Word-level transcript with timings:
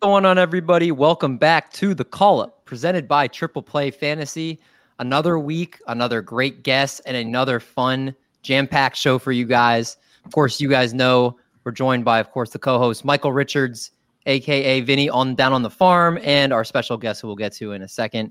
Going 0.00 0.24
on, 0.24 0.38
everybody? 0.38 0.92
Welcome 0.92 1.38
back 1.38 1.72
to 1.72 1.92
the 1.92 2.04
call 2.04 2.40
up 2.40 2.64
presented 2.64 3.08
by 3.08 3.26
Triple 3.26 3.62
Play 3.62 3.90
Fantasy. 3.90 4.60
Another 5.00 5.40
week, 5.40 5.80
another 5.88 6.22
great 6.22 6.62
guest, 6.62 7.00
and 7.04 7.16
another 7.16 7.58
fun, 7.58 8.14
jam 8.42 8.68
packed 8.68 8.96
show 8.96 9.18
for 9.18 9.32
you 9.32 9.44
guys. 9.44 9.96
Of 10.24 10.30
course, 10.30 10.60
you 10.60 10.68
guys 10.68 10.94
know 10.94 11.36
we're 11.64 11.72
joined 11.72 12.04
by, 12.04 12.20
of 12.20 12.30
course, 12.30 12.50
the 12.50 12.60
co 12.60 12.78
host 12.78 13.04
Michael 13.04 13.32
Richards, 13.32 13.90
aka 14.26 14.80
Vinny, 14.82 15.10
on 15.10 15.34
down 15.34 15.52
on 15.52 15.62
the 15.62 15.70
farm, 15.70 16.18
and 16.22 16.52
our 16.52 16.62
special 16.62 16.96
guest 16.96 17.20
who 17.20 17.26
we'll 17.26 17.36
get 17.36 17.52
to 17.54 17.72
in 17.72 17.82
a 17.82 17.88
second. 17.88 18.30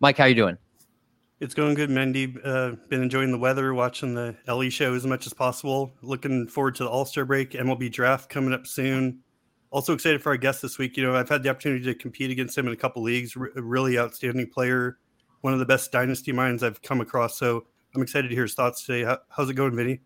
Mike, 0.00 0.18
how 0.18 0.24
you 0.24 0.34
doing? 0.34 0.58
It's 1.38 1.54
going 1.54 1.74
good, 1.74 1.90
Mendy. 1.90 2.36
Uh, 2.44 2.76
been 2.88 3.02
enjoying 3.02 3.30
the 3.30 3.38
weather, 3.38 3.72
watching 3.72 4.14
the 4.14 4.34
LE 4.48 4.68
show 4.68 4.94
as 4.94 5.06
much 5.06 5.26
as 5.26 5.32
possible. 5.32 5.94
Looking 6.02 6.48
forward 6.48 6.74
to 6.76 6.84
the 6.84 6.90
All 6.90 7.04
Star 7.04 7.24
break, 7.24 7.52
MLB 7.52 7.92
draft 7.92 8.28
coming 8.28 8.52
up 8.52 8.66
soon 8.66 9.20
also 9.74 9.92
excited 9.92 10.22
for 10.22 10.30
our 10.30 10.36
guest 10.36 10.62
this 10.62 10.78
week. 10.78 10.96
You 10.96 11.02
know, 11.02 11.16
I've 11.16 11.28
had 11.28 11.42
the 11.42 11.48
opportunity 11.48 11.84
to 11.86 11.96
compete 11.96 12.30
against 12.30 12.56
him 12.56 12.68
in 12.68 12.72
a 12.72 12.76
couple 12.76 13.02
leagues. 13.02 13.36
R- 13.36 13.50
really 13.56 13.98
outstanding 13.98 14.48
player, 14.48 14.98
one 15.40 15.52
of 15.52 15.58
the 15.58 15.66
best 15.66 15.90
dynasty 15.90 16.30
minds 16.30 16.62
I've 16.62 16.80
come 16.80 17.00
across. 17.00 17.36
So 17.36 17.66
I'm 17.92 18.00
excited 18.00 18.28
to 18.28 18.34
hear 18.34 18.44
his 18.44 18.54
thoughts 18.54 18.86
today. 18.86 19.02
How, 19.02 19.18
how's 19.30 19.50
it 19.50 19.54
going, 19.54 19.74
Vinny? 19.74 20.00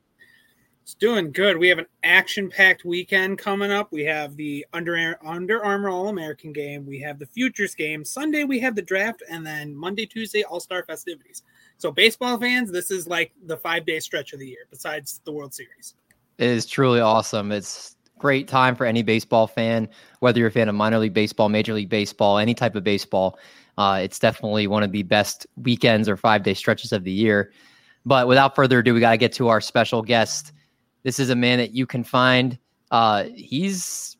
It's 0.82 0.94
doing 0.94 1.32
good. 1.32 1.58
We 1.58 1.68
have 1.68 1.76
an 1.76 1.84
action-packed 2.02 2.86
weekend 2.86 3.36
coming 3.36 3.70
up. 3.70 3.92
We 3.92 4.06
have 4.06 4.36
the 4.36 4.64
Under 4.72 5.18
Under 5.22 5.62
Armour 5.62 5.90
All 5.90 6.08
American 6.08 6.50
game. 6.50 6.86
We 6.86 6.98
have 7.00 7.18
the 7.18 7.26
Futures 7.26 7.74
game. 7.74 8.06
Sunday 8.06 8.44
we 8.44 8.58
have 8.60 8.74
the 8.74 8.80
draft, 8.80 9.22
and 9.30 9.46
then 9.46 9.76
Monday, 9.76 10.06
Tuesday 10.06 10.44
All 10.44 10.60
Star 10.60 10.82
festivities. 10.82 11.42
So 11.76 11.92
baseball 11.92 12.38
fans, 12.38 12.72
this 12.72 12.90
is 12.90 13.06
like 13.06 13.32
the 13.44 13.58
five-day 13.58 14.00
stretch 14.00 14.32
of 14.32 14.38
the 14.38 14.48
year. 14.48 14.66
Besides 14.70 15.20
the 15.26 15.32
World 15.32 15.52
Series, 15.52 15.94
it 16.38 16.48
is 16.48 16.64
truly 16.64 17.00
awesome. 17.00 17.52
It's 17.52 17.96
great 18.18 18.48
time 18.48 18.74
for 18.74 18.86
any 18.86 19.02
baseball 19.02 19.46
fan, 19.46 19.88
whether 20.20 20.38
you're 20.38 20.48
a 20.48 20.52
fan 20.52 20.68
of 20.68 20.74
minor 20.74 20.98
league 20.98 21.14
baseball, 21.14 21.48
major 21.48 21.74
league 21.74 21.88
baseball, 21.88 22.38
any 22.38 22.54
type 22.54 22.74
of 22.74 22.84
baseball. 22.84 23.38
Uh, 23.76 24.00
it's 24.02 24.18
definitely 24.18 24.66
one 24.66 24.82
of 24.82 24.92
the 24.92 25.04
best 25.04 25.46
weekends 25.62 26.08
or 26.08 26.16
five 26.16 26.42
day 26.42 26.54
stretches 26.54 26.92
of 26.92 27.04
the 27.04 27.12
year. 27.12 27.52
But 28.04 28.26
without 28.26 28.56
further 28.56 28.80
ado, 28.80 28.94
we 28.94 29.00
got 29.00 29.12
to 29.12 29.16
get 29.16 29.32
to 29.34 29.48
our 29.48 29.60
special 29.60 30.02
guest. 30.02 30.52
This 31.02 31.18
is 31.18 31.30
a 31.30 31.36
man 31.36 31.58
that 31.58 31.72
you 31.72 31.86
can 31.86 32.04
find. 32.04 32.58
Uh, 32.90 33.24
he's 33.34 34.16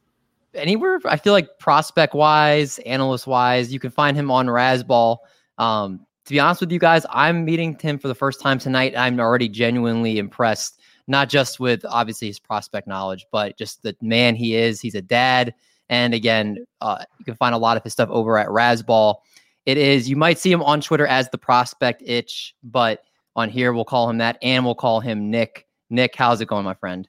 anywhere, 0.55 1.00
I 1.05 1.16
feel 1.16 1.33
like 1.33 1.58
prospect 1.58 2.14
wise, 2.14 2.78
analyst 2.80 3.27
wise, 3.27 3.72
you 3.72 3.80
can 3.80 3.90
find 3.90 4.16
him 4.16 4.30
on 4.30 4.46
Razzball. 4.46 5.18
Um, 5.58 6.06
to 6.24 6.34
be 6.34 6.40
honest 6.40 6.60
with 6.60 6.70
you 6.70 6.78
guys, 6.78 7.06
I'm 7.10 7.44
meeting 7.44 7.78
him 7.80 7.98
for 7.98 8.08
the 8.08 8.14
first 8.14 8.40
time 8.40 8.58
tonight. 8.58 8.94
I'm 8.96 9.18
already 9.18 9.48
genuinely 9.48 10.18
impressed 10.18 10.77
not 11.09 11.28
just 11.28 11.59
with 11.59 11.84
obviously 11.89 12.28
his 12.28 12.39
prospect 12.39 12.87
knowledge, 12.87 13.27
but 13.33 13.56
just 13.56 13.83
the 13.83 13.97
man 14.01 14.36
he 14.36 14.55
is. 14.55 14.80
He's 14.80 14.95
a 14.95 15.02
dad. 15.02 15.55
And 15.89 16.13
again, 16.13 16.67
uh, 16.80 17.05
you 17.19 17.24
can 17.24 17.35
find 17.35 17.55
a 17.55 17.58
lot 17.58 17.77
of 17.77 17.83
his 17.83 17.95
stuff 17.95 18.11
over 18.11 18.39
at 18.39 18.48
Razzball. 18.48 19.17
It 19.64 19.79
is, 19.79 20.08
you 20.08 20.17
might 20.17 20.39
see 20.39 20.52
him 20.52 20.63
on 20.63 20.80
Twitter 20.80 21.07
as 21.07 21.30
the 21.30 21.39
prospect 21.39 22.02
itch, 22.05 22.55
but 22.63 23.02
on 23.35 23.48
here 23.48 23.73
we'll 23.73 23.85
call 23.85 24.08
him 24.08 24.18
that 24.18 24.39
and 24.42 24.64
we'll 24.64 24.74
call 24.74 25.01
him 25.01 25.30
Nick. 25.30 25.67
Nick, 25.91 26.14
how's 26.14 26.41
it 26.41 26.48
going, 26.48 26.64
my 26.64 26.74
friend? 26.74 27.08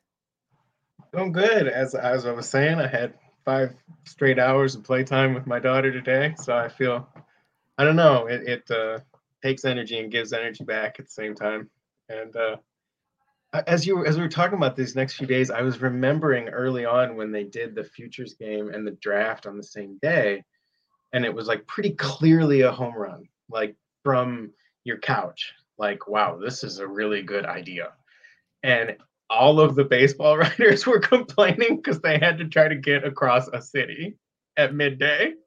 Doing 1.13 1.31
good. 1.31 1.67
As, 1.67 1.95
as 1.95 2.25
I 2.25 2.31
was 2.31 2.47
saying, 2.47 2.79
I 2.79 2.87
had 2.87 3.13
five 3.43 3.73
straight 4.05 4.39
hours 4.39 4.75
of 4.75 4.83
playtime 4.83 5.33
with 5.33 5.47
my 5.47 5.59
daughter 5.59 5.91
today. 5.91 6.35
So 6.37 6.55
I 6.55 6.69
feel, 6.69 7.07
I 7.77 7.83
don't 7.83 7.95
know, 7.95 8.27
it, 8.27 8.47
it 8.47 8.71
uh, 8.71 8.99
takes 9.41 9.65
energy 9.65 9.99
and 9.99 10.11
gives 10.11 10.33
energy 10.33 10.63
back 10.63 10.99
at 10.99 11.05
the 11.05 11.11
same 11.11 11.35
time. 11.35 11.69
And 12.09 12.35
uh, 12.35 12.57
as 13.53 13.85
you 13.85 14.05
as 14.05 14.15
we 14.15 14.21
were 14.21 14.29
talking 14.29 14.57
about 14.57 14.75
these 14.75 14.95
next 14.95 15.13
few 15.13 15.27
days, 15.27 15.49
I 15.49 15.61
was 15.61 15.81
remembering 15.81 16.49
early 16.49 16.85
on 16.85 17.15
when 17.15 17.31
they 17.31 17.43
did 17.43 17.75
the 17.75 17.83
futures 17.83 18.35
game 18.35 18.69
and 18.69 18.85
the 18.85 18.97
draft 19.01 19.47
on 19.47 19.57
the 19.57 19.63
same 19.63 19.97
day, 20.01 20.43
and 21.13 21.25
it 21.25 21.33
was 21.33 21.47
like 21.47 21.65
pretty 21.65 21.91
clearly 21.91 22.61
a 22.61 22.71
home 22.71 22.95
run, 22.95 23.27
like 23.49 23.75
from 24.03 24.51
your 24.83 24.97
couch. 24.97 25.53
Like, 25.77 26.07
wow, 26.07 26.37
this 26.37 26.63
is 26.63 26.79
a 26.79 26.87
really 26.87 27.23
good 27.23 27.45
idea. 27.45 27.93
And 28.63 28.97
all 29.29 29.59
of 29.59 29.75
the 29.75 29.85
baseball 29.85 30.37
writers 30.37 30.85
were 30.85 30.99
complaining 30.99 31.77
because 31.77 32.01
they 32.01 32.19
had 32.19 32.37
to 32.39 32.45
try 32.49 32.67
to 32.67 32.75
get 32.75 33.05
across 33.05 33.47
a 33.47 33.61
city 33.61 34.17
at 34.57 34.75
midday. 34.75 35.33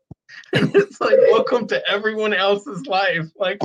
And 0.55 0.75
it's 0.75 0.99
like, 0.99 1.19
welcome 1.31 1.67
to 1.67 1.87
everyone 1.87 2.33
else's 2.33 2.87
life. 2.87 3.29
Like, 3.37 3.59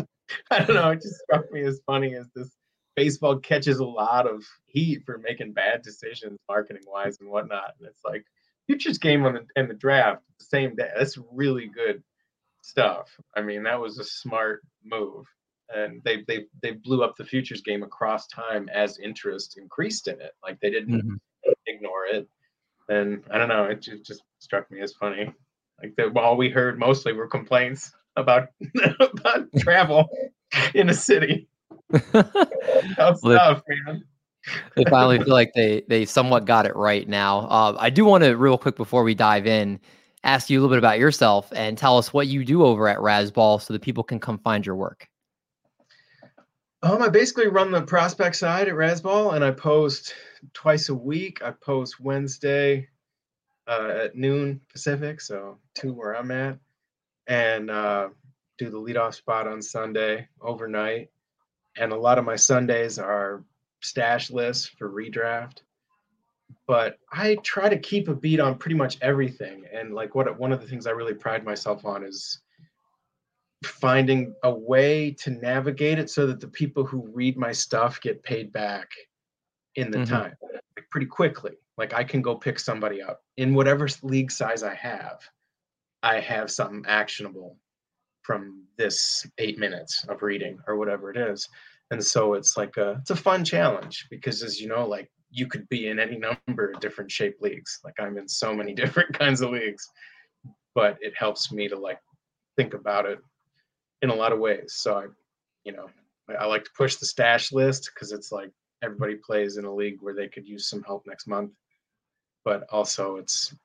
I 0.52 0.60
don't 0.60 0.76
know, 0.76 0.90
it 0.90 1.02
just 1.02 1.22
struck 1.22 1.50
me 1.50 1.62
as 1.62 1.80
funny 1.86 2.14
as 2.16 2.28
this 2.36 2.57
baseball 2.98 3.38
catches 3.38 3.80
a 3.80 3.86
lot 3.86 4.28
of 4.28 4.44
heat 4.66 5.04
for 5.06 5.20
making 5.20 5.54
bad 5.54 5.84
decisions 5.84 6.38
marketing 6.50 6.82
wise 6.88 7.20
and 7.22 7.30
whatnot. 7.30 7.76
And 7.80 7.88
it's 7.88 8.04
like 8.04 8.26
futures 8.66 8.98
game 8.98 9.24
on 9.24 9.36
the 9.36 9.46
and 9.56 9.70
the 9.70 9.76
draft 9.76 10.24
the 10.40 10.46
same 10.46 10.76
day. 10.76 10.90
That's 10.98 11.18
really 11.32 11.68
good 11.68 12.04
stuff. 12.64 13.16
I 13.36 13.42
mean, 13.42 13.64
that 13.64 13.80
was 13.80 14.00
a 14.00 14.04
smart 14.04 14.64
move. 14.84 15.26
And 15.70 16.02
they 16.04 16.24
they 16.28 16.46
they 16.62 16.72
blew 16.72 17.04
up 17.04 17.16
the 17.16 17.24
futures 17.24 17.62
game 17.62 17.84
across 17.84 18.28
time 18.28 18.68
as 18.74 18.98
interest 18.98 19.58
increased 19.58 20.08
in 20.08 20.20
it. 20.20 20.32
Like 20.44 20.60
they 20.60 20.72
didn't 20.72 21.02
mm-hmm. 21.02 21.52
ignore 21.68 22.08
it. 22.08 22.28
And 22.90 23.24
I 23.30 23.38
don't 23.38 23.50
know, 23.50 23.66
it 23.66 23.82
just, 23.82 24.06
just 24.06 24.24
struck 24.40 24.72
me 24.72 24.82
as 24.82 24.94
funny. 24.94 25.32
Like 25.84 25.94
that 25.98 26.18
all 26.18 26.36
we 26.36 26.50
heard 26.50 26.80
mostly 26.80 27.14
were 27.14 27.28
complaints 27.28 27.92
about 28.16 28.48
about 29.00 29.50
travel 29.60 30.10
in 30.74 30.90
a 30.90 30.94
city. 30.96 31.48
Tough 32.12 33.18
stuff, 33.20 33.62
man. 33.68 34.04
they 34.76 34.84
finally 34.90 35.20
feel 35.20 35.34
like 35.34 35.54
they 35.54 35.84
they 35.88 36.06
somewhat 36.06 36.46
got 36.46 36.66
it 36.66 36.76
right 36.76 37.08
now. 37.08 37.48
Uh, 37.48 37.78
I 37.80 37.90
do 37.90 38.06
want 38.06 38.24
to 38.24 38.36
real 38.36 38.58
quick 38.58 38.76
before 38.76 39.04
we 39.04 39.16
dive 39.16 39.48
in, 39.48 39.80
ask 40.24 40.50
you 40.50 40.60
a 40.60 40.62
little 40.62 40.74
bit 40.74 40.80
about 40.80 41.00
yourself 41.00 41.52
and 41.56 41.78
tell 41.78 41.98
us 41.98 42.14
what 42.14 42.28
you 42.28 42.44
do 42.44 42.64
over 42.64 42.88
at 42.88 42.98
Razzball 42.98 43.62
so 43.62 43.74
that 43.74 43.82
people 43.82 44.04
can 44.04 44.20
come 44.20 44.38
find 44.40 44.66
your 44.66 44.76
work. 44.76 45.08
Um, 46.84 47.02
I 47.02 47.10
basically 47.10 47.48
run 47.48 47.72
the 47.72 47.82
prospect 47.82 48.36
side 48.36 48.68
at 48.68 48.76
Razzball, 48.76 49.34
and 49.36 49.44
I 49.44 49.52
post 49.52 50.14
twice 50.54 50.90
a 50.90 50.96
week. 50.96 51.42
I 51.42 51.52
post 51.52 52.00
Wednesday 52.00 52.88
uh, 53.66 53.92
at 54.04 54.16
noon 54.16 54.62
Pacific, 54.72 55.22
so 55.22 55.58
two 55.74 55.94
where 55.94 56.16
I'm 56.16 56.32
at, 56.32 56.60
and 57.28 57.72
uh, 57.72 58.10
do 58.58 58.70
the 58.70 58.78
leadoff 58.78 59.16
spot 59.16 59.48
on 59.48 59.62
Sunday 59.62 60.28
overnight 60.42 61.10
and 61.80 61.92
a 61.92 61.98
lot 61.98 62.18
of 62.18 62.26
my 62.26 62.36
Sundays 62.36 63.00
are 63.00 63.44
stash 63.82 64.30
lists 64.32 64.68
for 64.68 64.90
redraft. 64.90 65.62
But 66.66 66.98
I 67.12 67.36
try 67.44 67.70
to 67.70 67.78
keep 67.78 68.08
a 68.08 68.16
beat 68.16 68.40
on 68.40 68.58
pretty 68.58 68.76
much 68.76 68.98
everything. 69.02 69.64
And 69.74 69.94
like 69.94 70.16
what 70.16 70.38
one 70.40 70.52
of 70.52 70.62
the 70.62 70.68
things 70.68 70.88
I 70.88 70.92
really 70.92 71.14
pride 71.14 71.46
myself 71.46 71.86
on 71.86 72.04
is 72.04 72.42
finding 73.64 74.36
a 74.44 74.52
way 74.52 75.12
to 75.12 75.32
navigate 75.32 76.00
it 76.00 76.10
so 76.10 76.28
that 76.28 76.40
the 76.40 76.48
people 76.48 76.86
who 76.86 77.10
read 77.14 77.38
my 77.38 77.52
stuff 77.52 78.00
get 78.02 78.24
paid 78.24 78.52
back 78.52 78.90
in 79.76 79.92
the 79.92 80.00
mm-hmm. 80.00 80.14
time 80.14 80.34
like 80.42 80.90
pretty 80.90 81.08
quickly. 81.08 81.54
Like 81.78 81.94
I 81.94 82.04
can 82.04 82.22
go 82.22 82.36
pick 82.36 82.60
somebody 82.60 83.02
up 83.02 83.22
in 83.38 83.54
whatever 83.54 83.88
league 84.02 84.32
size 84.32 84.64
I 84.64 84.76
have. 84.76 85.20
I 86.04 86.20
have 86.20 86.52
something 86.52 86.86
actionable 86.88 87.58
from 88.28 88.66
this 88.78 89.26
eight 89.38 89.58
minutes 89.58 90.06
of 90.10 90.22
reading 90.22 90.60
or 90.68 90.76
whatever 90.76 91.10
it 91.10 91.16
is. 91.16 91.48
And 91.92 92.04
so 92.04 92.34
it's 92.34 92.58
like 92.58 92.76
a 92.76 92.98
it's 93.00 93.10
a 93.10 93.16
fun 93.16 93.46
challenge 93.46 94.06
because 94.12 94.44
as 94.44 94.60
you 94.60 94.68
know 94.68 94.86
like 94.86 95.10
you 95.32 95.48
could 95.48 95.68
be 95.70 95.88
in 95.88 95.98
any 95.98 96.18
number 96.18 96.72
of 96.72 96.82
different 96.82 97.10
shape 97.10 97.38
leagues. 97.40 97.80
Like 97.86 97.96
i'm 98.00 98.18
in 98.18 98.28
so 98.28 98.54
many 98.54 98.74
different 98.82 99.18
kinds 99.18 99.40
of 99.40 99.52
leagues. 99.52 99.90
But 100.76 100.98
it 101.00 101.14
helps 101.18 101.52
me 101.52 101.70
to 101.70 101.80
like 101.80 102.00
think 102.58 102.74
about 102.74 103.06
it 103.06 103.20
in 104.02 104.10
a 104.10 104.16
lot 104.16 104.34
of 104.34 104.40
ways. 104.40 104.74
So 104.76 104.96
i 105.00 105.06
you 105.64 105.72
know 105.72 105.88
i, 106.30 106.34
I 106.34 106.46
like 106.46 106.66
to 106.66 106.78
push 106.78 106.98
the 106.98 107.06
stash 107.06 107.54
list 107.54 107.90
because 107.94 108.12
it's 108.12 108.34
like 108.34 108.52
everybody 108.84 109.16
plays 109.16 109.56
in 109.56 109.64
a 109.64 109.74
league 109.74 110.00
where 110.02 110.14
they 110.14 110.28
could 110.28 110.46
use 110.46 110.70
some 110.70 110.84
help 110.84 111.04
next 111.08 111.28
month. 111.28 111.52
But 112.44 112.68
also 112.70 113.16
it's 113.16 113.56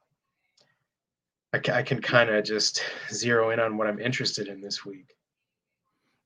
I 1.52 1.58
can, 1.58 1.74
I 1.74 1.82
can 1.82 2.00
kind 2.00 2.30
of 2.30 2.44
just 2.44 2.82
zero 3.12 3.50
in 3.50 3.60
on 3.60 3.76
what 3.76 3.86
I'm 3.86 4.00
interested 4.00 4.48
in 4.48 4.60
this 4.60 4.84
week. 4.84 5.14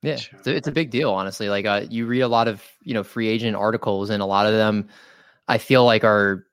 Yeah, 0.03 0.19
it's 0.33 0.47
a, 0.47 0.55
it's 0.55 0.69
a 0.69 0.73
big 0.73 0.91
deal, 0.91 1.11
honestly. 1.11 1.49
Like 1.49 1.67
uh, 1.67 1.87
you 1.91 2.07
read 2.07 2.21
a 2.21 2.29
lot 2.29 2.49
of 2.49 2.63
you 2.83 2.95
know 2.95 3.03
free 3.03 3.29
agent 3.29 3.57
articles, 3.57 4.11
and 4.11 4.23
a 4.23 4.27
lot 4.27 4.47
of 4.47 4.53
them, 4.53 4.89
I 5.49 5.59
feel 5.59 5.85
like 5.85 6.05
are 6.05 6.47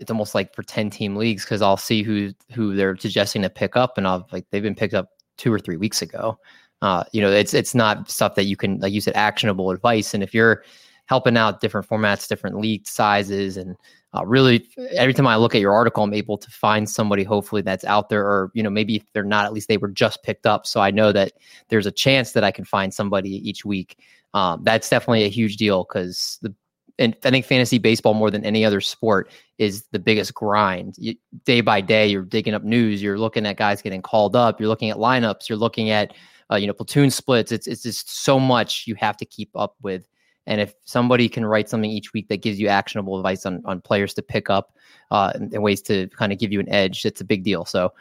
it's 0.00 0.10
almost 0.10 0.34
like 0.34 0.54
for 0.54 0.62
ten 0.62 0.90
team 0.90 1.16
leagues 1.16 1.44
because 1.44 1.62
I'll 1.62 1.76
see 1.76 2.02
who 2.02 2.32
who 2.52 2.74
they're 2.74 2.96
suggesting 2.96 3.42
to 3.42 3.50
pick 3.50 3.76
up, 3.76 3.98
and 3.98 4.06
I'll 4.06 4.26
like 4.32 4.46
they've 4.50 4.62
been 4.62 4.74
picked 4.74 4.94
up 4.94 5.10
two 5.36 5.52
or 5.52 5.60
three 5.60 5.76
weeks 5.76 6.02
ago. 6.02 6.38
Uh, 6.82 7.04
you 7.12 7.20
know, 7.20 7.30
it's 7.30 7.54
it's 7.54 7.74
not 7.74 8.10
stuff 8.10 8.34
that 8.34 8.44
you 8.44 8.56
can 8.56 8.80
like 8.80 8.92
you 8.92 9.00
said 9.00 9.14
actionable 9.14 9.70
advice, 9.70 10.14
and 10.14 10.22
if 10.22 10.34
you're 10.34 10.64
helping 11.08 11.36
out 11.36 11.60
different 11.60 11.88
formats, 11.88 12.28
different 12.28 12.60
league 12.60 12.86
sizes, 12.86 13.56
and 13.56 13.76
uh, 14.14 14.24
really 14.24 14.68
every 14.92 15.14
time 15.14 15.26
I 15.26 15.36
look 15.36 15.54
at 15.54 15.60
your 15.60 15.72
article, 15.72 16.04
I'm 16.04 16.14
able 16.14 16.38
to 16.38 16.50
find 16.50 16.88
somebody 16.88 17.24
hopefully 17.24 17.62
that's 17.62 17.84
out 17.84 18.08
there, 18.08 18.24
or 18.24 18.50
you 18.54 18.62
know 18.62 18.70
maybe 18.70 18.96
if 18.96 19.04
they're 19.12 19.24
not, 19.24 19.44
at 19.44 19.52
least 19.52 19.68
they 19.68 19.76
were 19.76 19.88
just 19.88 20.22
picked 20.22 20.46
up, 20.46 20.66
so 20.66 20.80
I 20.80 20.90
know 20.90 21.12
that 21.12 21.32
there's 21.68 21.86
a 21.86 21.92
chance 21.92 22.32
that 22.32 22.44
I 22.44 22.50
can 22.50 22.64
find 22.64 22.92
somebody 22.92 23.30
each 23.48 23.64
week. 23.64 23.98
Um, 24.34 24.62
that's 24.62 24.88
definitely 24.88 25.24
a 25.24 25.28
huge 25.28 25.56
deal 25.56 25.84
because 25.84 26.38
the 26.42 26.54
and 26.98 27.16
I 27.24 27.30
think 27.30 27.46
fantasy 27.46 27.78
baseball 27.78 28.14
more 28.14 28.30
than 28.30 28.44
any 28.44 28.64
other 28.64 28.80
sport 28.80 29.30
is 29.58 29.84
the 29.92 30.00
biggest 30.00 30.34
grind. 30.34 30.96
You, 30.98 31.14
day 31.44 31.60
by 31.60 31.80
day, 31.80 32.08
you're 32.08 32.22
digging 32.24 32.54
up 32.54 32.64
news. 32.64 33.00
You're 33.00 33.18
looking 33.18 33.46
at 33.46 33.56
guys 33.56 33.82
getting 33.82 34.02
called 34.02 34.34
up. 34.34 34.60
You're 34.60 34.68
looking 34.68 34.90
at 34.90 34.96
lineups. 34.96 35.48
You're 35.48 35.58
looking 35.58 35.90
at 35.90 36.14
uh, 36.50 36.56
you 36.56 36.66
know 36.66 36.72
platoon 36.72 37.10
splits. 37.10 37.52
It's 37.52 37.66
it's 37.66 37.82
just 37.82 38.24
so 38.24 38.40
much 38.40 38.84
you 38.86 38.94
have 38.96 39.16
to 39.18 39.24
keep 39.24 39.50
up 39.54 39.76
with. 39.82 40.08
And 40.48 40.60
if 40.60 40.74
somebody 40.84 41.28
can 41.28 41.44
write 41.44 41.68
something 41.68 41.90
each 41.90 42.12
week 42.12 42.28
that 42.28 42.42
gives 42.42 42.58
you 42.58 42.68
actionable 42.68 43.16
advice 43.18 43.46
on 43.46 43.62
on 43.66 43.80
players 43.80 44.14
to 44.14 44.22
pick 44.22 44.50
up 44.50 44.74
uh, 45.10 45.30
and, 45.34 45.62
ways 45.62 45.82
to 45.82 46.08
kind 46.08 46.32
of 46.32 46.38
give 46.38 46.50
you 46.50 46.58
an 46.58 46.68
edge, 46.70 47.04
it's 47.04 47.20
a 47.20 47.24
big 47.24 47.44
deal. 47.44 47.64
So 47.64 47.92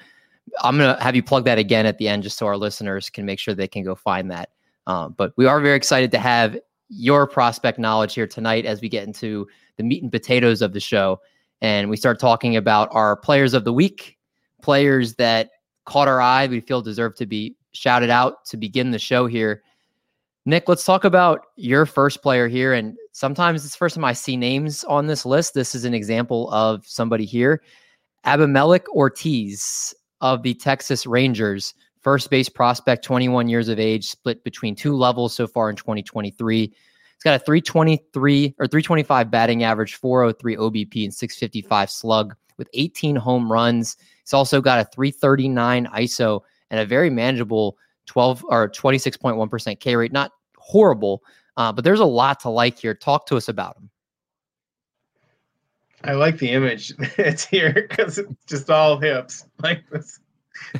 I'm 0.62 0.78
gonna 0.78 1.02
have 1.04 1.16
you 1.16 1.22
plug 1.22 1.46
that 1.46 1.60
again 1.60 1.86
at 1.86 1.98
the 1.98 2.08
end, 2.08 2.24
just 2.24 2.38
so 2.38 2.48
our 2.48 2.58
listeners 2.58 3.10
can 3.10 3.26
make 3.26 3.38
sure 3.38 3.54
they 3.54 3.68
can 3.68 3.84
go 3.84 3.94
find 3.94 4.32
that. 4.32 4.50
Um, 4.88 5.14
but 5.18 5.34
we 5.36 5.46
are 5.46 5.60
very 5.60 5.76
excited 5.76 6.10
to 6.12 6.20
have 6.20 6.58
your 6.90 7.28
prospect 7.28 7.78
knowledge 7.78 8.14
here 8.14 8.28
tonight 8.28 8.66
as 8.66 8.82
we 8.82 8.88
get 8.88 9.06
into 9.06 9.46
the 9.76 9.84
meat 9.84 10.02
and 10.02 10.12
potatoes 10.12 10.62
of 10.62 10.72
the 10.72 10.80
show. 10.80 11.20
And 11.60 11.90
we 11.90 11.98
start 11.98 12.18
talking 12.18 12.56
about 12.56 12.88
our 12.92 13.18
players 13.18 13.54
of 13.54 13.66
the 13.66 13.74
week, 13.74 14.18
players 14.62 15.16
that 15.16 15.50
caught 15.86 16.08
our 16.08 16.22
eye, 16.22 16.48
we 16.48 16.62
feel 16.62 16.82
deserve 16.82 17.16
to 17.16 17.26
be 17.26 17.58
shouted 17.74 18.10
out 18.10 18.46
to 18.46 18.58
begin 18.58 18.92
the 18.92 19.00
show 19.00 19.28
here. 19.28 19.64
Nick, 20.48 20.70
let's 20.70 20.86
talk 20.86 21.04
about 21.04 21.48
your 21.58 21.86
first 21.86 22.24
player 22.24 22.48
here. 22.48 22.72
And 22.72 22.96
sometimes 23.12 23.66
it's 23.66 23.74
the 23.74 23.78
first 23.78 23.96
time 23.96 24.06
I 24.06 24.14
see 24.14 24.38
names 24.38 24.86
on 24.86 25.08
this 25.08 25.26
list. 25.26 25.54
This 25.54 25.76
is 25.76 25.84
an 25.84 25.94
example 25.94 26.50
of 26.52 26.88
somebody 26.88 27.26
here. 27.26 27.62
Abimelec 28.26 28.88
Ortiz 28.88 29.94
of 30.22 30.44
the 30.44 30.54
Texas 30.54 31.06
Rangers 31.06 31.74
first 32.00 32.30
base 32.30 32.48
prospect, 32.48 33.04
21 33.04 33.50
years 33.50 33.68
of 33.68 33.78
age, 33.78 34.08
split 34.08 34.42
between 34.46 34.74
two 34.74 34.96
levels 34.96 35.36
so 35.36 35.48
far 35.48 35.70
in 35.70 35.76
2023. 35.76 36.62
He's 36.62 36.74
got 37.26 37.36
a 37.36 37.44
323 37.44 38.56
or 38.58 38.68
325 38.68 39.30
batting 39.30 39.66
average, 39.66 39.96
403 39.96 40.56
OBP, 40.56 41.04
and 41.04 41.14
655 41.14 41.90
slug 41.92 42.36
with 42.58 42.70
18 42.74 43.18
home 43.18 43.52
runs. 43.52 43.98
He's 44.24 44.34
also 44.34 44.62
got 44.62 44.80
a 44.80 44.86
339 44.86 45.88
ISO 45.88 46.40
and 46.72 46.80
a 46.80 46.86
very 46.86 47.10
manageable 47.10 47.78
12 48.06 48.46
or 48.48 48.70
26.1% 48.70 49.80
K 49.82 49.96
rate. 49.98 50.14
Not 50.14 50.32
horrible, 50.68 51.24
uh, 51.56 51.72
but 51.72 51.84
there's 51.84 52.02
a 52.02 52.06
lot 52.06 52.42
to 52.42 52.50
like 52.50 52.78
here. 52.78 52.94
Talk 52.94 53.26
to 53.28 53.38
us 53.38 53.48
about 53.48 53.78
him. 53.78 53.90
I 56.04 56.14
like 56.14 56.38
the 56.38 56.52
image 56.52 56.94
it's 57.18 57.46
here 57.46 57.74
because 57.90 58.18
it's 58.18 58.46
just 58.46 58.70
all 58.70 59.00
hips 59.00 59.46
like 59.64 59.90
this. 59.90 60.20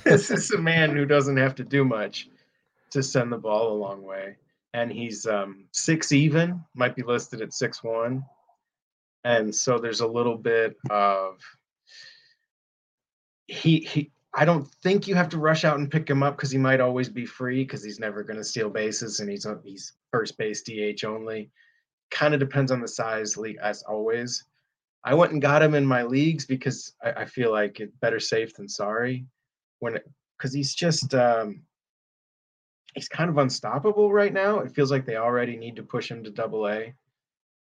this 0.04 0.30
is 0.30 0.52
a 0.52 0.58
man 0.58 0.96
who 0.96 1.06
doesn't 1.06 1.38
have 1.38 1.56
to 1.56 1.64
do 1.64 1.84
much 1.84 2.30
to 2.92 3.02
send 3.02 3.32
the 3.32 3.38
ball 3.38 3.74
a 3.74 3.78
long 3.78 4.04
way. 4.04 4.38
And 4.74 4.92
he's 4.92 5.26
um, 5.26 5.66
six 5.72 6.12
even, 6.12 6.64
might 6.76 6.96
be 6.96 7.02
listed 7.04 7.42
at 7.42 7.54
six 7.54 7.84
one. 7.84 8.24
And 9.24 9.54
so 9.54 9.80
there's 9.80 10.02
a 10.02 10.08
little 10.08 10.38
bit 10.38 10.78
of 10.90 11.40
he 13.48 13.80
he 13.80 14.12
I 14.34 14.46
don't 14.46 14.68
think 14.84 15.08
you 15.08 15.16
have 15.16 15.30
to 15.30 15.40
rush 15.40 15.66
out 15.66 15.80
and 15.80 15.90
pick 15.90 16.10
him 16.10 16.22
up 16.22 16.36
because 16.36 16.52
he 16.52 16.58
might 16.58 16.82
always 16.82 17.10
be 17.10 17.26
free 17.26 17.64
because 17.64 17.84
he's 17.84 18.00
never 18.00 18.24
going 18.24 18.38
to 18.38 18.44
steal 18.44 18.70
bases 18.70 19.20
and 19.20 19.30
he's 19.30 19.48
he's 19.64 19.94
first 20.12 20.38
base 20.38 20.62
DH 20.62 21.04
only. 21.06 21.50
Kind 22.12 22.34
of 22.34 22.40
depends 22.40 22.72
on 22.72 22.82
the 22.82 22.88
size 22.88 23.38
league 23.38 23.58
as 23.62 23.84
always. 23.84 24.46
I 25.04 25.14
went 25.14 25.32
and 25.32 25.42
got 25.42 25.64
him 25.64 25.74
in 25.74 25.86
my 25.86 26.04
leagues 26.04 26.46
because 26.46 26.94
I, 27.04 27.12
I 27.12 27.26
feel 27.26 27.52
like 27.52 27.80
it 27.80 27.98
better 28.00 28.20
safe 28.20 28.54
than 28.54 28.68
sorry 28.68 29.26
when 29.80 29.98
because 30.38 30.54
he's 30.54 30.76
just 30.76 31.16
um, 31.16 31.62
he's 32.94 33.10
kind 33.10 33.30
of 33.30 33.38
unstoppable 33.38 34.12
right 34.12 34.34
now. 34.34 34.60
It 34.60 34.74
feels 34.74 34.92
like 34.92 35.06
they 35.06 35.18
already 35.18 35.56
need 35.56 35.76
to 35.76 35.84
push 35.84 36.10
him 36.10 36.24
to 36.24 36.30
double 36.30 36.68
A. 36.68 36.94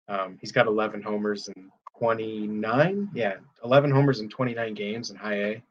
Um, 0.07 0.37
he's 0.39 0.51
got 0.51 0.67
11 0.67 1.01
homers 1.01 1.47
and 1.47 1.69
29, 1.97 3.09
yeah, 3.13 3.35
11 3.63 3.91
homers 3.91 4.19
in 4.19 4.29
29 4.29 4.73
games 4.73 5.09
in 5.09 5.15
high 5.15 5.43
A, 5.43 5.63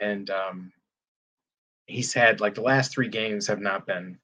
and 0.00 0.30
um, 0.30 0.72
he's 1.86 2.12
had 2.12 2.40
like 2.40 2.54
the 2.54 2.62
last 2.62 2.92
three 2.92 3.08
games 3.08 3.46
have 3.46 3.60
not 3.60 3.86
been 3.86 4.18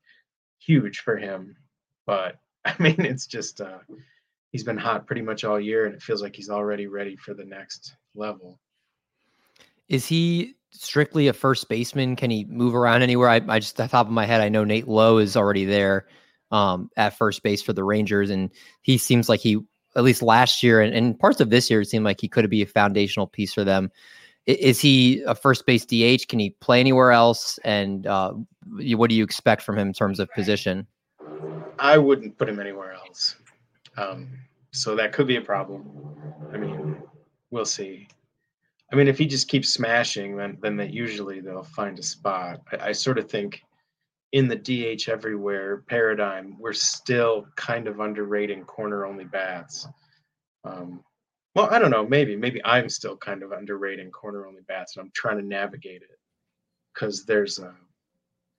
huge 0.58 1.00
for 1.00 1.16
him, 1.16 1.56
but 2.06 2.36
I 2.64 2.74
mean 2.78 3.04
it's 3.04 3.26
just 3.26 3.60
uh, 3.60 3.78
he's 4.52 4.64
been 4.64 4.78
hot 4.78 5.06
pretty 5.06 5.22
much 5.22 5.44
all 5.44 5.60
year, 5.60 5.86
and 5.86 5.94
it 5.94 6.02
feels 6.02 6.22
like 6.22 6.36
he's 6.36 6.50
already 6.50 6.86
ready 6.86 7.16
for 7.16 7.34
the 7.34 7.44
next 7.44 7.96
level. 8.14 8.58
Is 9.88 10.06
he 10.06 10.54
strictly 10.70 11.28
a 11.28 11.32
first 11.32 11.68
baseman? 11.68 12.16
Can 12.16 12.30
he 12.30 12.44
move 12.44 12.74
around 12.74 13.02
anywhere? 13.02 13.28
I, 13.28 13.40
I 13.48 13.58
just, 13.58 13.76
the 13.76 13.86
top 13.86 14.06
of 14.06 14.12
my 14.12 14.26
head, 14.26 14.40
I 14.40 14.48
know 14.48 14.64
Nate 14.64 14.88
Lowe 14.88 15.18
is 15.18 15.36
already 15.36 15.64
there 15.64 16.06
um, 16.50 16.90
at 16.96 17.16
first 17.16 17.42
base 17.42 17.62
for 17.62 17.72
the 17.72 17.84
Rangers, 17.84 18.30
and 18.30 18.50
he 18.82 18.98
seems 18.98 19.28
like 19.28 19.40
he, 19.40 19.58
at 19.96 20.04
least 20.04 20.22
last 20.22 20.62
year 20.62 20.80
and, 20.80 20.94
and 20.94 21.18
parts 21.18 21.40
of 21.40 21.50
this 21.50 21.70
year, 21.70 21.80
it 21.80 21.88
seemed 21.88 22.04
like 22.04 22.20
he 22.20 22.28
could 22.28 22.44
have 22.44 22.50
be 22.50 22.62
a 22.62 22.66
foundational 22.66 23.26
piece 23.26 23.52
for 23.52 23.64
them. 23.64 23.90
Is 24.46 24.80
he 24.80 25.22
a 25.22 25.34
first 25.34 25.64
base 25.66 25.84
DH? 25.84 26.28
Can 26.28 26.38
he 26.38 26.50
play 26.60 26.80
anywhere 26.80 27.12
else? 27.12 27.58
And 27.64 28.06
uh, 28.06 28.34
what 28.66 29.08
do 29.08 29.16
you 29.16 29.24
expect 29.24 29.62
from 29.62 29.78
him 29.78 29.88
in 29.88 29.94
terms 29.94 30.20
of 30.20 30.30
position? 30.32 30.86
I 31.78 31.98
wouldn't 31.98 32.36
put 32.38 32.48
him 32.48 32.60
anywhere 32.60 32.92
else. 32.92 33.36
Um, 33.96 34.28
so 34.72 34.94
that 34.96 35.12
could 35.12 35.26
be 35.26 35.36
a 35.36 35.40
problem. 35.40 35.88
I 36.52 36.58
mean, 36.58 37.02
we'll 37.50 37.64
see. 37.64 38.08
I 38.92 38.96
mean, 38.96 39.08
if 39.08 39.18
he 39.18 39.26
just 39.26 39.48
keeps 39.48 39.70
smashing, 39.70 40.36
then 40.36 40.58
then 40.60 40.76
that 40.76 40.92
usually 40.92 41.40
they'll 41.40 41.62
find 41.62 41.98
a 41.98 42.02
spot. 42.02 42.60
I, 42.70 42.88
I 42.88 42.92
sort 42.92 43.18
of 43.18 43.30
think 43.30 43.62
in 44.32 44.48
the 44.48 44.56
DH 44.56 45.08
everywhere 45.08 45.84
paradigm, 45.88 46.56
we're 46.58 46.72
still 46.72 47.46
kind 47.56 47.86
of 47.86 48.00
underrating 48.00 48.64
corner 48.64 49.06
only 49.06 49.24
bats. 49.24 49.86
Um, 50.64 51.02
well, 51.54 51.68
I 51.70 51.78
don't 51.78 51.90
know. 51.90 52.06
Maybe 52.06 52.36
maybe 52.36 52.64
I'm 52.64 52.88
still 52.88 53.16
kind 53.16 53.42
of 53.42 53.52
underrating 53.52 54.10
corner 54.10 54.46
only 54.46 54.62
bats, 54.62 54.96
and 54.96 55.04
I'm 55.04 55.12
trying 55.14 55.38
to 55.38 55.46
navigate 55.46 56.02
it 56.02 56.18
because 56.92 57.24
there's 57.24 57.58
a 57.58 57.74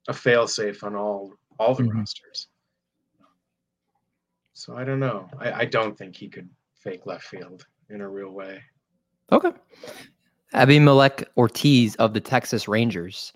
a 0.08 0.14
fail 0.14 0.48
safe 0.48 0.84
on 0.84 0.96
all 0.96 1.34
all 1.60 1.75
the 1.75 1.84
mm-hmm. 1.84 2.00
rosters. 2.00 2.48
So 4.54 4.78
I 4.78 4.86
don't 4.86 5.00
know. 5.00 5.30
I, 5.40 5.52
I 5.52 5.66
don't 5.66 5.98
think 5.98 6.16
he 6.16 6.30
could 6.30 6.50
fake 6.75 7.06
left 7.06 7.25
field 7.25 7.66
in 7.90 8.02
a 8.02 8.08
real 8.08 8.30
way. 8.30 8.62
Okay. 9.32 9.52
Abimelec 10.54 11.25
Ortiz 11.36 11.96
of 11.96 12.14
the 12.14 12.22
Texas 12.22 12.68
Rangers. 12.68 13.34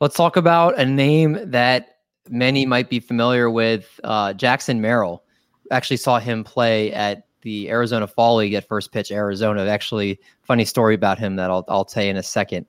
Let's 0.00 0.16
talk 0.16 0.36
about 0.36 0.78
a 0.78 0.84
name 0.84 1.38
that 1.50 1.98
many 2.28 2.66
might 2.66 2.90
be 2.90 2.98
familiar 2.98 3.50
with 3.50 4.00
uh, 4.02 4.32
Jackson 4.32 4.80
Merrill. 4.80 5.22
Actually, 5.70 5.98
saw 5.98 6.18
him 6.18 6.42
play 6.42 6.92
at 6.92 7.28
the 7.42 7.70
Arizona 7.70 8.06
Fall 8.06 8.36
League 8.36 8.54
at 8.54 8.66
First 8.66 8.92
Pitch 8.92 9.10
Arizona. 9.10 9.66
Actually, 9.66 10.18
funny 10.42 10.64
story 10.64 10.94
about 10.94 11.18
him 11.18 11.36
that 11.36 11.50
I'll, 11.50 11.64
I'll 11.68 11.84
tell 11.84 12.02
you 12.02 12.10
in 12.10 12.16
a 12.16 12.22
second. 12.22 12.66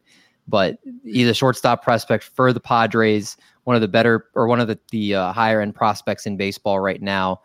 But 0.47 0.77
he's 1.03 1.27
a 1.27 1.33
shortstop 1.33 1.83
prospect 1.83 2.23
for 2.23 2.51
the 2.51 2.59
Padres, 2.59 3.37
one 3.63 3.75
of 3.75 3.81
the 3.81 3.87
better 3.87 4.27
or 4.35 4.47
one 4.47 4.59
of 4.59 4.67
the, 4.67 4.77
the 4.91 5.15
uh, 5.15 5.33
higher 5.33 5.61
end 5.61 5.73
prospects 5.75 6.25
in 6.25 6.35
baseball 6.35 6.79
right 6.79 7.01
now. 7.01 7.41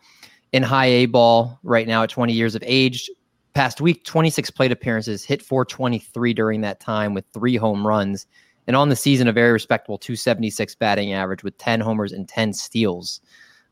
In 0.51 0.63
high 0.63 0.87
A 0.87 1.05
ball 1.05 1.59
right 1.63 1.87
now 1.87 2.03
at 2.03 2.09
20 2.09 2.33
years 2.33 2.55
of 2.55 2.63
age, 2.65 3.09
past 3.53 3.81
week, 3.81 4.03
26 4.03 4.49
plate 4.51 4.71
appearances, 4.71 5.23
hit 5.23 5.41
423 5.41 6.33
during 6.33 6.61
that 6.61 6.79
time 6.79 7.13
with 7.13 7.25
three 7.33 7.55
home 7.55 7.85
runs. 7.85 8.25
And 8.67 8.75
on 8.75 8.89
the 8.89 8.95
season, 8.95 9.27
a 9.27 9.33
very 9.33 9.51
respectable 9.51 9.97
276 9.97 10.75
batting 10.75 11.13
average 11.13 11.43
with 11.43 11.57
10 11.57 11.79
homers 11.79 12.11
and 12.11 12.27
10 12.27 12.53
steals. 12.53 13.21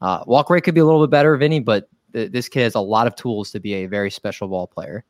Uh, 0.02 0.24
walk 0.26 0.50
rate 0.50 0.64
could 0.64 0.76
be 0.76 0.82
a 0.82 0.86
little 0.86 1.06
bit 1.06 1.12
better, 1.12 1.36
Vinny, 1.38 1.60
but 1.60 1.90
th- 2.14 2.32
this 2.32 2.50
kid 2.50 2.64
has 2.64 2.76
a 2.76 2.80
lot 2.80 3.08
of 3.08 3.16
tools 3.16 3.52
to 3.52 3.60
be 3.60 3.74
a 3.76 3.86
very 3.86 4.12
special 4.12 4.48
ball 4.48 4.68
player. 4.68 5.04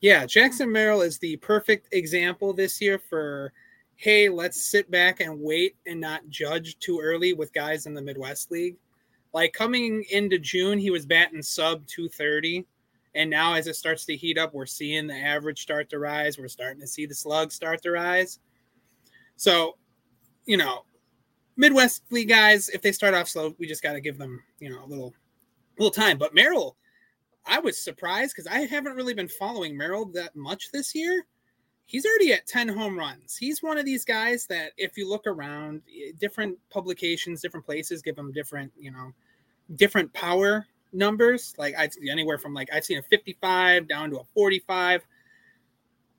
Yeah, 0.00 0.26
Jackson 0.26 0.70
Merrill 0.70 1.02
is 1.02 1.18
the 1.18 1.36
perfect 1.36 1.92
example 1.92 2.52
this 2.52 2.80
year 2.80 2.98
for 2.98 3.52
hey, 3.96 4.28
let's 4.28 4.60
sit 4.60 4.90
back 4.90 5.20
and 5.20 5.40
wait 5.40 5.76
and 5.86 6.00
not 6.00 6.28
judge 6.28 6.76
too 6.80 7.00
early 7.00 7.32
with 7.32 7.52
guys 7.52 7.86
in 7.86 7.94
the 7.94 8.02
Midwest 8.02 8.50
League. 8.50 8.76
Like 9.32 9.52
coming 9.52 10.04
into 10.10 10.38
June, 10.38 10.78
he 10.78 10.90
was 10.90 11.06
batting 11.06 11.42
sub 11.42 11.86
230 11.86 12.66
and 13.14 13.30
now, 13.30 13.54
as 13.54 13.66
it 13.66 13.76
starts 13.76 14.04
to 14.06 14.16
heat 14.16 14.38
up, 14.38 14.52
we're 14.54 14.66
seeing 14.66 15.06
the 15.06 15.16
average 15.16 15.62
start 15.62 15.88
to 15.90 15.98
rise. 15.98 16.36
We're 16.36 16.48
starting 16.48 16.80
to 16.80 16.86
see 16.86 17.06
the 17.06 17.14
slugs 17.14 17.54
start 17.54 17.80
to 17.82 17.92
rise. 17.92 18.40
So, 19.36 19.76
you 20.46 20.56
know, 20.56 20.84
Midwest 21.56 22.02
League 22.10 22.28
guys, 22.28 22.68
if 22.70 22.82
they 22.82 22.90
start 22.90 23.14
off 23.14 23.28
slow, 23.28 23.54
we 23.58 23.68
just 23.68 23.82
got 23.82 23.92
to 23.92 24.00
give 24.00 24.18
them, 24.18 24.42
you 24.58 24.68
know, 24.68 24.84
a 24.84 24.86
little, 24.86 25.14
little 25.78 25.90
time. 25.90 26.18
But 26.18 26.34
Merrill, 26.34 26.76
I 27.46 27.58
was 27.58 27.78
surprised 27.78 28.34
because 28.34 28.50
I 28.50 28.60
haven't 28.60 28.94
really 28.94 29.14
been 29.14 29.28
following 29.28 29.76
Merrill 29.76 30.06
that 30.14 30.34
much 30.34 30.70
this 30.72 30.94
year. 30.94 31.26
He's 31.86 32.06
already 32.06 32.32
at 32.32 32.46
10 32.46 32.68
home 32.68 32.98
runs. 32.98 33.36
He's 33.36 33.62
one 33.62 33.76
of 33.76 33.84
these 33.84 34.04
guys 34.04 34.46
that, 34.46 34.72
if 34.78 34.96
you 34.96 35.08
look 35.08 35.26
around, 35.26 35.82
eh, 35.94 36.12
different 36.18 36.58
publications, 36.70 37.42
different 37.42 37.66
places 37.66 38.00
give 38.00 38.16
him 38.16 38.32
different, 38.32 38.72
you 38.78 38.90
know, 38.90 39.12
different 39.76 40.12
power 40.14 40.66
numbers. 40.94 41.54
Like 41.58 41.74
I've 41.76 41.92
anywhere 42.08 42.38
from 42.38 42.54
like 42.54 42.68
I've 42.72 42.84
seen 42.84 42.98
a 42.98 43.02
55 43.02 43.86
down 43.88 44.10
to 44.10 44.20
a 44.20 44.24
45. 44.34 45.06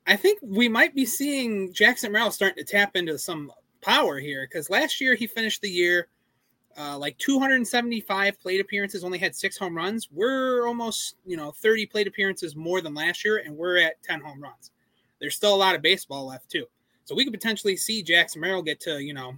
I 0.07 0.15
think 0.15 0.39
we 0.43 0.69
might 0.69 0.93
be 0.93 1.05
seeing 1.05 1.73
Jackson 1.73 2.11
Merrill 2.11 2.29
starting 2.29 2.63
to 2.63 2.71
tap 2.71 2.95
into 2.95 3.17
some 3.17 3.51
power 3.81 4.19
here 4.19 4.47
because 4.47 4.69
last 4.69 5.01
year 5.01 5.15
he 5.15 5.25
finished 5.25 5.61
the 5.61 5.69
year 5.69 6.07
uh, 6.77 6.97
like 6.97 7.17
275 7.19 8.39
plate 8.39 8.59
appearances, 8.59 9.03
only 9.03 9.17
had 9.17 9.35
six 9.35 9.57
home 9.57 9.75
runs. 9.75 10.09
We're 10.11 10.67
almost, 10.67 11.15
you 11.25 11.37
know, 11.37 11.51
30 11.51 11.85
plate 11.85 12.07
appearances 12.07 12.55
more 12.55 12.81
than 12.81 12.93
last 12.93 13.23
year, 13.23 13.37
and 13.37 13.55
we're 13.55 13.77
at 13.77 14.01
10 14.03 14.21
home 14.21 14.41
runs. 14.41 14.71
There's 15.19 15.35
still 15.35 15.55
a 15.55 15.57
lot 15.57 15.75
of 15.75 15.81
baseball 15.81 16.27
left, 16.27 16.49
too. 16.49 16.65
So 17.05 17.15
we 17.15 17.23
could 17.23 17.33
potentially 17.33 17.77
see 17.77 18.03
Jackson 18.03 18.41
Merrill 18.41 18.61
get 18.61 18.81
to, 18.81 19.01
you 19.01 19.13
know, 19.13 19.35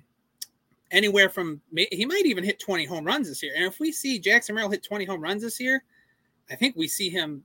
anywhere 0.91 1.29
from 1.29 1.62
he 1.75 2.06
might 2.06 2.25
even 2.25 2.44
hit 2.44 2.60
20 2.60 2.86
home 2.86 3.06
runs 3.06 3.27
this 3.27 3.44
year. 3.44 3.53
And 3.56 3.65
if 3.65 3.79
we 3.79 3.91
see 3.91 4.20
Jackson 4.20 4.56
Merrill 4.56 4.72
hit 4.72 4.84
20 4.84 5.06
home 5.06 5.22
runs 5.22 5.44
this 5.44 5.60
year, 5.60 5.84
I 6.50 6.56
think 6.56 6.75
we 6.75 6.88
see 6.88 7.10
him. 7.10 7.44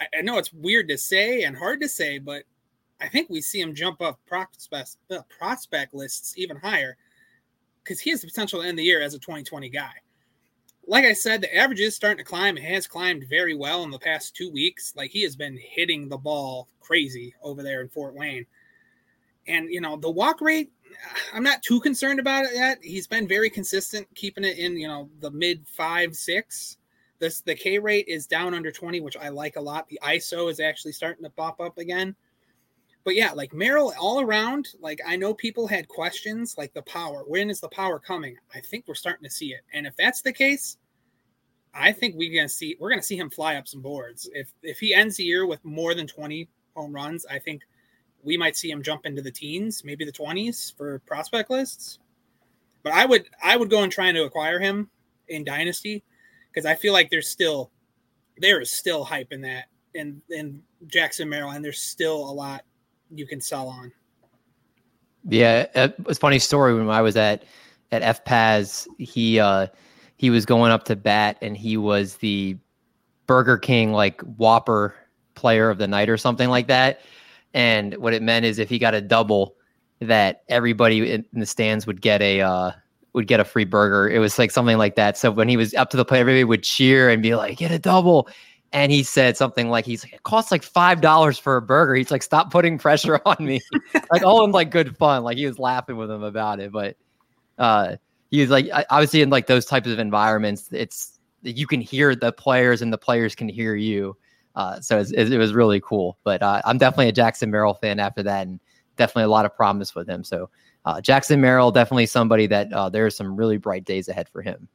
I, 0.00 0.06
I 0.18 0.22
know 0.22 0.38
it's 0.38 0.52
weird 0.52 0.88
to 0.88 0.98
say 0.98 1.42
and 1.42 1.56
hard 1.56 1.80
to 1.82 1.88
say, 1.88 2.18
but 2.18 2.44
I 3.00 3.08
think 3.08 3.28
we 3.28 3.40
see 3.40 3.60
him 3.60 3.74
jump 3.74 4.00
up 4.00 4.18
uh, 4.32 5.22
prospect 5.28 5.94
lists 5.94 6.34
even 6.36 6.56
higher 6.56 6.96
because 7.88 8.00
he 8.00 8.10
has 8.10 8.20
the 8.20 8.26
potential 8.26 8.60
to 8.60 8.68
end 8.68 8.78
the 8.78 8.84
year 8.84 9.00
as 9.00 9.14
a 9.14 9.18
2020 9.18 9.70
guy. 9.70 9.92
Like 10.86 11.06
I 11.06 11.14
said, 11.14 11.40
the 11.40 11.56
average 11.56 11.80
is 11.80 11.96
starting 11.96 12.18
to 12.18 12.28
climb. 12.28 12.58
It 12.58 12.64
has 12.64 12.86
climbed 12.86 13.26
very 13.28 13.54
well 13.54 13.82
in 13.82 13.90
the 13.90 13.98
past 13.98 14.36
two 14.36 14.50
weeks. 14.50 14.92
Like 14.94 15.10
he 15.10 15.22
has 15.22 15.36
been 15.36 15.58
hitting 15.58 16.08
the 16.08 16.18
ball 16.18 16.68
crazy 16.80 17.34
over 17.42 17.62
there 17.62 17.80
in 17.80 17.88
Fort 17.88 18.14
Wayne. 18.14 18.46
And, 19.46 19.70
you 19.70 19.80
know, 19.80 19.96
the 19.96 20.10
walk 20.10 20.42
rate, 20.42 20.70
I'm 21.32 21.42
not 21.42 21.62
too 21.62 21.80
concerned 21.80 22.20
about 22.20 22.44
it 22.44 22.54
yet. 22.54 22.78
He's 22.82 23.06
been 23.06 23.26
very 23.26 23.48
consistent, 23.48 24.06
keeping 24.14 24.44
it 24.44 24.58
in, 24.58 24.76
you 24.76 24.88
know, 24.88 25.08
the 25.20 25.30
mid 25.30 25.66
five, 25.66 26.14
six. 26.14 26.76
This 27.18 27.40
the 27.40 27.54
K 27.54 27.78
rate 27.78 28.06
is 28.06 28.26
down 28.26 28.54
under 28.54 28.70
20, 28.70 29.00
which 29.00 29.16
I 29.16 29.30
like 29.30 29.56
a 29.56 29.60
lot. 29.60 29.88
The 29.88 30.00
ISO 30.04 30.50
is 30.50 30.60
actually 30.60 30.92
starting 30.92 31.24
to 31.24 31.30
pop 31.30 31.60
up 31.60 31.78
again 31.78 32.14
but 33.08 33.14
yeah, 33.14 33.32
like 33.32 33.54
Merrill 33.54 33.94
all 33.98 34.20
around, 34.20 34.68
like 34.82 35.00
I 35.06 35.16
know 35.16 35.32
people 35.32 35.66
had 35.66 35.88
questions 35.88 36.56
like 36.58 36.74
the 36.74 36.82
power. 36.82 37.24
When 37.26 37.48
is 37.48 37.58
the 37.58 37.70
power 37.70 37.98
coming? 37.98 38.36
I 38.54 38.60
think 38.60 38.84
we're 38.86 38.94
starting 38.94 39.24
to 39.24 39.34
see 39.34 39.54
it. 39.54 39.62
And 39.72 39.86
if 39.86 39.96
that's 39.96 40.20
the 40.20 40.30
case, 40.30 40.76
I 41.72 41.90
think 41.90 42.16
we're 42.16 42.36
gonna 42.36 42.50
see 42.50 42.76
we're 42.78 42.90
gonna 42.90 43.02
see 43.02 43.16
him 43.16 43.30
fly 43.30 43.56
up 43.56 43.66
some 43.66 43.80
boards. 43.80 44.28
If 44.34 44.52
if 44.62 44.78
he 44.78 44.92
ends 44.92 45.16
the 45.16 45.24
year 45.24 45.46
with 45.46 45.64
more 45.64 45.94
than 45.94 46.06
20 46.06 46.50
home 46.76 46.94
runs, 46.94 47.24
I 47.24 47.38
think 47.38 47.62
we 48.22 48.36
might 48.36 48.58
see 48.58 48.70
him 48.70 48.82
jump 48.82 49.06
into 49.06 49.22
the 49.22 49.30
teens, 49.30 49.82
maybe 49.86 50.04
the 50.04 50.12
20s 50.12 50.76
for 50.76 50.98
prospect 51.06 51.48
lists. 51.48 52.00
But 52.82 52.92
I 52.92 53.06
would 53.06 53.24
I 53.42 53.56
would 53.56 53.70
go 53.70 53.84
and 53.84 53.90
try 53.90 54.12
to 54.12 54.24
acquire 54.24 54.60
him 54.60 54.90
in 55.28 55.44
Dynasty 55.44 56.04
because 56.52 56.66
I 56.66 56.74
feel 56.74 56.92
like 56.92 57.08
there's 57.08 57.30
still 57.30 57.70
there 58.36 58.60
is 58.60 58.70
still 58.70 59.02
hype 59.02 59.32
in 59.32 59.40
that 59.40 59.64
in 59.94 60.20
in 60.28 60.62
Jackson 60.88 61.30
Merrill, 61.30 61.52
and 61.52 61.64
there's 61.64 61.80
still 61.80 62.18
a 62.18 62.34
lot 62.34 62.64
you 63.10 63.26
can 63.26 63.40
sell 63.40 63.68
on. 63.68 63.92
Yeah, 65.28 65.66
it's 65.74 66.18
funny 66.18 66.38
story 66.38 66.74
when 66.74 66.88
I 66.88 67.02
was 67.02 67.16
at 67.16 67.44
at 67.90 68.24
FPAS, 68.24 68.86
he 68.98 69.40
uh 69.40 69.66
he 70.16 70.30
was 70.30 70.46
going 70.46 70.72
up 70.72 70.84
to 70.84 70.96
bat 70.96 71.38
and 71.42 71.56
he 71.56 71.76
was 71.76 72.16
the 72.16 72.56
Burger 73.26 73.58
King 73.58 73.92
like 73.92 74.20
Whopper 74.22 74.94
player 75.34 75.70
of 75.70 75.78
the 75.78 75.86
night 75.86 76.08
or 76.08 76.16
something 76.16 76.48
like 76.48 76.66
that. 76.68 77.00
And 77.54 77.96
what 77.96 78.14
it 78.14 78.22
meant 78.22 78.44
is 78.44 78.58
if 78.58 78.68
he 78.68 78.78
got 78.78 78.94
a 78.94 79.00
double, 79.00 79.54
that 80.00 80.42
everybody 80.48 81.10
in 81.10 81.24
the 81.32 81.46
stands 81.46 81.86
would 81.86 82.00
get 82.00 82.22
a 82.22 82.40
uh, 82.40 82.72
would 83.14 83.26
get 83.26 83.40
a 83.40 83.44
free 83.44 83.64
burger. 83.64 84.08
It 84.08 84.18
was 84.18 84.38
like 84.38 84.50
something 84.50 84.78
like 84.78 84.96
that. 84.96 85.16
So 85.16 85.30
when 85.30 85.48
he 85.48 85.56
was 85.56 85.74
up 85.74 85.90
to 85.90 85.96
the 85.96 86.04
plate, 86.04 86.20
everybody 86.20 86.44
would 86.44 86.62
cheer 86.62 87.08
and 87.08 87.22
be 87.22 87.34
like, 87.34 87.58
"Get 87.58 87.70
a 87.70 87.78
double!" 87.78 88.28
And 88.72 88.92
he 88.92 89.02
said 89.02 89.36
something 89.36 89.70
like 89.70 89.84
he's 89.84 90.04
like 90.04 90.14
it 90.14 90.22
costs 90.22 90.50
like 90.52 90.62
five 90.62 91.00
dollars 91.00 91.38
for 91.38 91.56
a 91.56 91.62
burger. 91.62 91.94
He's 91.94 92.10
like 92.10 92.22
stop 92.22 92.50
putting 92.50 92.78
pressure 92.78 93.20
on 93.26 93.36
me. 93.40 93.60
Like 94.10 94.22
all 94.22 94.44
in 94.44 94.52
like 94.52 94.70
good 94.70 94.96
fun. 94.96 95.22
Like 95.24 95.38
he 95.38 95.46
was 95.46 95.58
laughing 95.58 95.96
with 95.96 96.10
him 96.10 96.22
about 96.22 96.60
it 96.60 96.72
but 96.72 96.96
uh 97.58 97.96
he 98.30 98.40
was 98.40 98.50
like 98.50 98.68
obviously 98.90 99.22
in 99.22 99.30
like 99.30 99.46
those 99.46 99.66
types 99.66 99.88
of 99.88 99.98
environments 99.98 100.68
it's 100.72 101.18
you 101.42 101.66
can 101.66 101.80
hear 101.80 102.14
the 102.14 102.32
players 102.32 102.82
and 102.82 102.92
the 102.92 102.98
players 102.98 103.34
can 103.34 103.48
hear 103.48 103.74
you 103.74 104.16
uh 104.54 104.80
so 104.80 104.98
it, 104.98 105.32
it 105.32 105.38
was 105.38 105.52
really 105.54 105.80
cool 105.80 106.18
but 106.24 106.42
uh, 106.42 106.60
i'm 106.64 106.78
definitely 106.78 107.08
a 107.08 107.12
jackson 107.12 107.50
merrill 107.50 107.74
fan 107.74 107.98
after 107.98 108.22
that 108.22 108.46
and 108.46 108.60
definitely 108.96 109.24
a 109.24 109.28
lot 109.28 109.44
of 109.44 109.54
promise 109.54 109.94
with 109.94 110.08
him 110.08 110.22
so 110.22 110.48
uh, 110.84 111.00
jackson 111.00 111.40
merrill 111.40 111.70
definitely 111.70 112.06
somebody 112.06 112.46
that 112.46 112.72
uh, 112.72 112.88
there's 112.88 113.16
some 113.16 113.36
really 113.36 113.56
bright 113.56 113.84
days 113.84 114.08
ahead 114.08 114.28
for 114.28 114.42
him. 114.42 114.68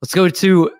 Let's 0.00 0.14
go 0.14 0.28
to 0.28 0.70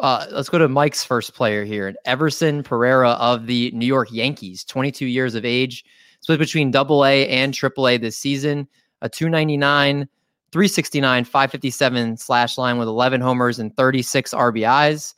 uh, 0.00 0.26
let's 0.30 0.48
go 0.48 0.58
to 0.58 0.68
Mike's 0.68 1.04
first 1.04 1.34
player 1.34 1.64
here. 1.64 1.86
and 1.86 1.96
Everson 2.06 2.62
Pereira 2.62 3.10
of 3.10 3.46
the 3.46 3.70
New 3.72 3.86
York 3.86 4.08
Yankees, 4.10 4.64
22 4.64 5.06
years 5.06 5.34
of 5.34 5.44
age, 5.44 5.84
split 6.20 6.38
between 6.38 6.70
double 6.70 7.04
A 7.04 7.28
and 7.28 7.52
triple 7.52 7.86
A 7.86 7.98
this 7.98 8.18
season. 8.18 8.66
A 9.02 9.08
299, 9.08 10.08
369, 10.52 11.24
557 11.24 12.16
slash 12.16 12.58
line 12.58 12.78
with 12.78 12.88
11 12.88 13.20
homers 13.20 13.58
and 13.58 13.74
36 13.76 14.34
RBIs. 14.34 15.14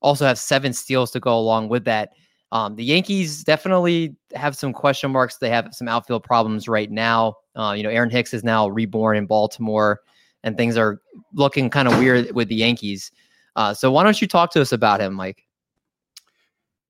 Also 0.00 0.24
have 0.24 0.38
seven 0.38 0.72
steals 0.72 1.10
to 1.12 1.20
go 1.20 1.38
along 1.38 1.68
with 1.68 1.84
that. 1.84 2.10
Um, 2.52 2.74
the 2.74 2.84
Yankees 2.84 3.44
definitely 3.44 4.16
have 4.34 4.56
some 4.56 4.72
question 4.72 5.12
marks. 5.12 5.36
They 5.36 5.50
have 5.50 5.68
some 5.72 5.86
outfield 5.86 6.24
problems 6.24 6.68
right 6.68 6.90
now. 6.90 7.34
Uh, 7.54 7.74
you 7.76 7.82
know, 7.82 7.90
Aaron 7.90 8.10
Hicks 8.10 8.34
is 8.34 8.42
now 8.42 8.68
reborn 8.68 9.16
in 9.16 9.26
Baltimore, 9.26 10.00
and 10.42 10.56
things 10.56 10.76
are 10.76 11.00
looking 11.34 11.70
kind 11.70 11.86
of 11.86 11.98
weird 11.98 12.32
with 12.32 12.48
the 12.48 12.56
Yankees. 12.56 13.12
Uh, 13.56 13.74
so 13.74 13.90
why 13.90 14.02
don't 14.04 14.20
you 14.20 14.28
talk 14.28 14.52
to 14.52 14.60
us 14.60 14.72
about 14.72 15.00
him, 15.00 15.14
Mike? 15.14 15.46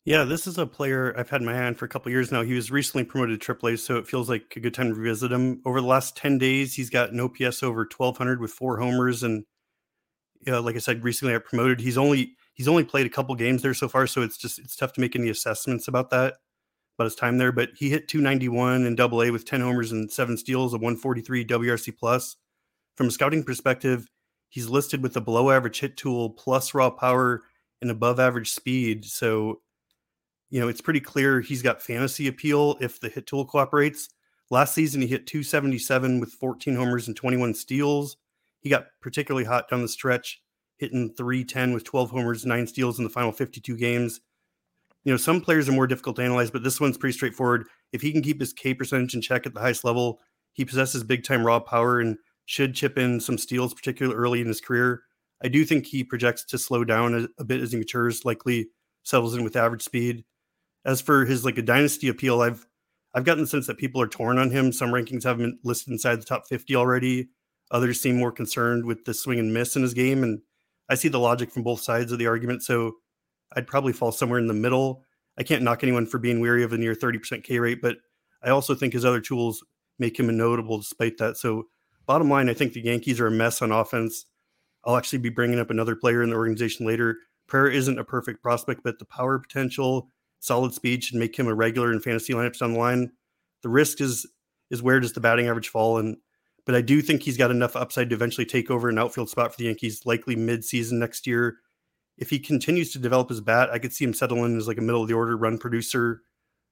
Yeah, 0.06 0.24
this 0.24 0.46
is 0.46 0.56
a 0.56 0.66
player 0.66 1.14
I've 1.16 1.28
had 1.28 1.42
in 1.42 1.46
my 1.46 1.54
hand 1.54 1.78
for 1.78 1.84
a 1.84 1.88
couple 1.88 2.10
years 2.10 2.32
now. 2.32 2.42
He 2.42 2.54
was 2.54 2.70
recently 2.70 3.04
promoted 3.04 3.40
to 3.40 3.54
AAA, 3.54 3.78
so 3.78 3.96
it 3.96 4.08
feels 4.08 4.30
like 4.30 4.54
a 4.56 4.60
good 4.60 4.72
time 4.72 4.88
to 4.88 4.94
revisit 4.94 5.30
him. 5.30 5.60
Over 5.66 5.80
the 5.80 5.86
last 5.86 6.16
10 6.16 6.38
days, 6.38 6.74
he's 6.74 6.88
got 6.88 7.10
an 7.10 7.20
OPS 7.20 7.62
over 7.62 7.80
1200 7.80 8.40
with 8.40 8.50
four 8.50 8.78
homers. 8.78 9.22
And 9.22 9.44
yeah, 10.46 10.58
like 10.58 10.74
I 10.74 10.78
said, 10.78 11.04
recently 11.04 11.34
I 11.34 11.38
promoted. 11.38 11.80
He's 11.80 11.98
only 11.98 12.36
he's 12.54 12.68
only 12.68 12.84
played 12.84 13.06
a 13.06 13.10
couple 13.10 13.34
games 13.34 13.62
there 13.62 13.74
so 13.74 13.88
far, 13.88 14.06
so 14.06 14.22
it's 14.22 14.38
just 14.38 14.58
it's 14.58 14.74
tough 14.74 14.94
to 14.94 15.00
make 15.02 15.14
any 15.14 15.28
assessments 15.28 15.86
about 15.86 16.08
that, 16.10 16.36
about 16.98 17.04
his 17.04 17.14
time 17.14 17.36
there. 17.36 17.52
But 17.52 17.70
he 17.76 17.90
hit 17.90 18.08
291 18.08 18.86
in 18.86 18.94
double 18.94 19.22
A 19.22 19.30
with 19.30 19.44
10 19.44 19.60
homers 19.60 19.92
and 19.92 20.10
seven 20.10 20.38
steals, 20.38 20.72
a 20.72 20.78
143 20.78 21.44
WRC 21.44 21.96
plus. 21.98 22.36
From 22.96 23.08
a 23.08 23.10
scouting 23.10 23.44
perspective, 23.44 24.08
he's 24.50 24.68
listed 24.68 25.02
with 25.02 25.16
a 25.16 25.20
below 25.20 25.50
average 25.50 25.80
hit 25.80 25.96
tool 25.96 26.30
plus 26.30 26.74
raw 26.74 26.90
power 26.90 27.42
and 27.80 27.90
above 27.90 28.20
average 28.20 28.50
speed. 28.50 29.06
So, 29.06 29.62
you 30.50 30.60
know, 30.60 30.68
it's 30.68 30.82
pretty 30.82 31.00
clear 31.00 31.40
he's 31.40 31.62
got 31.62 31.80
fantasy 31.80 32.28
appeal 32.28 32.76
if 32.80 33.00
the 33.00 33.08
hit 33.08 33.26
tool 33.26 33.46
cooperates. 33.46 34.10
Last 34.50 34.74
season, 34.74 35.00
he 35.00 35.06
hit 35.06 35.28
277 35.28 36.20
with 36.20 36.32
14 36.32 36.74
homers 36.74 37.06
and 37.06 37.16
21 37.16 37.54
steals. 37.54 38.16
He 38.60 38.68
got 38.68 38.86
particularly 39.00 39.44
hot 39.44 39.70
down 39.70 39.80
the 39.80 39.88
stretch, 39.88 40.42
hitting 40.76 41.14
310 41.16 41.72
with 41.72 41.84
12 41.84 42.10
homers, 42.10 42.44
nine 42.44 42.66
steals 42.66 42.98
in 42.98 43.04
the 43.04 43.10
final 43.10 43.32
52 43.32 43.76
games. 43.76 44.20
You 45.04 45.12
know, 45.12 45.16
some 45.16 45.40
players 45.40 45.68
are 45.68 45.72
more 45.72 45.86
difficult 45.86 46.16
to 46.16 46.22
analyze, 46.22 46.50
but 46.50 46.62
this 46.62 46.80
one's 46.80 46.98
pretty 46.98 47.14
straightforward. 47.14 47.68
If 47.92 48.02
he 48.02 48.12
can 48.12 48.22
keep 48.22 48.40
his 48.40 48.52
K 48.52 48.74
percentage 48.74 49.14
in 49.14 49.22
check 49.22 49.46
at 49.46 49.54
the 49.54 49.60
highest 49.60 49.84
level, 49.84 50.18
he 50.52 50.64
possesses 50.64 51.04
big 51.04 51.24
time 51.24 51.46
raw 51.46 51.60
power 51.60 52.00
and 52.00 52.18
should 52.50 52.74
chip 52.74 52.98
in 52.98 53.20
some 53.20 53.38
steals, 53.38 53.72
particularly 53.72 54.18
early 54.18 54.40
in 54.40 54.48
his 54.48 54.60
career. 54.60 55.04
I 55.40 55.46
do 55.46 55.64
think 55.64 55.86
he 55.86 56.02
projects 56.02 56.42
to 56.46 56.58
slow 56.58 56.82
down 56.82 57.14
a, 57.14 57.28
a, 57.40 57.44
bit 57.44 57.60
as 57.60 57.70
he 57.70 57.78
matures, 57.78 58.24
likely 58.24 58.70
settles 59.04 59.36
in 59.36 59.44
with 59.44 59.54
average 59.54 59.82
speed. 59.82 60.24
As 60.84 61.00
for 61.00 61.24
his 61.24 61.44
like 61.44 61.58
a 61.58 61.62
dynasty 61.62 62.08
appeal, 62.08 62.40
I've 62.40 62.66
I've 63.14 63.22
gotten 63.22 63.44
the 63.44 63.48
sense 63.48 63.68
that 63.68 63.78
people 63.78 64.02
are 64.02 64.08
torn 64.08 64.36
on 64.36 64.50
him. 64.50 64.72
Some 64.72 64.90
rankings 64.90 65.22
have 65.22 65.38
him 65.38 65.60
listed 65.62 65.92
inside 65.92 66.16
the 66.16 66.24
top 66.24 66.48
50 66.48 66.74
already. 66.74 67.28
Others 67.70 68.00
seem 68.00 68.16
more 68.16 68.32
concerned 68.32 68.84
with 68.84 69.04
the 69.04 69.14
swing 69.14 69.38
and 69.38 69.54
miss 69.54 69.76
in 69.76 69.82
his 69.82 69.94
game. 69.94 70.24
And 70.24 70.40
I 70.88 70.96
see 70.96 71.08
the 71.08 71.20
logic 71.20 71.52
from 71.52 71.62
both 71.62 71.80
sides 71.80 72.10
of 72.10 72.18
the 72.18 72.26
argument. 72.26 72.64
So 72.64 72.96
I'd 73.54 73.68
probably 73.68 73.92
fall 73.92 74.10
somewhere 74.10 74.40
in 74.40 74.48
the 74.48 74.54
middle. 74.54 75.04
I 75.38 75.44
can't 75.44 75.62
knock 75.62 75.84
anyone 75.84 76.06
for 76.06 76.18
being 76.18 76.40
weary 76.40 76.64
of 76.64 76.72
a 76.72 76.78
near 76.78 76.96
30% 76.96 77.44
K 77.44 77.60
rate, 77.60 77.80
but 77.80 77.98
I 78.42 78.50
also 78.50 78.74
think 78.74 78.92
his 78.92 79.04
other 79.04 79.20
tools 79.20 79.64
make 80.00 80.18
him 80.18 80.28
a 80.28 80.32
notable 80.32 80.78
despite 80.78 81.16
that. 81.18 81.36
So 81.36 81.66
bottom 82.06 82.28
line, 82.28 82.48
I 82.48 82.54
think 82.54 82.72
the 82.72 82.80
Yankees 82.80 83.20
are 83.20 83.26
a 83.26 83.32
mess 83.32 83.62
on 83.62 83.72
offense. 83.72 84.26
I'll 84.84 84.96
actually 84.96 85.18
be 85.18 85.28
bringing 85.28 85.60
up 85.60 85.70
another 85.70 85.94
player 85.94 86.22
in 86.22 86.30
the 86.30 86.36
organization 86.36 86.86
later. 86.86 87.18
Pereira 87.46 87.74
isn't 87.74 87.98
a 87.98 88.04
perfect 88.04 88.42
prospect, 88.42 88.82
but 88.82 88.98
the 88.98 89.04
power 89.04 89.38
potential, 89.38 90.08
solid 90.38 90.72
speed 90.72 91.04
should 91.04 91.18
make 91.18 91.36
him 91.36 91.48
a 91.48 91.54
regular 91.54 91.92
in 91.92 92.00
fantasy 92.00 92.32
lineups 92.32 92.58
down 92.58 92.72
the 92.72 92.78
line. 92.78 93.12
The 93.62 93.68
risk 93.68 94.00
is 94.00 94.26
is 94.70 94.82
where 94.82 95.00
does 95.00 95.12
the 95.12 95.20
batting 95.20 95.48
average 95.48 95.68
fall? 95.68 95.98
And 95.98 96.16
but 96.64 96.74
I 96.74 96.80
do 96.80 97.02
think 97.02 97.22
he's 97.22 97.36
got 97.36 97.50
enough 97.50 97.74
upside 97.74 98.10
to 98.10 98.14
eventually 98.14 98.44
take 98.44 98.70
over 98.70 98.88
an 98.88 98.98
outfield 98.98 99.28
spot 99.28 99.52
for 99.52 99.58
the 99.58 99.64
Yankees, 99.64 100.06
likely 100.06 100.36
mid-season 100.36 100.98
next 100.98 101.26
year. 101.26 101.58
If 102.16 102.30
he 102.30 102.38
continues 102.38 102.92
to 102.92 102.98
develop 102.98 103.30
his 103.30 103.40
bat, 103.40 103.70
I 103.70 103.78
could 103.78 103.92
see 103.92 104.04
him 104.04 104.14
settle 104.14 104.44
in 104.44 104.56
as 104.56 104.68
like 104.68 104.78
a 104.78 104.82
middle 104.82 105.02
of 105.02 105.08
the 105.08 105.14
order 105.14 105.36
run 105.36 105.58
producer, 105.58 106.22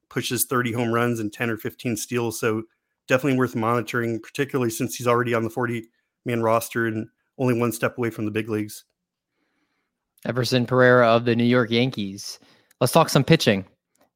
pushes 0.09 0.45
30 0.45 0.73
home 0.73 0.93
runs 0.93 1.21
and 1.21 1.33
10 1.33 1.51
or 1.51 1.57
15 1.57 1.97
steals. 1.97 2.39
So 2.39 2.65
definitely 3.09 3.39
worth 3.39 3.57
monitoring, 3.57 4.21
particularly 4.21 4.71
since 4.71 4.95
he's 4.95 5.07
already 5.07 5.35
on 5.35 5.43
the 5.43 5.51
40 5.51 5.89
man 6.25 6.43
roster 6.43 6.87
and 6.87 7.09
only 7.39 7.59
one 7.59 7.73
step 7.73 7.99
away 7.99 8.11
from 8.11 8.25
the 8.25 8.31
big 8.31 8.49
leagues. 8.49 8.85
Everson 10.25 10.67
Pereira 10.67 11.09
of 11.09 11.25
the 11.25 11.35
New 11.35 11.45
York 11.45 11.71
Yankees. 11.71 12.39
Let's 12.81 12.93
talk 12.93 13.09
some 13.09 13.25
pitching. 13.25 13.65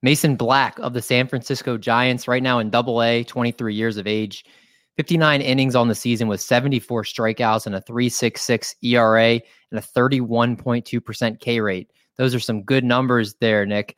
Mason 0.02 0.34
Black 0.34 0.78
of 0.80 0.94
the 0.94 1.02
San 1.02 1.28
Francisco 1.28 1.78
Giants, 1.78 2.26
right 2.26 2.42
now 2.42 2.58
in 2.58 2.70
double 2.70 3.02
A, 3.02 3.22
23 3.24 3.74
years 3.74 3.96
of 3.96 4.06
age, 4.06 4.44
59 4.96 5.40
innings 5.40 5.76
on 5.76 5.88
the 5.88 5.94
season 5.94 6.28
with 6.28 6.40
74 6.40 7.04
strikeouts 7.04 7.66
and 7.66 7.74
a 7.74 7.80
366 7.80 8.74
ERA 8.82 9.34
and 9.34 9.42
a 9.72 9.80
31.2% 9.80 11.40
K 11.40 11.60
rate. 11.60 11.90
Those 12.18 12.34
are 12.34 12.40
some 12.40 12.62
good 12.62 12.84
numbers 12.84 13.34
there, 13.40 13.64
Nick. 13.64 13.96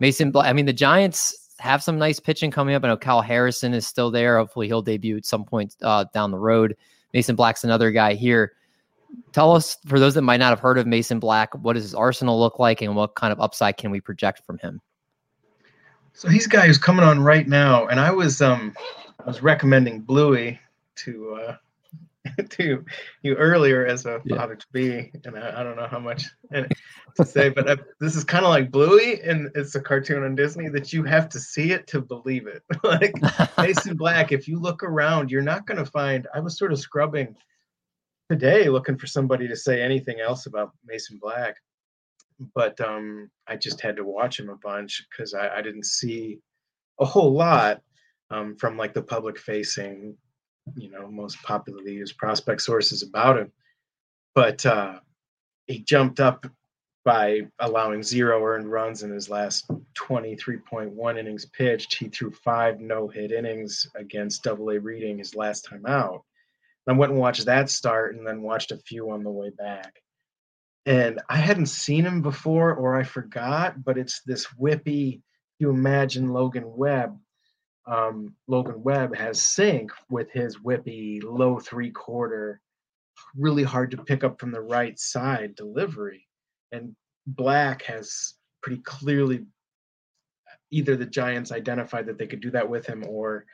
Mason 0.00 0.30
Black, 0.30 0.48
I 0.48 0.52
mean, 0.52 0.66
the 0.66 0.72
Giants 0.72 1.41
have 1.62 1.82
some 1.82 1.96
nice 1.96 2.18
pitching 2.18 2.50
coming 2.50 2.74
up. 2.74 2.84
I 2.84 2.88
know 2.88 2.96
Kyle 2.96 3.22
Harrison 3.22 3.72
is 3.72 3.86
still 3.86 4.10
there. 4.10 4.38
Hopefully, 4.38 4.66
he'll 4.66 4.82
debut 4.82 5.16
at 5.16 5.24
some 5.24 5.44
point 5.44 5.76
uh, 5.82 6.04
down 6.12 6.32
the 6.32 6.38
road. 6.38 6.76
Mason 7.14 7.36
Black's 7.36 7.62
another 7.62 7.92
guy 7.92 8.14
here. 8.14 8.52
Tell 9.32 9.54
us, 9.54 9.76
for 9.86 10.00
those 10.00 10.14
that 10.14 10.22
might 10.22 10.38
not 10.38 10.50
have 10.50 10.58
heard 10.58 10.76
of 10.78 10.86
Mason 10.86 11.20
Black, 11.20 11.54
what 11.54 11.74
does 11.74 11.84
his 11.84 11.94
arsenal 11.94 12.40
look 12.40 12.58
like 12.58 12.82
and 12.82 12.96
what 12.96 13.14
kind 13.14 13.32
of 13.32 13.40
upside 13.40 13.76
can 13.76 13.90
we 13.90 14.00
project 14.00 14.42
from 14.44 14.58
him? 14.58 14.80
So 16.14 16.28
he's 16.28 16.46
a 16.46 16.48
guy 16.48 16.66
who's 16.66 16.78
coming 16.78 17.04
on 17.04 17.20
right 17.20 17.46
now, 17.46 17.86
and 17.86 18.00
I 18.00 18.10
was 18.10 18.42
um 18.42 18.74
I 19.20 19.24
was 19.24 19.42
recommending 19.42 20.00
Bluey 20.00 20.58
to 20.96 21.34
uh 21.34 21.56
to 22.50 22.84
you 23.22 23.34
earlier 23.34 23.86
as 23.86 24.06
a 24.06 24.20
yeah. 24.24 24.36
father 24.36 24.56
to 24.56 24.66
be, 24.72 25.10
and 25.24 25.38
I, 25.38 25.60
I, 25.60 25.62
don't 25.62 25.76
know 25.76 25.86
how 25.86 25.98
much 25.98 26.24
to 26.52 27.24
say, 27.24 27.48
but 27.48 27.70
I, 27.70 27.76
this 28.00 28.16
is 28.16 28.24
kind 28.24 28.44
of 28.44 28.50
like 28.50 28.70
Bluey, 28.70 29.20
and 29.22 29.50
it's 29.54 29.74
a 29.74 29.80
cartoon 29.80 30.22
on 30.24 30.34
Disney 30.34 30.68
that 30.68 30.92
you 30.92 31.04
have 31.04 31.28
to 31.30 31.40
see 31.40 31.72
it 31.72 31.86
to 31.88 32.00
believe 32.00 32.46
it. 32.46 32.62
like 32.84 33.14
Mason 33.58 33.96
Black, 33.96 34.32
if 34.32 34.48
you 34.48 34.58
look 34.58 34.82
around, 34.82 35.30
you're 35.30 35.42
not 35.42 35.66
going 35.66 35.78
to 35.78 35.90
find. 35.90 36.26
I 36.34 36.40
was 36.40 36.58
sort 36.58 36.72
of 36.72 36.78
scrubbing 36.78 37.36
today 38.28 38.68
looking 38.68 38.96
for 38.96 39.06
somebody 39.06 39.46
to 39.46 39.56
say 39.56 39.82
anything 39.82 40.20
else 40.20 40.46
about 40.46 40.72
Mason 40.86 41.18
Black, 41.20 41.56
but 42.54 42.80
um, 42.80 43.30
I 43.46 43.56
just 43.56 43.80
had 43.80 43.96
to 43.96 44.04
watch 44.04 44.38
him 44.38 44.48
a 44.48 44.56
bunch 44.56 45.04
because 45.10 45.34
I, 45.34 45.56
I, 45.56 45.62
didn't 45.62 45.84
see 45.84 46.38
a 46.98 47.04
whole 47.04 47.32
lot 47.32 47.82
um, 48.30 48.56
from 48.56 48.76
like 48.76 48.94
the 48.94 49.02
public 49.02 49.38
facing, 49.38 50.16
you 50.76 50.90
know, 50.90 51.08
most 51.10 51.42
popularly 51.42 51.94
used 51.94 52.16
prospect 52.16 52.62
sources 52.62 53.02
about 53.02 53.38
him. 53.38 53.52
But 54.34 54.64
uh, 54.64 55.00
he 55.66 55.80
jumped 55.80 56.20
up 56.20 56.46
by 57.04 57.40
allowing 57.58 58.02
zero 58.02 58.44
earned 58.44 58.70
runs 58.70 59.02
in 59.02 59.10
his 59.10 59.28
last 59.28 59.68
23.1 59.94 61.18
innings 61.18 61.46
pitched. 61.46 61.96
He 61.98 62.08
threw 62.08 62.30
five 62.30 62.80
no 62.80 63.08
hit 63.08 63.32
innings 63.32 63.86
against 63.96 64.44
Double 64.44 64.70
A 64.70 64.78
Reading 64.78 65.18
his 65.18 65.34
last 65.34 65.64
time 65.64 65.84
out. 65.86 66.22
I 66.88 66.92
went 66.92 67.12
and 67.12 67.20
watched 67.20 67.46
that 67.46 67.70
start 67.70 68.16
and 68.16 68.26
then 68.26 68.42
watched 68.42 68.72
a 68.72 68.76
few 68.76 69.10
on 69.10 69.22
the 69.22 69.30
way 69.30 69.50
back. 69.50 70.00
And 70.84 71.20
I 71.28 71.36
hadn't 71.36 71.66
seen 71.66 72.04
him 72.04 72.22
before 72.22 72.74
or 72.74 72.96
I 72.96 73.04
forgot, 73.04 73.84
but 73.84 73.98
it's 73.98 74.20
this 74.22 74.46
whippy, 74.60 75.22
you 75.60 75.70
imagine 75.70 76.32
Logan 76.32 76.64
Webb. 76.66 77.16
Um, 77.86 78.34
Logan 78.46 78.82
Webb 78.82 79.16
has 79.16 79.42
sink 79.42 79.90
with 80.08 80.30
his 80.30 80.58
whippy 80.58 81.20
low 81.22 81.58
three 81.58 81.90
quarter, 81.90 82.60
really 83.36 83.64
hard 83.64 83.90
to 83.90 84.04
pick 84.04 84.22
up 84.24 84.38
from 84.38 84.52
the 84.52 84.60
right 84.60 84.98
side 84.98 85.54
delivery. 85.56 86.28
And 86.70 86.94
Black 87.26 87.82
has 87.82 88.34
pretty 88.62 88.82
clearly 88.82 89.44
either 90.70 90.96
the 90.96 91.06
Giants 91.06 91.52
identified 91.52 92.06
that 92.06 92.18
they 92.18 92.26
could 92.26 92.40
do 92.40 92.50
that 92.52 92.68
with 92.68 92.86
him 92.86 93.04
or 93.06 93.44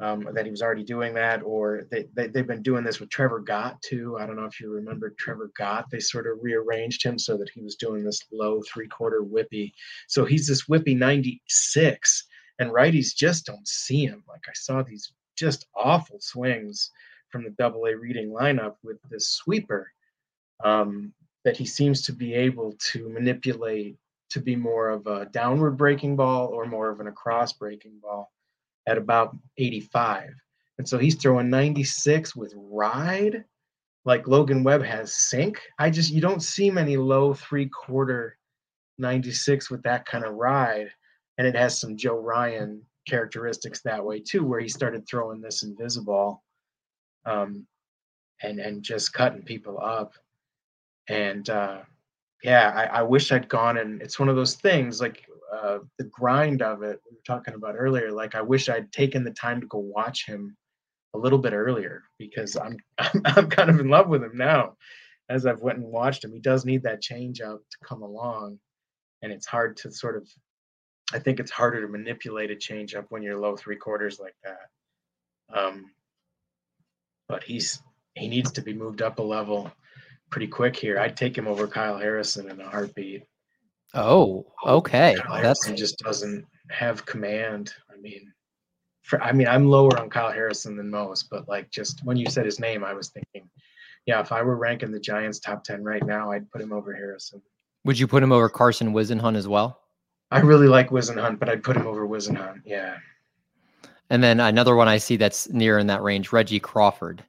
um, 0.00 0.28
that 0.32 0.44
he 0.44 0.50
was 0.50 0.62
already 0.62 0.84
doing 0.84 1.12
that, 1.14 1.42
or 1.42 1.86
they, 1.90 2.06
they, 2.14 2.30
have 2.36 2.46
been 2.46 2.62
doing 2.62 2.84
this 2.84 3.00
with 3.00 3.10
Trevor 3.10 3.40
Gott 3.40 3.82
too. 3.82 4.16
I 4.18 4.26
don't 4.26 4.36
know 4.36 4.44
if 4.44 4.60
you 4.60 4.70
remember 4.70 5.14
Trevor 5.18 5.50
Gott. 5.58 5.86
They 5.90 5.98
sort 5.98 6.28
of 6.28 6.38
rearranged 6.40 7.02
him 7.02 7.18
so 7.18 7.36
that 7.36 7.50
he 7.52 7.62
was 7.62 7.74
doing 7.74 8.04
this 8.04 8.22
low 8.32 8.62
three 8.62 8.86
quarter 8.86 9.22
whippy. 9.22 9.72
So 10.06 10.24
he's 10.24 10.46
this 10.46 10.66
whippy 10.66 10.96
96, 10.96 12.28
and 12.58 12.70
righties 12.70 13.14
just 13.14 13.46
don't 13.46 13.66
see 13.66 14.04
him. 14.04 14.24
Like 14.28 14.42
I 14.48 14.52
saw 14.54 14.82
these 14.82 15.12
just 15.36 15.66
awful 15.76 16.18
swings 16.20 16.90
from 17.30 17.44
the 17.44 17.50
double 17.50 17.84
A 17.86 17.96
reading 17.96 18.30
lineup 18.30 18.76
with 18.82 18.98
this 19.10 19.30
sweeper 19.30 19.90
um, 20.64 21.12
that 21.44 21.56
he 21.56 21.64
seems 21.64 22.02
to 22.02 22.12
be 22.12 22.34
able 22.34 22.74
to 22.90 23.08
manipulate 23.08 23.96
to 24.30 24.40
be 24.40 24.56
more 24.56 24.90
of 24.90 25.06
a 25.06 25.26
downward 25.26 25.76
breaking 25.76 26.16
ball 26.16 26.48
or 26.48 26.66
more 26.66 26.90
of 26.90 27.00
an 27.00 27.06
across 27.06 27.52
breaking 27.52 27.98
ball 28.02 28.30
at 28.86 28.98
about 28.98 29.36
85. 29.56 30.30
And 30.78 30.88
so 30.88 30.98
he's 30.98 31.16
throwing 31.16 31.50
96 31.50 32.36
with 32.36 32.52
ride, 32.56 33.44
like 34.04 34.28
Logan 34.28 34.64
Webb 34.64 34.82
has 34.82 35.12
sink. 35.12 35.60
I 35.78 35.90
just, 35.90 36.12
you 36.12 36.20
don't 36.20 36.42
see 36.42 36.70
many 36.70 36.96
low 36.96 37.34
three 37.34 37.68
quarter 37.68 38.36
96 38.98 39.70
with 39.70 39.82
that 39.84 40.06
kind 40.06 40.24
of 40.24 40.34
ride. 40.34 40.90
And 41.38 41.46
it 41.46 41.54
has 41.54 41.78
some 41.78 41.96
Joe 41.96 42.18
Ryan 42.18 42.82
characteristics 43.08 43.80
that 43.82 44.04
way 44.04 44.20
too, 44.20 44.44
where 44.44 44.60
he 44.60 44.68
started 44.68 45.06
throwing 45.08 45.40
this 45.40 45.62
invisible 45.62 46.42
um, 47.24 47.66
and, 48.42 48.58
and 48.58 48.82
just 48.82 49.12
cutting 49.12 49.42
people 49.42 49.78
up. 49.80 50.12
And 51.08 51.48
uh, 51.48 51.78
yeah, 52.42 52.72
I, 52.74 52.98
I 52.98 53.02
wish 53.02 53.32
I'd 53.32 53.48
gone 53.48 53.78
and 53.78 54.02
it's 54.02 54.18
one 54.18 54.28
of 54.28 54.36
those 54.36 54.56
things 54.56 55.00
like 55.00 55.24
uh, 55.52 55.78
the 55.98 56.04
grind 56.04 56.62
of 56.62 56.82
it 56.82 57.00
we 57.10 57.16
were 57.16 57.22
talking 57.26 57.54
about 57.54 57.74
earlier 57.76 58.12
like 58.12 58.34
i 58.34 58.42
wish 58.42 58.68
i'd 58.68 58.92
taken 58.92 59.24
the 59.24 59.30
time 59.30 59.60
to 59.60 59.66
go 59.66 59.78
watch 59.78 60.26
him 60.26 60.54
a 61.14 61.18
little 61.18 61.38
bit 61.38 61.54
earlier 61.54 62.02
because 62.18 62.54
i'm 62.56 62.76
i'm, 62.98 63.22
I'm 63.24 63.48
kind 63.48 63.70
of 63.70 63.80
in 63.80 63.88
love 63.88 64.08
with 64.08 64.22
him 64.22 64.36
now 64.36 64.76
as 65.30 65.46
i've 65.46 65.62
went 65.62 65.78
and 65.78 65.86
watched 65.86 66.22
him 66.22 66.32
he 66.32 66.40
does 66.40 66.66
need 66.66 66.82
that 66.82 67.00
change 67.00 67.40
out 67.40 67.60
to 67.70 67.78
come 67.82 68.02
along 68.02 68.58
and 69.22 69.32
it's 69.32 69.46
hard 69.46 69.76
to 69.78 69.90
sort 69.90 70.16
of 70.16 70.28
i 71.12 71.18
think 71.18 71.40
it's 71.40 71.50
harder 71.50 71.80
to 71.80 71.88
manipulate 71.88 72.50
a 72.50 72.56
change 72.56 72.94
up 72.94 73.06
when 73.10 73.22
you're 73.22 73.38
low 73.38 73.56
three 73.56 73.76
quarters 73.76 74.20
like 74.20 74.36
that 74.42 74.68
um 75.56 75.90
but 77.28 77.42
he's 77.42 77.82
he 78.14 78.28
needs 78.28 78.50
to 78.52 78.62
be 78.62 78.72
moved 78.72 79.02
up 79.02 79.18
a 79.18 79.22
level 79.22 79.70
pretty 80.30 80.46
quick 80.46 80.76
here 80.76 80.98
i'd 80.98 81.16
take 81.16 81.36
him 81.36 81.48
over 81.48 81.66
kyle 81.66 81.98
harrison 81.98 82.50
in 82.50 82.60
a 82.60 82.68
heartbeat 82.68 83.24
Oh, 83.94 84.46
okay. 84.66 85.16
Kyle 85.18 85.42
That's 85.42 85.64
Harrison 85.64 85.76
just 85.76 85.98
doesn't 85.98 86.46
have 86.70 87.06
command. 87.06 87.72
I 87.92 87.96
mean, 87.98 88.32
for 89.02 89.20
I 89.22 89.32
mean, 89.32 89.48
I'm 89.48 89.66
lower 89.66 89.98
on 89.98 90.10
Kyle 90.10 90.30
Harrison 90.30 90.76
than 90.76 90.90
most, 90.90 91.30
but 91.30 91.48
like 91.48 91.70
just 91.70 92.04
when 92.04 92.16
you 92.16 92.26
said 92.28 92.44
his 92.44 92.60
name, 92.60 92.84
I 92.84 92.92
was 92.92 93.08
thinking, 93.08 93.48
yeah, 94.06 94.20
if 94.20 94.32
I 94.32 94.42
were 94.42 94.56
ranking 94.56 94.90
the 94.90 95.00
Giants 95.00 95.40
top 95.40 95.64
ten 95.64 95.82
right 95.82 96.04
now, 96.04 96.30
I'd 96.30 96.50
put 96.50 96.60
him 96.60 96.72
over 96.72 96.94
Harrison. 96.94 97.40
Would 97.84 97.98
you 97.98 98.06
put 98.06 98.22
him 98.22 98.32
over 98.32 98.48
Carson 98.48 98.92
Whisenhunt 98.92 99.36
as 99.36 99.48
well? 99.48 99.80
I 100.30 100.40
really 100.40 100.68
like 100.68 100.90
Whisenhunt, 100.90 101.38
but 101.38 101.48
I'd 101.48 101.62
put 101.62 101.76
him 101.76 101.86
over 101.86 102.06
Whisenhunt. 102.06 102.62
Yeah. 102.64 102.98
And 104.10 104.22
then 104.22 104.40
another 104.40 104.76
one 104.76 104.88
I 104.88 104.98
see 104.98 105.16
that's 105.16 105.48
near 105.50 105.78
in 105.78 105.86
that 105.88 106.02
range, 106.02 106.32
Reggie 106.32 106.60
Crawford. 106.60 107.22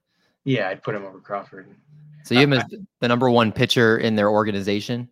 Yeah, 0.44 0.70
I'd 0.70 0.84
put 0.84 0.96
him 0.96 1.06
over 1.06 1.20
Crawford. 1.20 1.68
So 2.24 2.36
you 2.36 2.52
as 2.54 2.64
the 3.00 3.08
number 3.08 3.30
one 3.30 3.52
pitcher 3.52 3.98
in 3.98 4.16
their 4.16 4.30
organization. 4.30 5.10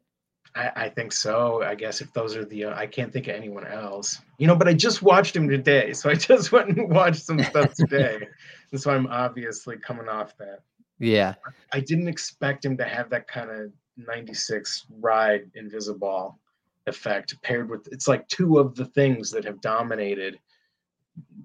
I, 0.55 0.71
I, 0.75 0.89
think 0.89 1.11
so. 1.11 1.63
I 1.63 1.75
guess 1.75 2.01
if 2.01 2.11
those 2.13 2.35
are 2.35 2.45
the, 2.45 2.65
uh, 2.65 2.75
I 2.75 2.87
can't 2.87 3.11
think 3.13 3.27
of 3.27 3.35
anyone 3.35 3.65
else. 3.65 4.21
You 4.39 4.47
know, 4.47 4.55
but 4.55 4.67
I 4.67 4.73
just 4.73 5.01
watched 5.01 5.35
him 5.35 5.47
today, 5.47 5.93
so 5.93 6.09
I 6.09 6.15
just 6.15 6.51
went 6.51 6.69
and 6.69 6.89
watched 6.89 7.23
some 7.23 7.41
stuff 7.43 7.73
today, 7.73 8.27
and 8.71 8.81
so 8.81 8.91
I'm 8.91 9.07
obviously 9.07 9.77
coming 9.77 10.09
off 10.09 10.37
that. 10.37 10.59
Yeah. 10.99 11.35
I 11.73 11.79
didn't 11.79 12.07
expect 12.07 12.65
him 12.65 12.77
to 12.77 12.85
have 12.85 13.09
that 13.11 13.27
kind 13.27 13.51
of 13.51 13.71
96 13.97 14.85
ride 14.99 15.49
invisible 15.55 16.39
effect 16.87 17.35
paired 17.43 17.69
with 17.69 17.87
it's 17.91 18.07
like 18.07 18.27
two 18.27 18.57
of 18.57 18.75
the 18.75 18.85
things 18.85 19.29
that 19.31 19.43
have 19.43 19.61
dominated 19.61 20.39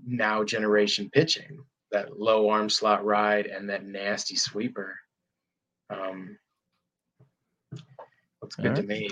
now 0.07 0.45
generation 0.45 1.11
pitching 1.13 1.59
that 1.91 2.19
low 2.19 2.49
arm 2.49 2.71
slot 2.71 3.05
ride 3.05 3.47
and 3.47 3.69
that 3.69 3.85
nasty 3.85 4.37
sweeper 4.37 4.97
um 5.91 6.37
Looks 8.43 8.57
good 8.57 8.69
right. 8.69 8.77
to 8.77 8.83
me. 8.83 9.09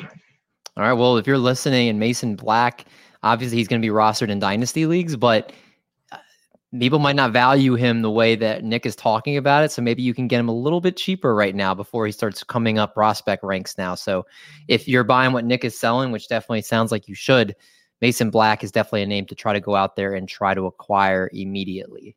All 0.77 0.83
right. 0.85 0.93
Well, 0.93 1.16
if 1.16 1.27
you're 1.27 1.38
listening 1.38 1.88
and 1.88 1.99
Mason 1.99 2.35
Black, 2.35 2.85
obviously 3.23 3.57
he's 3.59 3.69
going 3.69 3.81
to 3.81 3.87
be 3.87 3.93
rostered 3.93 4.29
in 4.29 4.40
dynasty 4.40 4.87
leagues, 4.87 5.16
but 5.16 5.53
people 6.78 7.00
might 7.00 7.16
not 7.16 7.33
value 7.33 7.74
him 7.74 8.02
the 8.02 8.11
way 8.11 8.37
that 8.37 8.62
Nick 8.62 8.87
is 8.87 8.94
talking 8.94 9.37
about 9.37 9.64
it. 9.64 9.72
So 9.72 9.83
maybe 9.83 10.02
you 10.02 10.14
can 10.14 10.28
get 10.28 10.38
him 10.38 10.48
a 10.48 10.54
little 10.54 10.80
bit 10.80 10.96
cheaper 10.96 11.35
right 11.35 11.54
now 11.54 11.74
before 11.74 12.06
he 12.06 12.12
starts 12.12 12.44
coming 12.44 12.78
up 12.78 12.94
prospect 12.94 13.42
ranks 13.42 13.76
now. 13.76 13.96
So 13.96 14.24
if 14.68 14.87
you're 14.87 15.04
buying 15.04 15.33
what 15.33 15.44
Nick 15.44 15.64
is 15.64 15.76
selling, 15.76 16.12
which 16.12 16.28
definitely 16.28 16.62
sounds 16.62 16.92
like 16.92 17.09
you 17.09 17.14
should, 17.14 17.56
Mason 18.00 18.30
Black 18.30 18.62
is 18.62 18.70
definitely 18.70 19.02
a 19.02 19.06
name 19.06 19.26
to 19.26 19.35
try 19.35 19.52
to 19.52 19.61
go 19.61 19.74
out 19.74 19.96
there 19.96 20.14
and 20.14 20.28
try 20.28 20.54
to 20.54 20.66
acquire 20.66 21.28
immediately. 21.33 22.16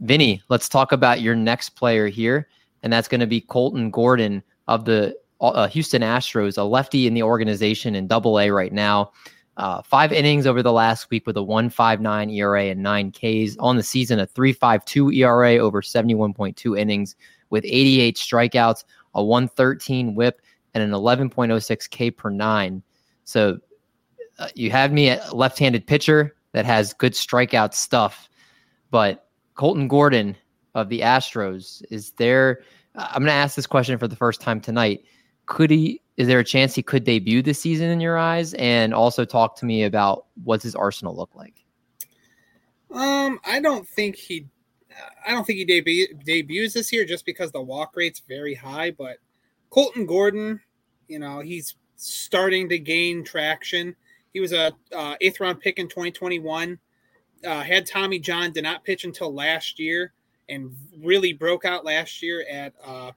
Vinny, 0.00 0.42
let's 0.50 0.68
talk 0.68 0.92
about 0.92 1.22
your 1.22 1.34
next 1.34 1.70
player 1.70 2.08
here, 2.08 2.48
and 2.82 2.92
that's 2.92 3.08
going 3.08 3.20
to 3.20 3.26
be 3.26 3.40
Colton 3.40 3.90
Gordon 3.90 4.42
of 4.68 4.84
the 4.84 5.16
uh, 5.40 5.68
Houston 5.68 6.02
Astros, 6.02 6.58
a 6.58 6.62
lefty 6.62 7.06
in 7.06 7.14
the 7.14 7.22
organization 7.22 7.94
in 7.94 8.06
Double 8.06 8.38
A 8.38 8.50
right 8.50 8.72
now. 8.72 9.10
Uh, 9.56 9.80
five 9.80 10.12
innings 10.12 10.46
over 10.46 10.62
the 10.62 10.72
last 10.72 11.08
week 11.10 11.26
with 11.26 11.36
a 11.36 11.42
159 11.42 12.28
ERA 12.30 12.64
and 12.64 12.82
nine 12.82 13.10
Ks 13.10 13.56
on 13.58 13.76
the 13.76 13.82
season, 13.82 14.18
a 14.18 14.26
3.52 14.26 15.16
ERA 15.16 15.56
over 15.56 15.80
71.2 15.80 16.78
innings 16.78 17.16
with 17.48 17.64
88 17.64 18.16
strikeouts, 18.16 18.84
a 19.14 19.24
113 19.24 20.14
WHIP, 20.14 20.42
and 20.74 20.82
an 20.82 20.90
11.06 20.90 21.90
K 21.90 22.10
per 22.10 22.28
nine. 22.28 22.82
So 23.24 23.58
uh, 24.38 24.48
you 24.54 24.70
have 24.70 24.92
me 24.92 25.08
a 25.08 25.22
left-handed 25.32 25.86
pitcher 25.86 26.36
that 26.52 26.66
has 26.66 26.92
good 26.92 27.14
strikeout 27.14 27.72
stuff, 27.72 28.28
but 28.90 29.28
Colton 29.54 29.88
Gordon 29.88 30.36
of 30.74 30.90
the 30.90 31.00
Astros 31.00 31.82
is 31.90 32.10
there. 32.12 32.60
I'm 32.94 33.22
going 33.22 33.26
to 33.26 33.32
ask 33.32 33.56
this 33.56 33.66
question 33.66 33.98
for 33.98 34.06
the 34.08 34.16
first 34.16 34.42
time 34.42 34.60
tonight. 34.60 35.04
Could 35.46 35.70
he? 35.70 36.00
Is 36.16 36.28
there 36.28 36.38
a 36.38 36.44
chance 36.44 36.74
he 36.74 36.82
could 36.82 37.04
debut 37.04 37.42
this 37.42 37.60
season 37.60 37.90
in 37.90 38.00
your 38.00 38.16
eyes? 38.16 38.54
And 38.54 38.94
also 38.94 39.24
talk 39.24 39.56
to 39.56 39.66
me 39.66 39.84
about 39.84 40.26
what's 40.44 40.64
his 40.64 40.74
arsenal 40.74 41.14
look 41.14 41.34
like. 41.34 41.64
Um, 42.90 43.38
I 43.44 43.60
don't 43.60 43.86
think 43.86 44.16
he. 44.16 44.46
I 45.26 45.32
don't 45.32 45.46
think 45.46 45.58
he 45.58 45.64
debut, 45.66 46.06
debuts 46.24 46.72
this 46.72 46.90
year 46.90 47.04
just 47.04 47.26
because 47.26 47.52
the 47.52 47.60
walk 47.60 47.92
rate's 47.96 48.22
very 48.26 48.54
high. 48.54 48.90
But 48.92 49.18
Colton 49.68 50.06
Gordon, 50.06 50.60
you 51.06 51.18
know, 51.18 51.40
he's 51.40 51.74
starting 51.96 52.68
to 52.70 52.78
gain 52.78 53.22
traction. 53.24 53.94
He 54.32 54.40
was 54.40 54.52
a 54.52 54.72
uh, 54.94 55.16
eighth 55.20 55.40
round 55.40 55.60
pick 55.60 55.78
in 55.78 55.88
2021. 55.88 56.78
Uh, 57.44 57.62
had 57.62 57.86
Tommy 57.86 58.18
John, 58.18 58.52
did 58.52 58.64
not 58.64 58.84
pitch 58.84 59.04
until 59.04 59.32
last 59.32 59.78
year, 59.78 60.12
and 60.48 60.74
really 61.02 61.32
broke 61.32 61.64
out 61.64 61.84
last 61.84 62.22
year 62.22 62.44
at 62.50 62.72
uh, 62.84 63.12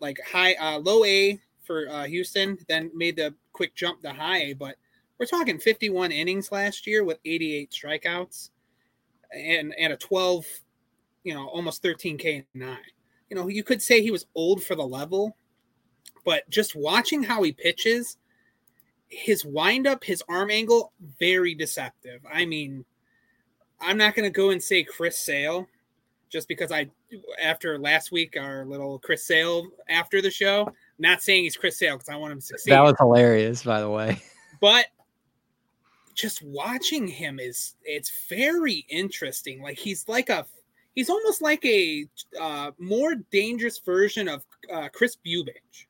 like 0.00 0.18
high, 0.26 0.54
uh, 0.54 0.78
low 0.78 1.04
A 1.04 1.40
for 1.64 1.88
uh, 1.88 2.04
Houston. 2.04 2.58
Then 2.68 2.90
made 2.94 3.16
the 3.16 3.34
quick 3.52 3.74
jump 3.74 4.02
to 4.02 4.12
high 4.12 4.38
A. 4.38 4.52
But 4.54 4.76
we're 5.18 5.26
talking 5.26 5.58
51 5.58 6.12
innings 6.12 6.52
last 6.52 6.86
year 6.86 7.04
with 7.04 7.18
88 7.24 7.70
strikeouts, 7.70 8.50
and 9.32 9.74
and 9.78 9.92
a 9.92 9.96
12, 9.96 10.46
you 11.24 11.34
know, 11.34 11.46
almost 11.48 11.82
13 11.82 12.18
K 12.18 12.44
nine. 12.54 12.78
You 13.30 13.36
know, 13.36 13.48
you 13.48 13.62
could 13.62 13.82
say 13.82 14.00
he 14.00 14.10
was 14.10 14.26
old 14.34 14.62
for 14.62 14.74
the 14.74 14.86
level, 14.86 15.36
but 16.24 16.48
just 16.48 16.74
watching 16.74 17.22
how 17.22 17.42
he 17.42 17.52
pitches 17.52 18.16
his 19.08 19.44
windup, 19.44 20.04
his 20.04 20.22
arm 20.28 20.50
angle, 20.50 20.92
very 21.18 21.54
deceptive. 21.54 22.20
I 22.30 22.44
mean, 22.44 22.84
I'm 23.80 23.96
not 23.96 24.14
going 24.14 24.30
to 24.30 24.34
go 24.34 24.50
and 24.50 24.62
say 24.62 24.82
Chris 24.82 25.18
Sale 25.18 25.66
just 26.28 26.48
because 26.48 26.70
I, 26.72 26.90
after 27.42 27.78
last 27.78 28.12
week, 28.12 28.36
our 28.38 28.64
little 28.64 28.98
Chris 28.98 29.24
Sale 29.24 29.68
after 29.88 30.20
the 30.20 30.30
show, 30.30 30.72
not 30.98 31.22
saying 31.22 31.44
he's 31.44 31.56
Chris 31.56 31.78
Sale 31.78 31.96
because 31.96 32.08
I 32.08 32.16
want 32.16 32.32
him 32.32 32.40
to 32.40 32.46
succeed. 32.46 32.72
That 32.72 32.82
was 32.82 32.94
hilarious, 32.98 33.62
by 33.62 33.80
the 33.80 33.90
way. 33.90 34.22
But 34.60 34.86
just 36.16 36.42
watching 36.42 37.06
him 37.06 37.38
is 37.38 37.76
it's 37.84 38.26
very 38.28 38.84
interesting. 38.88 39.62
Like 39.62 39.78
he's 39.78 40.08
like 40.08 40.30
a 40.30 40.46
he's 40.96 41.08
almost 41.08 41.40
like 41.40 41.64
a 41.64 42.06
uh, 42.40 42.72
more 42.76 43.14
dangerous 43.30 43.78
version 43.78 44.26
of 44.26 44.44
uh, 44.72 44.88
Kris 44.88 45.16
Bubic. 45.24 45.86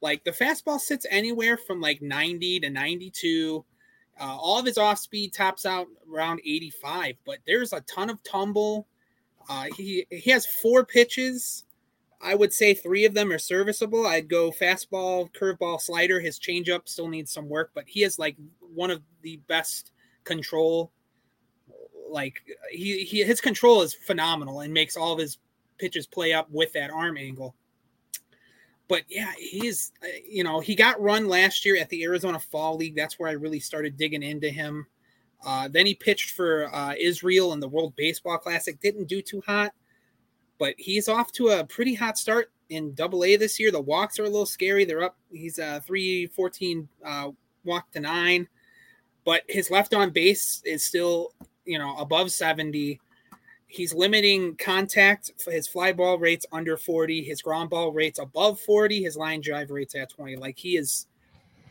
Like 0.00 0.22
the 0.22 0.30
fastball 0.30 0.78
sits 0.78 1.06
anywhere 1.10 1.56
from 1.56 1.80
like 1.80 2.00
90 2.00 2.60
to 2.60 2.70
92. 2.70 3.64
Uh, 4.20 4.24
all 4.24 4.60
of 4.60 4.66
his 4.66 4.78
off 4.78 4.98
speed 4.98 5.32
tops 5.32 5.66
out 5.66 5.88
around 6.12 6.40
85, 6.46 7.16
but 7.26 7.38
there's 7.44 7.72
a 7.72 7.80
ton 7.80 8.10
of 8.10 8.22
tumble. 8.22 8.86
Uh, 9.48 9.66
he 9.76 10.06
he 10.10 10.30
has 10.30 10.46
four 10.46 10.84
pitches. 10.84 11.64
I 12.20 12.34
would 12.34 12.52
say 12.52 12.72
three 12.72 13.04
of 13.04 13.14
them 13.14 13.32
are 13.32 13.38
serviceable. 13.38 14.06
I'd 14.06 14.28
go 14.28 14.52
fastball, 14.52 15.32
curveball, 15.32 15.80
slider. 15.80 16.20
His 16.20 16.38
changeup 16.38 16.88
still 16.88 17.08
needs 17.08 17.32
some 17.32 17.48
work, 17.48 17.72
but 17.74 17.84
he 17.86 18.02
has 18.02 18.18
like 18.18 18.36
one 18.60 18.90
of 18.90 19.02
the 19.22 19.38
best 19.48 19.90
control. 20.24 20.92
Like 22.08 22.42
he, 22.70 23.04
he 23.04 23.24
his 23.24 23.40
control 23.40 23.82
is 23.82 23.94
phenomenal 23.94 24.60
and 24.60 24.72
makes 24.72 24.96
all 24.96 25.12
of 25.12 25.18
his 25.18 25.38
pitches 25.78 26.06
play 26.06 26.32
up 26.32 26.48
with 26.50 26.72
that 26.74 26.90
arm 26.90 27.16
angle 27.16 27.56
but 28.92 29.04
yeah, 29.08 29.32
he's 29.38 29.90
uh, 30.02 30.06
you 30.28 30.44
know 30.44 30.60
he 30.60 30.74
got 30.74 31.00
run 31.00 31.26
last 31.26 31.64
year 31.64 31.78
at 31.78 31.88
the 31.88 32.04
Arizona 32.04 32.38
Fall 32.38 32.76
League. 32.76 32.94
That's 32.94 33.18
where 33.18 33.30
I 33.30 33.32
really 33.32 33.58
started 33.58 33.96
digging 33.96 34.22
into 34.22 34.50
him. 34.50 34.86
Uh, 35.44 35.68
then 35.68 35.86
he 35.86 35.94
pitched 35.94 36.30
for 36.30 36.72
uh, 36.74 36.94
Israel 36.98 37.52
in 37.52 37.60
the 37.60 37.68
World 37.68 37.94
Baseball 37.96 38.38
Classic. 38.38 38.80
Didn't 38.80 39.08
do 39.08 39.20
too 39.20 39.42
hot, 39.46 39.72
but 40.58 40.74
he's 40.78 41.08
off 41.08 41.32
to 41.32 41.48
a 41.48 41.64
pretty 41.64 41.94
hot 41.94 42.18
start 42.18 42.50
in 42.68 42.94
Double 42.94 43.24
A 43.24 43.36
this 43.36 43.58
year. 43.58 43.70
The 43.70 43.80
walks 43.80 44.18
are 44.18 44.24
a 44.24 44.28
little 44.28 44.46
scary. 44.46 44.84
They're 44.84 45.02
up. 45.02 45.16
He's 45.30 45.58
a 45.58 45.66
uh, 45.66 45.80
three 45.80 46.26
fourteen 46.26 46.88
uh, 47.04 47.30
walk 47.64 47.90
to 47.92 48.00
nine, 48.00 48.48
but 49.24 49.42
his 49.48 49.70
left 49.70 49.94
on 49.94 50.10
base 50.10 50.62
is 50.64 50.84
still 50.84 51.32
you 51.64 51.78
know 51.78 51.96
above 51.96 52.30
seventy 52.32 53.00
he's 53.72 53.94
limiting 53.94 54.54
contact. 54.56 55.30
His 55.46 55.66
fly 55.66 55.92
ball 55.92 56.18
rates 56.18 56.44
under 56.52 56.76
40, 56.76 57.22
his 57.24 57.40
ground 57.40 57.70
ball 57.70 57.90
rates 57.90 58.18
above 58.18 58.60
40, 58.60 59.02
his 59.02 59.16
line 59.16 59.40
drive 59.40 59.70
rates 59.70 59.94
at 59.94 60.10
20. 60.10 60.36
Like 60.36 60.58
he 60.58 60.76
is 60.76 61.06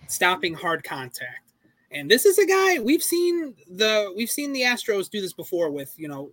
stopping 0.07 0.55
hard 0.55 0.83
contact. 0.83 1.50
And 1.91 2.09
this 2.09 2.25
is 2.25 2.37
a 2.37 2.45
guy 2.45 2.79
we've 2.79 3.03
seen 3.03 3.53
the 3.69 4.13
we've 4.15 4.29
seen 4.29 4.53
the 4.53 4.61
Astros 4.61 5.09
do 5.09 5.21
this 5.21 5.33
before 5.33 5.69
with, 5.69 5.93
you 5.97 6.07
know, 6.07 6.31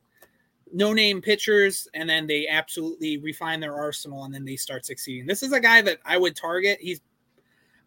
no 0.72 0.92
name 0.92 1.20
pitchers 1.20 1.88
and 1.94 2.08
then 2.08 2.26
they 2.26 2.46
absolutely 2.46 3.16
refine 3.18 3.58
their 3.58 3.74
arsenal 3.74 4.24
and 4.24 4.34
then 4.34 4.44
they 4.44 4.56
start 4.56 4.86
succeeding. 4.86 5.26
This 5.26 5.42
is 5.42 5.52
a 5.52 5.60
guy 5.60 5.82
that 5.82 5.98
I 6.04 6.18
would 6.18 6.36
target. 6.36 6.78
He's 6.80 7.00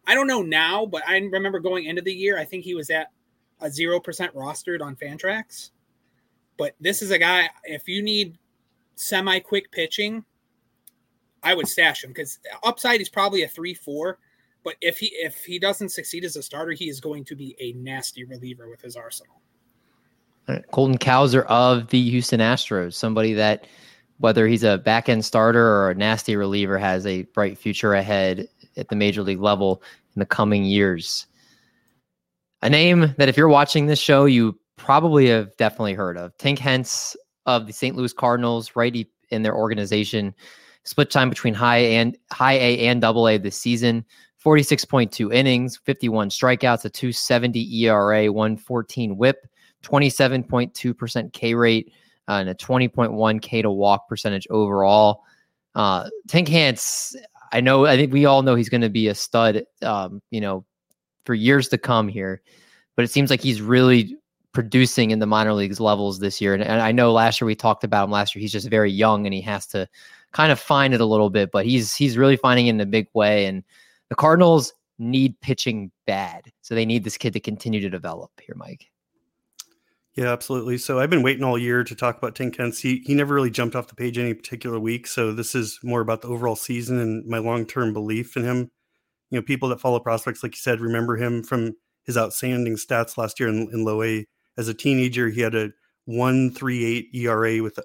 I 0.06 0.14
don't 0.14 0.26
know 0.26 0.42
now, 0.42 0.84
but 0.84 1.02
I 1.08 1.16
remember 1.16 1.60
going 1.60 1.84
into 1.84 2.02
the 2.02 2.12
year, 2.12 2.38
I 2.38 2.44
think 2.44 2.64
he 2.64 2.74
was 2.74 2.90
at 2.90 3.12
a 3.60 3.66
0% 3.66 4.02
rostered 4.34 4.82
on 4.82 4.96
Fantrax 4.96 5.70
but 6.56 6.74
this 6.80 7.02
is 7.02 7.10
a 7.10 7.18
guy, 7.18 7.48
if 7.64 7.88
you 7.88 8.02
need 8.02 8.38
semi 8.94 9.40
quick 9.40 9.70
pitching, 9.72 10.24
I 11.42 11.54
would 11.54 11.66
stash 11.66 12.04
him 12.04 12.10
because 12.10 12.38
upside 12.62 13.00
is 13.00 13.08
probably 13.08 13.42
a 13.42 13.48
three 13.48 13.74
four. 13.74 14.18
But 14.64 14.76
if 14.80 14.98
he 14.98 15.06
if 15.16 15.44
he 15.44 15.58
doesn't 15.58 15.90
succeed 15.90 16.24
as 16.24 16.36
a 16.36 16.42
starter, 16.42 16.72
he 16.72 16.88
is 16.88 17.00
going 17.00 17.24
to 17.24 17.36
be 17.36 17.56
a 17.60 17.72
nasty 17.72 18.24
reliever 18.24 18.68
with 18.68 18.80
his 18.80 18.96
arsenal. 18.96 19.40
Colton 20.70 20.98
Cowser 20.98 21.44
of 21.46 21.88
the 21.88 22.10
Houston 22.10 22.40
Astros, 22.40 22.94
somebody 22.94 23.32
that 23.34 23.66
whether 24.18 24.46
he's 24.46 24.62
a 24.62 24.78
back 24.78 25.08
end 25.08 25.24
starter 25.24 25.66
or 25.66 25.90
a 25.90 25.94
nasty 25.94 26.36
reliever 26.36 26.78
has 26.78 27.06
a 27.06 27.22
bright 27.34 27.58
future 27.58 27.94
ahead 27.94 28.48
at 28.76 28.88
the 28.88 28.96
major 28.96 29.22
league 29.22 29.40
level 29.40 29.82
in 30.14 30.20
the 30.20 30.26
coming 30.26 30.64
years. 30.64 31.26
A 32.62 32.70
name 32.70 33.14
that 33.18 33.28
if 33.28 33.36
you're 33.36 33.48
watching 33.48 33.86
this 33.86 33.98
show, 33.98 34.24
you 34.24 34.58
probably 34.76 35.28
have 35.28 35.56
definitely 35.56 35.94
heard 35.94 36.16
of. 36.16 36.36
Tink 36.38 36.58
Hence 36.58 37.16
of 37.46 37.66
the 37.66 37.72
St. 37.72 37.96
Louis 37.96 38.12
Cardinals, 38.12 38.76
righty 38.76 39.10
in 39.30 39.42
their 39.42 39.56
organization. 39.56 40.34
Split 40.84 41.10
time 41.10 41.28
between 41.28 41.54
high 41.54 41.78
and 41.78 42.16
high 42.30 42.54
A 42.54 42.78
and 42.86 43.00
double 43.00 43.28
A 43.28 43.38
this 43.38 43.56
season. 43.56 44.04
46.2 44.44 45.32
innings, 45.32 45.76
51 45.84 46.30
strikeouts, 46.30 46.84
a 46.84 46.90
270 46.90 47.84
ERA, 47.84 48.32
114 48.32 49.16
whip, 49.16 49.46
27.2% 49.84 51.32
K 51.32 51.54
rate, 51.54 51.92
uh, 52.28 52.32
and 52.32 52.48
a 52.48 52.54
20.1 52.54 53.42
K 53.42 53.62
to 53.62 53.70
walk 53.70 54.08
percentage 54.08 54.46
overall. 54.50 55.22
Uh, 55.74 56.08
Tink 56.28 56.48
Hence, 56.48 57.14
I 57.52 57.60
know, 57.60 57.86
I 57.86 57.96
think 57.96 58.12
we 58.12 58.24
all 58.24 58.42
know 58.42 58.54
he's 58.54 58.68
going 58.68 58.80
to 58.80 58.90
be 58.90 59.08
a 59.08 59.14
stud, 59.14 59.64
um, 59.82 60.20
you 60.30 60.40
know, 60.40 60.64
for 61.24 61.34
years 61.34 61.68
to 61.68 61.78
come 61.78 62.08
here. 62.08 62.42
But 62.96 63.04
it 63.04 63.10
seems 63.10 63.30
like 63.30 63.40
he's 63.40 63.62
really 63.62 64.16
producing 64.52 65.10
in 65.12 65.18
the 65.18 65.26
minor 65.26 65.54
leagues 65.54 65.80
levels 65.80 66.18
this 66.18 66.40
year. 66.40 66.54
And, 66.54 66.62
and, 66.62 66.80
I 66.80 66.92
know 66.92 67.12
last 67.12 67.40
year 67.40 67.46
we 67.46 67.54
talked 67.54 67.84
about 67.84 68.04
him 68.04 68.10
last 68.10 68.34
year. 68.34 68.40
He's 68.40 68.52
just 68.52 68.68
very 68.68 68.90
young 68.90 69.26
and 69.26 69.32
he 69.34 69.40
has 69.42 69.66
to 69.68 69.88
kind 70.32 70.52
of 70.52 70.60
find 70.60 70.92
it 70.92 71.00
a 71.00 71.06
little 71.06 71.30
bit, 71.30 71.50
but 71.52 71.64
he's 71.64 71.94
he's 71.94 72.18
really 72.18 72.36
finding 72.36 72.66
it 72.66 72.70
in 72.70 72.80
a 72.80 72.86
big 72.86 73.08
way. 73.14 73.46
And 73.46 73.64
the 74.12 74.16
Cardinals 74.16 74.74
need 74.98 75.40
pitching 75.40 75.90
bad. 76.06 76.52
So 76.60 76.74
they 76.74 76.84
need 76.84 77.02
this 77.02 77.16
kid 77.16 77.32
to 77.32 77.40
continue 77.40 77.80
to 77.80 77.88
develop 77.88 78.30
here, 78.44 78.54
Mike. 78.54 78.90
Yeah, 80.14 80.30
absolutely. 80.30 80.76
So 80.76 81.00
I've 81.00 81.08
been 81.08 81.22
waiting 81.22 81.42
all 81.42 81.56
year 81.56 81.82
to 81.82 81.94
talk 81.94 82.18
about 82.18 82.34
Tink 82.34 82.58
Hence. 82.58 82.78
He, 82.78 83.02
he 83.06 83.14
never 83.14 83.34
really 83.34 83.50
jumped 83.50 83.74
off 83.74 83.88
the 83.88 83.94
page 83.94 84.18
any 84.18 84.34
particular 84.34 84.78
week. 84.78 85.06
So 85.06 85.32
this 85.32 85.54
is 85.54 85.80
more 85.82 86.02
about 86.02 86.20
the 86.20 86.28
overall 86.28 86.56
season 86.56 86.98
and 86.98 87.26
my 87.26 87.38
long 87.38 87.64
term 87.64 87.94
belief 87.94 88.36
in 88.36 88.44
him. 88.44 88.70
You 89.30 89.38
know, 89.38 89.42
people 89.42 89.70
that 89.70 89.80
follow 89.80 89.98
prospects, 89.98 90.42
like 90.42 90.54
you 90.54 90.60
said, 90.60 90.82
remember 90.82 91.16
him 91.16 91.42
from 91.42 91.72
his 92.04 92.18
outstanding 92.18 92.76
stats 92.76 93.16
last 93.16 93.40
year 93.40 93.48
in, 93.48 93.70
in 93.72 93.86
low 93.86 94.02
A 94.02 94.26
as 94.58 94.68
a 94.68 94.74
teenager, 94.74 95.30
he 95.30 95.40
had 95.40 95.54
a 95.54 95.70
138 96.04 97.08
ERA 97.14 97.62
with 97.62 97.78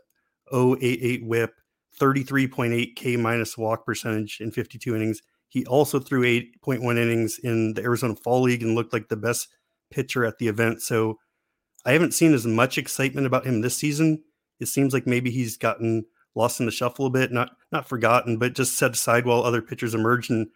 088 0.51 1.25
whip, 1.25 1.53
33.8 1.97 2.97
K 2.97 3.15
minus 3.15 3.57
walk 3.57 3.85
percentage 3.85 4.39
in 4.41 4.51
52 4.51 4.93
innings. 4.93 5.21
He 5.49 5.65
also 5.65 5.99
threw 5.99 6.23
8.1 6.23 6.97
innings 6.97 7.39
in 7.41 7.73
the 7.73 7.83
Arizona 7.83 8.15
Fall 8.15 8.41
League 8.41 8.63
and 8.63 8.75
looked 8.75 8.93
like 8.93 9.07
the 9.07 9.15
best 9.15 9.47
pitcher 9.91 10.25
at 10.25 10.37
the 10.37 10.47
event. 10.47 10.81
So 10.81 11.17
I 11.85 11.93
haven't 11.93 12.13
seen 12.13 12.33
as 12.33 12.45
much 12.45 12.77
excitement 12.77 13.27
about 13.27 13.45
him 13.45 13.61
this 13.61 13.77
season 13.77 14.23
it 14.59 14.67
seems 14.67 14.93
like 14.93 15.07
maybe 15.07 15.29
he's 15.29 15.57
gotten 15.57 16.05
lost 16.35 16.59
in 16.59 16.65
the 16.65 16.71
shuffle 16.71 17.07
a 17.07 17.09
bit, 17.09 17.31
not 17.31 17.51
not 17.71 17.87
forgotten, 17.87 18.37
but 18.37 18.55
just 18.55 18.77
set 18.77 18.91
aside 18.91 19.25
while 19.25 19.43
other 19.43 19.61
pitchers 19.61 19.93
emerge. 19.93 20.29
And 20.29 20.47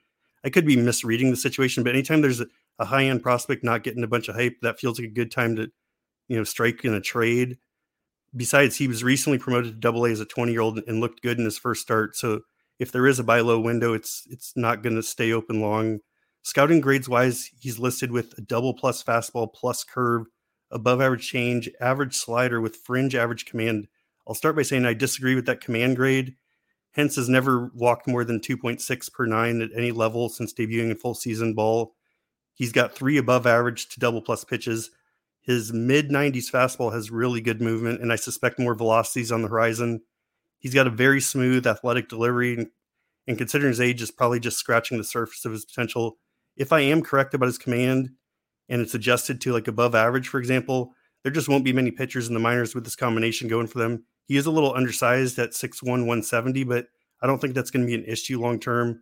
I 0.44 0.50
could 0.50 0.66
be 0.66 0.76
misreading 0.76 1.32
the 1.32 1.38
situation, 1.38 1.84
but 1.84 1.94
anytime 1.94 2.22
there's 2.22 2.42
a, 2.42 2.48
a 2.80 2.86
high 2.86 3.06
end 3.06 3.24
prospect 3.24 3.64
not 3.64 3.84
getting 3.84 4.04
a 4.04 4.08
bunch 4.08 4.28
of 4.28 4.36
hype, 4.36 4.58
that 4.62 4.80
feels 4.80 5.00
like 5.00 5.10
a 5.10 5.12
good 5.12 5.32
time 5.32 5.56
to, 5.56 5.72
you 6.28 6.38
know, 6.38 6.44
strike 6.44 6.84
in 6.84 6.94
a 6.94 7.02
trade. 7.02 7.58
Besides, 8.36 8.78
he 8.78 8.88
was 8.88 9.04
recently 9.04 9.38
promoted 9.38 9.74
to 9.74 9.80
double 9.80 10.06
A 10.06 10.12
as 10.12 10.20
a 10.20 10.26
20 10.26 10.52
year 10.52 10.62
old 10.62 10.80
and 10.88 11.00
looked 11.00 11.22
good 11.22 11.38
in 11.38 11.46
his 11.46 11.58
first 11.58 11.82
start. 11.82 12.16
So 12.16 12.42
if 12.80 12.92
there 12.92 13.08
is 13.08 13.20
a 13.20 13.24
buy 13.24 13.42
low 13.42 13.60
window, 13.60 13.94
it's 13.94 14.24
it's 14.30 14.54
not 14.56 14.84
going 14.84 14.96
to 14.96 15.04
stay 15.04 15.32
open 15.32 15.62
long. 15.62 16.00
Scouting 16.44 16.82
grades 16.82 17.08
wise, 17.08 17.50
he's 17.60 17.78
listed 17.78 18.12
with 18.12 18.38
a 18.38 18.42
double 18.42 18.74
plus 18.74 19.04
fastball 19.04 19.54
plus 19.54 19.84
curve, 19.84 20.26
above 20.72 21.02
average 21.02 21.28
change, 21.28 21.70
average 21.80 22.16
slider 22.16 22.60
with 22.60 22.78
fringe 22.78 23.16
average 23.16 23.46
command. 23.46 23.88
I'll 24.28 24.34
start 24.34 24.56
by 24.56 24.64
saying 24.64 24.86
I 24.86 24.94
disagree 24.94 25.36
with 25.36 25.46
that 25.46 25.62
command 25.62 25.98
grade. 25.98 26.36
Hence 26.94 27.16
has 27.16 27.30
never 27.30 27.72
walked 27.74 28.08
more 28.08 28.24
than 28.26 28.40
2.6 28.40 29.14
per 29.14 29.26
nine 29.26 29.62
at 29.62 29.70
any 29.76 29.92
level 29.92 30.30
since 30.30 30.54
debuting 30.54 30.90
in 30.90 30.96
full 30.96 31.14
season 31.14 31.54
ball. 31.54 31.96
He's 32.54 32.72
got 32.72 32.94
three 32.94 33.18
above 33.18 33.48
average 33.48 33.90
to 33.90 34.00
double 34.00 34.22
plus 34.22 34.44
pitches. 34.44 34.92
His 35.42 35.72
mid 35.74 36.10
90s 36.10 36.52
fastball 36.52 36.94
has 36.94 37.10
really 37.10 37.42
good 37.42 37.62
movement, 37.62 38.02
and 38.02 38.12
I 38.12 38.16
suspect 38.16 38.60
more 38.60 38.76
velocities 38.76 39.32
on 39.32 39.42
the 39.42 39.48
horizon. 39.48 40.02
He's 40.62 40.74
got 40.76 40.88
a 40.88 40.92
very 40.92 41.20
smooth 41.20 41.66
athletic 41.66 42.08
delivery, 42.08 42.54
and, 42.54 42.68
and 43.28 43.38
considering 43.38 43.72
his 43.72 43.82
age, 43.82 44.02
is 44.02 44.12
probably 44.12 44.40
just 44.40 44.60
scratching 44.60 44.98
the 44.98 45.04
surface 45.04 45.44
of 45.44 45.52
his 45.52 45.66
potential. 45.66 46.18
If 46.56 46.72
I 46.72 46.82
am 46.82 47.02
correct 47.02 47.34
about 47.34 47.48
his 47.48 47.58
command 47.58 48.12
and 48.70 48.82
it's 48.82 48.94
adjusted 48.94 49.42
to 49.42 49.54
like 49.54 49.68
above 49.68 49.96
average, 49.96 50.28
for 50.28 50.40
example, 50.40 50.94
there 51.24 51.32
just 51.32 51.50
won't 51.50 51.66
be 51.66 51.74
many 51.74 51.90
pitchers 51.90 52.28
in 52.28 52.36
the 52.36 52.40
minors 52.40 52.76
with 52.76 52.84
this 52.84 52.96
combination 52.96 53.48
going 53.48 53.68
for 53.68 53.80
them. 53.80 54.06
He 54.28 54.38
is 54.38 54.46
a 54.46 54.52
little 54.52 54.74
undersized 54.76 55.40
at 55.40 55.52
6'1, 55.52 55.84
170, 55.84 56.64
but 56.64 56.86
I 57.22 57.28
don't 57.28 57.40
think 57.40 57.56
that's 57.56 57.72
going 57.72 57.86
to 57.86 57.88
be 57.88 57.96
an 57.96 58.06
issue 58.06 58.40
long 58.40 58.60
term. 58.60 59.02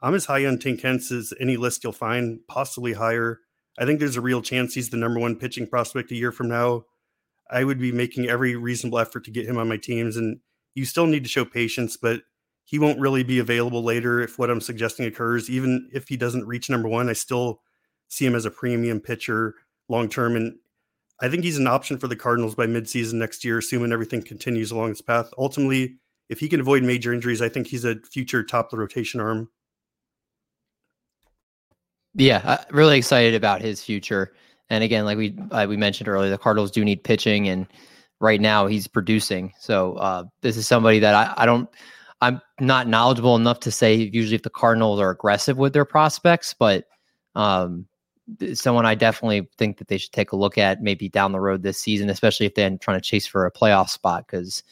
I'm 0.00 0.14
as 0.14 0.26
high 0.26 0.46
on 0.46 0.58
Tink 0.58 0.84
as 0.84 1.32
any 1.40 1.56
list 1.56 1.82
you'll 1.82 1.92
find, 1.92 2.40
possibly 2.46 2.92
higher. 2.92 3.40
I 3.78 3.84
think 3.84 3.98
there's 3.98 4.16
a 4.16 4.20
real 4.20 4.42
chance 4.42 4.74
he's 4.74 4.90
the 4.90 4.96
number 4.96 5.18
one 5.18 5.36
pitching 5.36 5.66
prospect 5.66 6.12
a 6.12 6.16
year 6.16 6.32
from 6.32 6.48
now. 6.48 6.84
I 7.50 7.64
would 7.64 7.78
be 7.78 7.92
making 7.92 8.28
every 8.28 8.56
reasonable 8.56 8.98
effort 8.98 9.24
to 9.24 9.30
get 9.30 9.46
him 9.46 9.58
on 9.58 9.68
my 9.68 9.76
teams, 9.76 10.16
and 10.16 10.40
you 10.76 10.84
still 10.84 11.06
need 11.06 11.24
to 11.24 11.28
show 11.28 11.44
patience, 11.44 11.96
but 11.96 12.20
he 12.64 12.78
won't 12.78 13.00
really 13.00 13.24
be 13.24 13.38
available 13.38 13.82
later 13.82 14.20
if 14.20 14.38
what 14.38 14.50
I'm 14.50 14.60
suggesting 14.60 15.06
occurs. 15.06 15.48
Even 15.48 15.88
if 15.92 16.06
he 16.06 16.16
doesn't 16.16 16.46
reach 16.46 16.68
number 16.68 16.88
one, 16.88 17.08
I 17.08 17.14
still 17.14 17.62
see 18.08 18.26
him 18.26 18.34
as 18.34 18.44
a 18.44 18.50
premium 18.50 19.00
pitcher 19.00 19.54
long 19.88 20.08
term. 20.08 20.36
And 20.36 20.56
I 21.20 21.28
think 21.28 21.44
he's 21.44 21.58
an 21.58 21.66
option 21.66 21.98
for 21.98 22.08
the 22.08 22.14
Cardinals 22.14 22.54
by 22.54 22.66
midseason 22.66 23.14
next 23.14 23.44
year, 23.44 23.58
assuming 23.58 23.90
everything 23.90 24.22
continues 24.22 24.70
along 24.70 24.90
its 24.90 25.00
path. 25.00 25.30
Ultimately, 25.38 25.96
if 26.28 26.40
he 26.40 26.48
can 26.48 26.60
avoid 26.60 26.82
major 26.82 27.12
injuries, 27.14 27.40
I 27.40 27.48
think 27.48 27.68
he's 27.68 27.84
a 27.84 27.96
future 28.12 28.42
top 28.42 28.66
of 28.66 28.70
the 28.72 28.78
rotation 28.78 29.20
arm. 29.20 29.48
Yeah, 32.14 32.64
really 32.70 32.98
excited 32.98 33.34
about 33.34 33.62
his 33.62 33.82
future. 33.82 34.34
And 34.68 34.84
again, 34.84 35.04
like 35.04 35.16
we 35.16 35.38
uh, 35.52 35.66
we 35.68 35.76
mentioned 35.76 36.08
earlier, 36.08 36.30
the 36.30 36.38
Cardinals 36.38 36.70
do 36.70 36.84
need 36.84 37.04
pitching, 37.04 37.48
and 37.48 37.66
right 38.20 38.40
now 38.40 38.66
he's 38.66 38.86
producing. 38.86 39.52
So 39.58 39.94
uh, 39.94 40.24
this 40.40 40.56
is 40.56 40.66
somebody 40.66 40.98
that 41.00 41.14
I, 41.14 41.42
I 41.42 41.46
don't 41.46 41.68
I'm 42.20 42.40
not 42.60 42.88
knowledgeable 42.88 43.36
enough 43.36 43.60
to 43.60 43.70
say 43.70 43.94
usually 43.94 44.36
if 44.36 44.42
the 44.42 44.50
Cardinals 44.50 45.00
are 45.00 45.10
aggressive 45.10 45.58
with 45.58 45.72
their 45.72 45.84
prospects, 45.84 46.54
but 46.58 46.84
um, 47.34 47.86
someone 48.54 48.86
I 48.86 48.94
definitely 48.94 49.48
think 49.58 49.78
that 49.78 49.88
they 49.88 49.98
should 49.98 50.12
take 50.12 50.32
a 50.32 50.36
look 50.36 50.56
at 50.56 50.82
maybe 50.82 51.08
down 51.08 51.32
the 51.32 51.40
road 51.40 51.62
this 51.62 51.78
season, 51.78 52.08
especially 52.08 52.46
if 52.46 52.54
they're 52.54 52.76
trying 52.78 52.98
to 52.98 53.04
chase 53.04 53.26
for 53.26 53.44
a 53.44 53.52
playoff 53.52 53.90
spot. 53.90 54.26
Because 54.26 54.62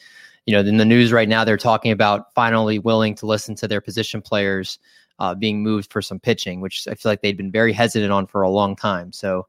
you 0.45 0.53
know, 0.53 0.61
in 0.61 0.77
the 0.77 0.85
news 0.85 1.11
right 1.11 1.29
now, 1.29 1.43
they're 1.43 1.57
talking 1.57 1.91
about 1.91 2.33
finally 2.33 2.79
willing 2.79 3.15
to 3.15 3.25
listen 3.25 3.55
to 3.55 3.67
their 3.67 3.81
position 3.81 4.21
players 4.21 4.79
uh, 5.19 5.33
being 5.35 5.63
moved 5.63 5.91
for 5.91 6.01
some 6.01 6.19
pitching, 6.19 6.61
which 6.61 6.87
I 6.87 6.95
feel 6.95 7.11
like 7.11 7.21
they'd 7.21 7.37
been 7.37 7.51
very 7.51 7.73
hesitant 7.73 8.11
on 8.11 8.27
for 8.27 8.41
a 8.41 8.49
long 8.49 8.75
time. 8.75 9.11
So 9.11 9.47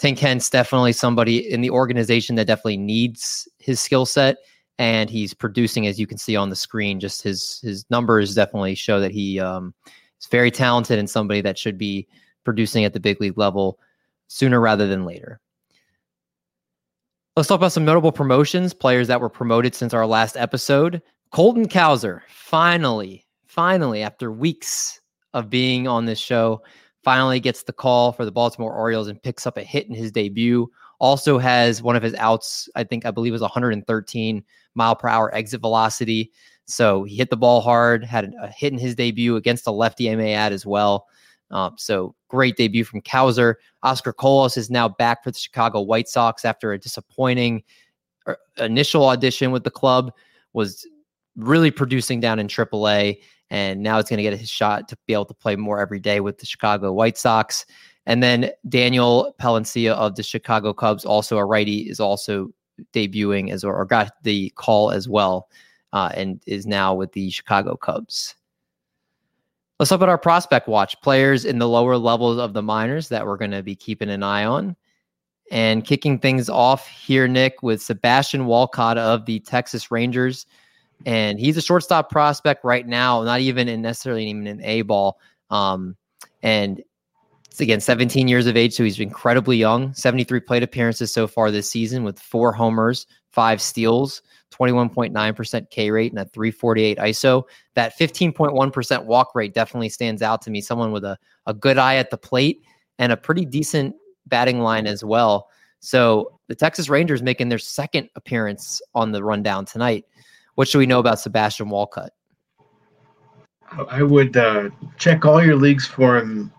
Tink 0.00 0.18
Hence 0.18 0.48
definitely 0.48 0.92
somebody 0.92 1.50
in 1.50 1.60
the 1.60 1.70
organization 1.70 2.36
that 2.36 2.46
definitely 2.46 2.78
needs 2.78 3.46
his 3.58 3.80
skill 3.80 4.06
set, 4.06 4.38
and 4.78 5.10
he's 5.10 5.34
producing 5.34 5.86
as 5.86 6.00
you 6.00 6.06
can 6.06 6.16
see 6.16 6.36
on 6.36 6.48
the 6.48 6.56
screen. 6.56 7.00
Just 7.00 7.22
his 7.22 7.60
his 7.62 7.84
numbers 7.90 8.34
definitely 8.34 8.74
show 8.74 8.98
that 8.98 9.10
he 9.10 9.38
um, 9.38 9.74
is 10.20 10.26
very 10.30 10.50
talented 10.50 10.98
and 10.98 11.08
somebody 11.08 11.42
that 11.42 11.58
should 11.58 11.76
be 11.76 12.08
producing 12.44 12.84
at 12.84 12.94
the 12.94 13.00
big 13.00 13.20
league 13.20 13.36
level 13.36 13.78
sooner 14.28 14.58
rather 14.58 14.86
than 14.86 15.04
later. 15.04 15.38
Let's 17.36 17.48
talk 17.48 17.60
about 17.60 17.72
some 17.72 17.84
notable 17.84 18.12
promotions, 18.12 18.72
players 18.72 19.08
that 19.08 19.20
were 19.20 19.28
promoted 19.28 19.74
since 19.74 19.92
our 19.92 20.06
last 20.06 20.36
episode. 20.36 21.02
Colton 21.30 21.68
Cowser, 21.68 22.22
finally, 22.28 23.24
finally, 23.46 24.02
after 24.02 24.32
weeks 24.32 25.00
of 25.34 25.50
being 25.50 25.86
on 25.86 26.06
this 26.06 26.18
show, 26.18 26.62
finally 27.02 27.40
gets 27.40 27.62
the 27.62 27.72
call 27.72 28.12
for 28.12 28.24
the 28.24 28.32
Baltimore 28.32 28.74
Orioles 28.74 29.08
and 29.08 29.22
picks 29.22 29.46
up 29.46 29.56
a 29.56 29.62
hit 29.62 29.88
in 29.88 29.94
his 29.94 30.12
debut. 30.12 30.70
Also 30.98 31.38
has 31.38 31.82
one 31.82 31.96
of 31.96 32.02
his 32.02 32.14
outs, 32.14 32.68
I 32.74 32.84
think, 32.84 33.06
I 33.06 33.10
believe 33.10 33.32
was 33.32 33.40
113 33.40 34.44
mile 34.74 34.96
per 34.96 35.08
hour 35.08 35.34
exit 35.34 35.60
velocity. 35.60 36.30
So 36.66 37.04
he 37.04 37.16
hit 37.16 37.30
the 37.30 37.36
ball 37.36 37.60
hard, 37.60 38.04
had 38.04 38.32
a 38.40 38.48
hit 38.48 38.72
in 38.72 38.78
his 38.78 38.94
debut 38.94 39.36
against 39.36 39.66
a 39.66 39.72
lefty 39.72 40.14
MA 40.14 40.24
ad 40.24 40.52
as 40.52 40.66
well. 40.66 41.06
Um, 41.50 41.74
so 41.76 42.14
great 42.28 42.56
debut 42.56 42.84
from 42.84 43.02
Cowser. 43.02 43.54
Oscar 43.82 44.12
Colas 44.12 44.56
is 44.56 44.70
now 44.70 44.88
back 44.88 45.24
for 45.24 45.30
the 45.32 45.38
Chicago 45.38 45.80
White 45.80 46.08
Sox 46.08 46.44
after 46.44 46.72
a 46.72 46.78
disappointing 46.78 47.62
uh, 48.26 48.34
initial 48.58 49.06
audition 49.06 49.50
with 49.50 49.64
the 49.64 49.70
club. 49.70 50.12
Was 50.52 50.86
really 51.36 51.70
producing 51.70 52.20
down 52.20 52.38
in 52.38 52.46
AAA 52.46 53.20
and 53.50 53.82
now 53.82 53.98
it's 53.98 54.08
going 54.08 54.18
to 54.18 54.22
get 54.22 54.38
his 54.38 54.48
shot 54.48 54.88
to 54.88 54.96
be 55.06 55.12
able 55.12 55.24
to 55.26 55.34
play 55.34 55.56
more 55.56 55.80
every 55.80 56.00
day 56.00 56.20
with 56.20 56.38
the 56.38 56.46
Chicago 56.46 56.92
White 56.92 57.18
Sox. 57.18 57.66
And 58.06 58.22
then 58.22 58.50
Daniel 58.68 59.34
Palencia 59.40 59.92
of 59.92 60.14
the 60.14 60.22
Chicago 60.22 60.72
Cubs, 60.72 61.04
also 61.04 61.36
a 61.36 61.44
righty, 61.44 61.80
is 61.80 62.00
also 62.00 62.50
debuting 62.92 63.50
as 63.50 63.64
or 63.64 63.84
got 63.84 64.12
the 64.22 64.50
call 64.50 64.90
as 64.90 65.08
well, 65.08 65.48
uh, 65.92 66.10
and 66.14 66.42
is 66.46 66.66
now 66.66 66.94
with 66.94 67.12
the 67.12 67.30
Chicago 67.30 67.76
Cubs. 67.76 68.34
Let's 69.78 69.90
talk 69.90 69.96
about 69.96 70.08
our 70.08 70.18
prospect 70.18 70.68
watch 70.68 71.00
players 71.00 71.44
in 71.44 71.58
the 71.58 71.68
lower 71.68 71.96
levels 71.96 72.38
of 72.38 72.52
the 72.52 72.62
minors 72.62 73.08
that 73.08 73.26
we're 73.26 73.36
going 73.36 73.50
to 73.50 73.62
be 73.62 73.74
keeping 73.74 74.10
an 74.10 74.22
eye 74.22 74.44
on. 74.44 74.76
And 75.50 75.84
kicking 75.84 76.18
things 76.18 76.48
off 76.48 76.86
here, 76.86 77.26
Nick, 77.26 77.62
with 77.62 77.82
Sebastian 77.82 78.46
Walcott 78.46 78.98
of 78.98 79.26
the 79.26 79.40
Texas 79.40 79.90
Rangers 79.90 80.46
and 81.06 81.40
he's 81.40 81.56
a 81.56 81.62
shortstop 81.62 82.10
prospect 82.10 82.64
right 82.64 82.86
now, 82.86 83.22
not 83.22 83.40
even 83.40 83.68
in 83.68 83.82
necessarily 83.82 84.26
even 84.26 84.46
an 84.46 84.60
A 84.62 84.82
ball. 84.82 85.18
Um, 85.50 85.96
and 86.42 86.82
it's 87.46 87.60
again 87.60 87.80
17 87.80 88.28
years 88.28 88.46
of 88.46 88.56
age, 88.56 88.74
so 88.74 88.84
he's 88.84 89.00
incredibly 89.00 89.56
young. 89.56 89.92
73 89.94 90.40
plate 90.40 90.62
appearances 90.62 91.12
so 91.12 91.26
far 91.26 91.50
this 91.50 91.70
season 91.70 92.04
with 92.04 92.18
four 92.18 92.52
homers, 92.52 93.06
five 93.30 93.60
steals, 93.60 94.22
21.9% 94.52 95.70
K 95.70 95.90
rate, 95.90 96.12
and 96.12 96.20
a 96.20 96.24
348 96.26 96.98
ISO. 96.98 97.42
That 97.74 97.98
15.1% 97.98 99.04
walk 99.04 99.34
rate 99.34 99.54
definitely 99.54 99.88
stands 99.88 100.22
out 100.22 100.42
to 100.42 100.50
me. 100.50 100.60
Someone 100.60 100.92
with 100.92 101.04
a, 101.04 101.18
a 101.46 101.54
good 101.54 101.78
eye 101.78 101.96
at 101.96 102.10
the 102.10 102.18
plate 102.18 102.62
and 102.98 103.10
a 103.10 103.16
pretty 103.16 103.44
decent 103.44 103.96
batting 104.26 104.60
line 104.60 104.86
as 104.86 105.02
well. 105.02 105.48
So 105.80 106.38
the 106.48 106.54
Texas 106.54 106.88
Rangers 106.88 107.22
making 107.22 107.48
their 107.48 107.58
second 107.58 108.10
appearance 108.14 108.82
on 108.94 109.12
the 109.12 109.24
rundown 109.24 109.64
tonight. 109.64 110.04
What 110.60 110.68
should 110.68 110.76
we 110.76 110.84
know 110.84 110.98
about 110.98 111.18
Sebastian 111.18 111.70
Walcott? 111.70 112.12
I 113.88 114.02
would 114.02 114.36
uh, 114.36 114.68
check 114.98 115.24
all 115.24 115.42
your 115.42 115.56
leagues 115.56 115.86
for 115.86 116.18
him 116.18 116.52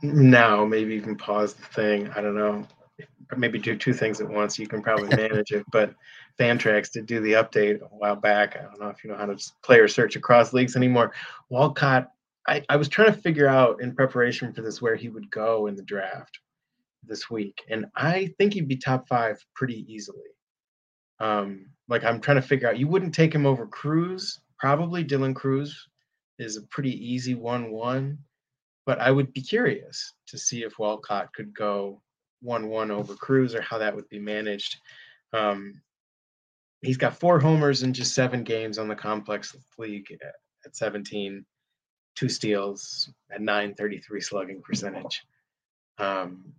now. 0.00 0.64
Maybe 0.64 0.94
even 0.94 1.14
pause 1.14 1.52
the 1.52 1.66
thing. 1.66 2.08
I 2.16 2.22
don't 2.22 2.34
know. 2.34 2.66
Maybe 3.36 3.58
do 3.58 3.76
two 3.76 3.92
things 3.92 4.22
at 4.22 4.30
once. 4.30 4.58
You 4.58 4.66
can 4.66 4.80
probably 4.80 5.08
manage 5.14 5.50
it. 5.50 5.66
But 5.70 5.94
Fantrax 6.40 6.90
did 6.90 7.04
do 7.04 7.20
the 7.20 7.32
update 7.32 7.82
a 7.82 7.84
while 7.88 8.16
back. 8.16 8.56
I 8.56 8.62
don't 8.62 8.80
know 8.80 8.88
if 8.88 9.04
you 9.04 9.10
know 9.10 9.16
how 9.18 9.26
to 9.26 9.36
player 9.62 9.88
search 9.88 10.16
across 10.16 10.54
leagues 10.54 10.74
anymore. 10.74 11.12
Walcott, 11.50 12.10
I, 12.46 12.64
I 12.70 12.76
was 12.76 12.88
trying 12.88 13.12
to 13.12 13.20
figure 13.20 13.46
out 13.46 13.82
in 13.82 13.94
preparation 13.94 14.54
for 14.54 14.62
this 14.62 14.80
where 14.80 14.96
he 14.96 15.10
would 15.10 15.30
go 15.30 15.66
in 15.66 15.76
the 15.76 15.82
draft 15.82 16.38
this 17.04 17.28
week, 17.28 17.62
and 17.68 17.84
I 17.94 18.32
think 18.38 18.54
he'd 18.54 18.68
be 18.68 18.78
top 18.78 19.06
five 19.06 19.36
pretty 19.54 19.84
easily. 19.86 20.30
Um, 21.20 21.66
like 21.88 22.04
I'm 22.04 22.20
trying 22.20 22.36
to 22.36 22.42
figure 22.42 22.68
out. 22.68 22.78
You 22.78 22.88
wouldn't 22.88 23.14
take 23.14 23.34
him 23.34 23.46
over 23.46 23.66
Crews, 23.66 24.40
probably. 24.58 25.04
Dylan 25.04 25.34
Crews 25.34 25.88
is 26.38 26.56
a 26.56 26.62
pretty 26.62 26.92
easy 27.04 27.34
one-one, 27.34 28.18
but 28.86 29.00
I 29.00 29.10
would 29.10 29.32
be 29.32 29.40
curious 29.40 30.14
to 30.28 30.38
see 30.38 30.62
if 30.62 30.78
Walcott 30.78 31.32
could 31.34 31.54
go 31.54 32.00
one-one 32.40 32.90
over 32.90 33.14
Crews 33.14 33.54
or 33.54 33.62
how 33.62 33.78
that 33.78 33.94
would 33.94 34.08
be 34.08 34.18
managed. 34.18 34.76
Um, 35.32 35.80
he's 36.82 36.96
got 36.96 37.18
four 37.18 37.40
homers 37.40 37.82
in 37.82 37.92
just 37.92 38.14
seven 38.14 38.44
games 38.44 38.78
on 38.78 38.88
the 38.88 38.94
complex 38.94 39.56
league 39.78 40.06
at, 40.22 40.34
at 40.64 40.76
17, 40.76 41.44
two 42.14 42.28
steals 42.28 43.10
at 43.30 43.40
933 43.40 44.20
slugging 44.20 44.62
percentage. 44.62 45.24
Um, 45.98 46.52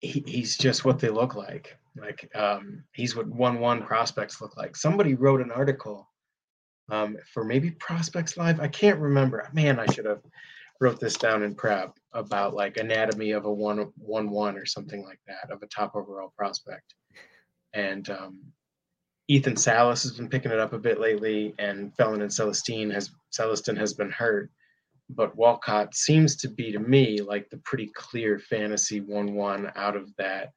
he, 0.00 0.22
he's 0.26 0.56
just 0.56 0.84
what 0.84 0.98
they 0.98 1.08
look 1.08 1.34
like. 1.34 1.76
Like 1.96 2.30
um, 2.34 2.84
he's 2.92 3.14
what 3.14 3.28
one 3.28 3.60
one 3.60 3.82
prospects 3.82 4.40
look 4.40 4.56
like. 4.56 4.76
Somebody 4.76 5.14
wrote 5.14 5.40
an 5.40 5.50
article 5.50 6.08
um, 6.90 7.16
for 7.32 7.44
maybe 7.44 7.70
Prospects 7.72 8.36
Live. 8.36 8.60
I 8.60 8.68
can't 8.68 8.98
remember. 8.98 9.48
Man, 9.52 9.78
I 9.78 9.86
should 9.86 10.06
have 10.06 10.22
wrote 10.80 10.98
this 10.98 11.16
down 11.16 11.42
in 11.42 11.54
prep 11.54 11.96
about 12.12 12.54
like 12.54 12.76
anatomy 12.76 13.32
of 13.32 13.44
a 13.44 13.52
one 13.52 13.92
one 13.96 14.30
one 14.30 14.56
or 14.56 14.66
something 14.66 15.04
like 15.04 15.20
that 15.26 15.50
of 15.50 15.62
a 15.62 15.66
top 15.66 15.94
overall 15.94 16.32
prospect. 16.36 16.94
And 17.74 18.08
um, 18.10 18.40
Ethan 19.28 19.56
Salas 19.56 20.02
has 20.02 20.12
been 20.12 20.28
picking 20.28 20.50
it 20.50 20.58
up 20.58 20.72
a 20.72 20.78
bit 20.78 21.00
lately, 21.00 21.54
and 21.58 21.92
Felnin 21.96 22.32
Celestine 22.32 22.90
has 22.90 23.10
Celesten 23.32 23.76
has 23.76 23.94
been 23.94 24.10
hurt. 24.10 24.50
But 25.10 25.36
Walcott 25.36 25.94
seems 25.94 26.36
to 26.36 26.48
be 26.48 26.72
to 26.72 26.78
me 26.78 27.20
like 27.20 27.50
the 27.50 27.58
pretty 27.58 27.90
clear 27.94 28.38
fantasy 28.38 29.00
one 29.00 29.34
one 29.34 29.70
out 29.76 29.94
of 29.94 30.10
that 30.16 30.52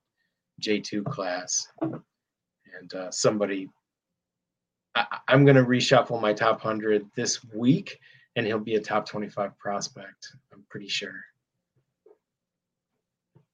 J 0.59 0.79
two 0.79 1.03
class, 1.03 1.67
and 1.81 2.93
uh, 2.93 3.11
somebody. 3.11 3.69
I, 4.95 5.05
I'm 5.27 5.43
going 5.43 5.57
to 5.57 5.63
reshuffle 5.63 6.21
my 6.21 6.33
top 6.33 6.61
hundred 6.61 7.05
this 7.15 7.43
week, 7.53 7.99
and 8.35 8.45
he'll 8.45 8.59
be 8.59 8.75
a 8.75 8.81
top 8.81 9.07
twenty 9.07 9.29
five 9.29 9.57
prospect. 9.57 10.31
I'm 10.53 10.63
pretty 10.69 10.87
sure. 10.87 11.21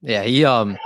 Yeah, 0.02 0.24
he 0.24 0.46
um 0.46 0.78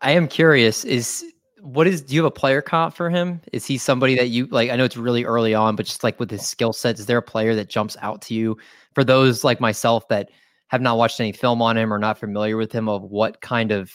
I 0.00 0.12
am 0.12 0.26
curious 0.26 0.84
is 0.84 1.24
what 1.60 1.86
is 1.86 2.00
do 2.00 2.14
you 2.14 2.20
have 2.22 2.28
a 2.28 2.30
player 2.30 2.62
comp 2.62 2.94
for 2.94 3.10
him? 3.10 3.40
Is 3.52 3.66
he 3.66 3.76
somebody 3.76 4.14
that 4.16 4.28
you 4.28 4.46
like 4.46 4.70
I 4.70 4.76
know 4.76 4.84
it's 4.84 4.96
really 4.96 5.24
early 5.24 5.54
on 5.54 5.76
but 5.76 5.86
just 5.86 6.02
like 6.02 6.18
with 6.18 6.30
his 6.30 6.46
skill 6.46 6.72
set 6.72 6.98
is 6.98 7.06
there 7.06 7.18
a 7.18 7.22
player 7.22 7.54
that 7.54 7.68
jumps 7.68 7.96
out 8.00 8.22
to 8.22 8.34
you 8.34 8.56
for 8.94 9.04
those 9.04 9.44
like 9.44 9.60
myself 9.60 10.08
that 10.08 10.30
have 10.68 10.80
not 10.80 10.96
watched 10.96 11.20
any 11.20 11.32
film 11.32 11.60
on 11.60 11.76
him 11.76 11.92
or 11.92 11.98
not 11.98 12.18
familiar 12.18 12.56
with 12.56 12.72
him 12.72 12.88
of 12.88 13.02
what 13.02 13.40
kind 13.40 13.70
of 13.70 13.92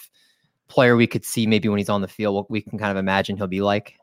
player 0.72 0.96
we 0.96 1.08
could 1.08 1.26
see 1.26 1.46
maybe 1.46 1.68
when 1.70 1.78
he's 1.78 1.90
on 1.90 2.02
the 2.02 2.08
field 2.08 2.36
what 2.36 2.50
we 2.50 2.62
can 2.62 2.80
kind 2.80 2.92
of 2.92 2.98
imagine 2.98 3.38
he'll 3.38 3.48
be 3.48 3.62
like? 3.62 3.96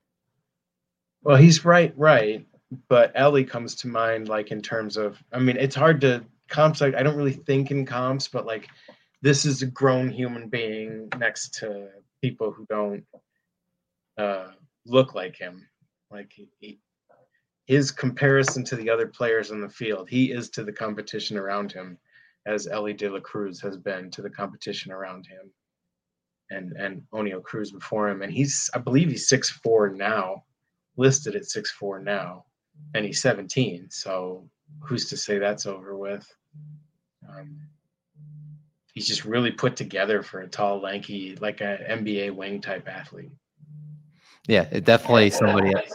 Well, 1.22 1.37
he's 1.37 1.64
right, 1.64 1.92
right. 1.96 2.46
But 2.88 3.12
Elly 3.14 3.44
comes 3.44 3.74
to 3.76 3.88
mind 3.88 4.28
like 4.28 4.50
in 4.50 4.61
terms 4.61 4.96
of 4.96 5.22
I 5.33 5.38
mean, 5.38 5.57
it's 5.57 5.74
hard 5.74 6.00
to 6.02 6.24
comps 6.48 6.81
like 6.81 6.94
I 6.94 7.02
don't 7.02 7.16
really 7.16 7.33
think 7.33 7.70
in 7.70 7.87
comps, 7.87 8.28
but 8.28 8.46
like 8.46 8.68
this 9.22 9.44
is 9.44 9.62
a 9.62 9.66
grown 9.66 10.11
human 10.11 10.48
being 10.48 11.09
next 11.18 11.54
to 11.54 11.88
people 12.20 12.52
who 12.52 12.66
don't 12.66 13.04
uh, 14.18 14.48
look 14.87 15.14
like 15.14 15.37
him. 15.37 15.66
Like 16.11 16.33
he, 16.35 16.48
he, 16.61 16.78
his 17.66 17.90
comparison 17.90 18.64
to 18.64 18.76
the 18.76 18.90
other 18.90 19.07
players 19.07 19.50
in 19.50 19.61
the 19.61 19.68
field, 19.68 20.09
he 20.09 20.33
is 20.33 20.50
to 20.50 20.64
the 20.64 20.72
competition 20.72 21.37
around 21.37 21.72
him, 21.72 21.98
as 22.46 22.66
Elly 22.66 22.92
De 22.92 23.09
La 23.11 23.20
Cruz 23.20 23.61
has 23.61 23.76
been 23.76 24.11
to 24.12 24.22
the 24.22 24.31
competition 24.31 24.92
around 24.92 25.26
him, 25.26 25.50
and 26.51 26.73
and 26.73 27.03
Oneil 27.13 27.43
Cruz 27.43 27.73
before 27.73 28.09
him. 28.09 28.23
And 28.23 28.33
he's, 28.33 28.71
I 28.75 28.79
believe, 28.79 29.11
he's 29.11 29.29
six 29.29 29.51
four 29.51 29.91
now, 29.91 30.45
listed 30.97 31.35
at 31.37 31.47
six 31.47 31.71
four 31.71 31.99
now, 31.99 32.45
and 32.95 33.05
he's 33.05 33.21
17. 33.21 33.89
So 33.91 34.49
who's 34.81 35.09
to 35.11 35.17
say 35.17 35.39
that's 35.39 35.67
over 35.67 35.97
with? 35.97 36.27
Um, 37.29 37.59
he's 38.95 39.07
just 39.07 39.25
really 39.25 39.51
put 39.51 39.77
together 39.77 40.23
for 40.23 40.41
a 40.41 40.49
tall, 40.49 40.81
lanky, 40.81 41.37
like 41.37 41.61
a 41.61 41.79
NBA 41.89 42.35
wing 42.35 42.61
type 42.61 42.89
athlete. 42.89 43.33
Yeah, 44.47 44.67
it 44.73 44.85
definitely 44.85 45.31
somebody. 45.31 45.75
Else. 45.75 45.93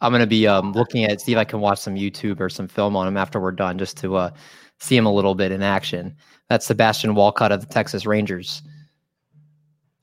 I'm 0.00 0.12
gonna 0.12 0.26
be 0.26 0.46
um, 0.46 0.72
looking 0.72 1.04
at 1.04 1.20
see 1.20 1.32
if 1.32 1.38
I 1.38 1.44
can 1.44 1.60
watch 1.60 1.78
some 1.78 1.94
YouTube 1.94 2.40
or 2.40 2.48
some 2.48 2.68
film 2.68 2.96
on 2.96 3.08
him 3.08 3.16
after 3.16 3.40
we're 3.40 3.52
done, 3.52 3.78
just 3.78 3.96
to 3.98 4.16
uh, 4.16 4.30
see 4.78 4.96
him 4.96 5.06
a 5.06 5.12
little 5.12 5.34
bit 5.34 5.52
in 5.52 5.62
action. 5.62 6.14
That's 6.48 6.66
Sebastian 6.66 7.14
Walcott 7.14 7.50
of 7.50 7.60
the 7.60 7.66
Texas 7.66 8.06
Rangers. 8.06 8.62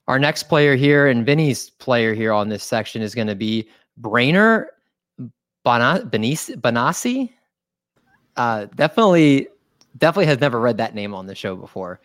Our 0.07 0.19
next 0.19 0.43
player 0.43 0.75
here, 0.75 1.07
and 1.07 1.25
Vinny's 1.25 1.69
player 1.69 2.13
here 2.13 2.33
on 2.33 2.49
this 2.49 2.63
section, 2.63 3.01
is 3.01 3.15
going 3.15 3.27
to 3.27 3.35
be 3.35 3.69
Brainer 4.01 4.65
Bonaci. 5.65 7.29
Uh, 8.35 8.65
definitely 8.75 9.47
definitely 9.97 10.25
has 10.25 10.39
never 10.39 10.59
read 10.59 10.77
that 10.77 10.95
name 10.95 11.13
on 11.13 11.27
the 11.27 11.35
show 11.35 11.55
before. 11.55 12.01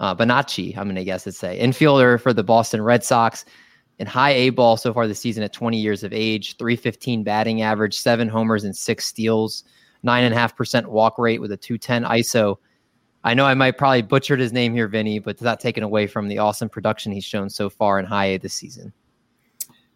Uh, 0.00 0.14
Bonaci, 0.14 0.76
I'm 0.76 0.84
going 0.84 0.96
to 0.96 1.04
guess 1.04 1.26
it's 1.26 1.38
say 1.38 1.58
infielder 1.60 2.20
for 2.20 2.32
the 2.32 2.42
Boston 2.42 2.82
Red 2.82 3.04
Sox 3.04 3.44
in 3.98 4.06
high 4.06 4.30
A 4.30 4.50
ball 4.50 4.76
so 4.76 4.92
far 4.92 5.06
this 5.06 5.20
season 5.20 5.42
at 5.42 5.52
20 5.52 5.78
years 5.78 6.02
of 6.02 6.12
age, 6.12 6.56
315 6.56 7.22
batting 7.22 7.62
average, 7.62 7.98
seven 7.98 8.28
homers 8.28 8.64
and 8.64 8.76
six 8.76 9.06
steals, 9.06 9.64
nine 10.02 10.24
and 10.24 10.34
a 10.34 10.36
half 10.36 10.56
percent 10.56 10.90
walk 10.90 11.18
rate 11.18 11.40
with 11.40 11.52
a 11.52 11.56
210 11.56 12.04
ISO. 12.04 12.56
I 13.24 13.34
know 13.34 13.44
I 13.44 13.54
might 13.54 13.78
probably 13.78 14.02
butchered 14.02 14.40
his 14.40 14.52
name 14.52 14.74
here, 14.74 14.88
Vinny, 14.88 15.18
but 15.18 15.40
not 15.40 15.60
taken 15.60 15.82
away 15.82 16.06
from 16.06 16.28
the 16.28 16.38
awesome 16.38 16.68
production 16.68 17.12
he's 17.12 17.24
shown 17.24 17.48
so 17.48 17.70
far 17.70 17.98
in 17.98 18.04
high 18.04 18.26
A 18.26 18.38
this 18.38 18.54
season. 18.54 18.92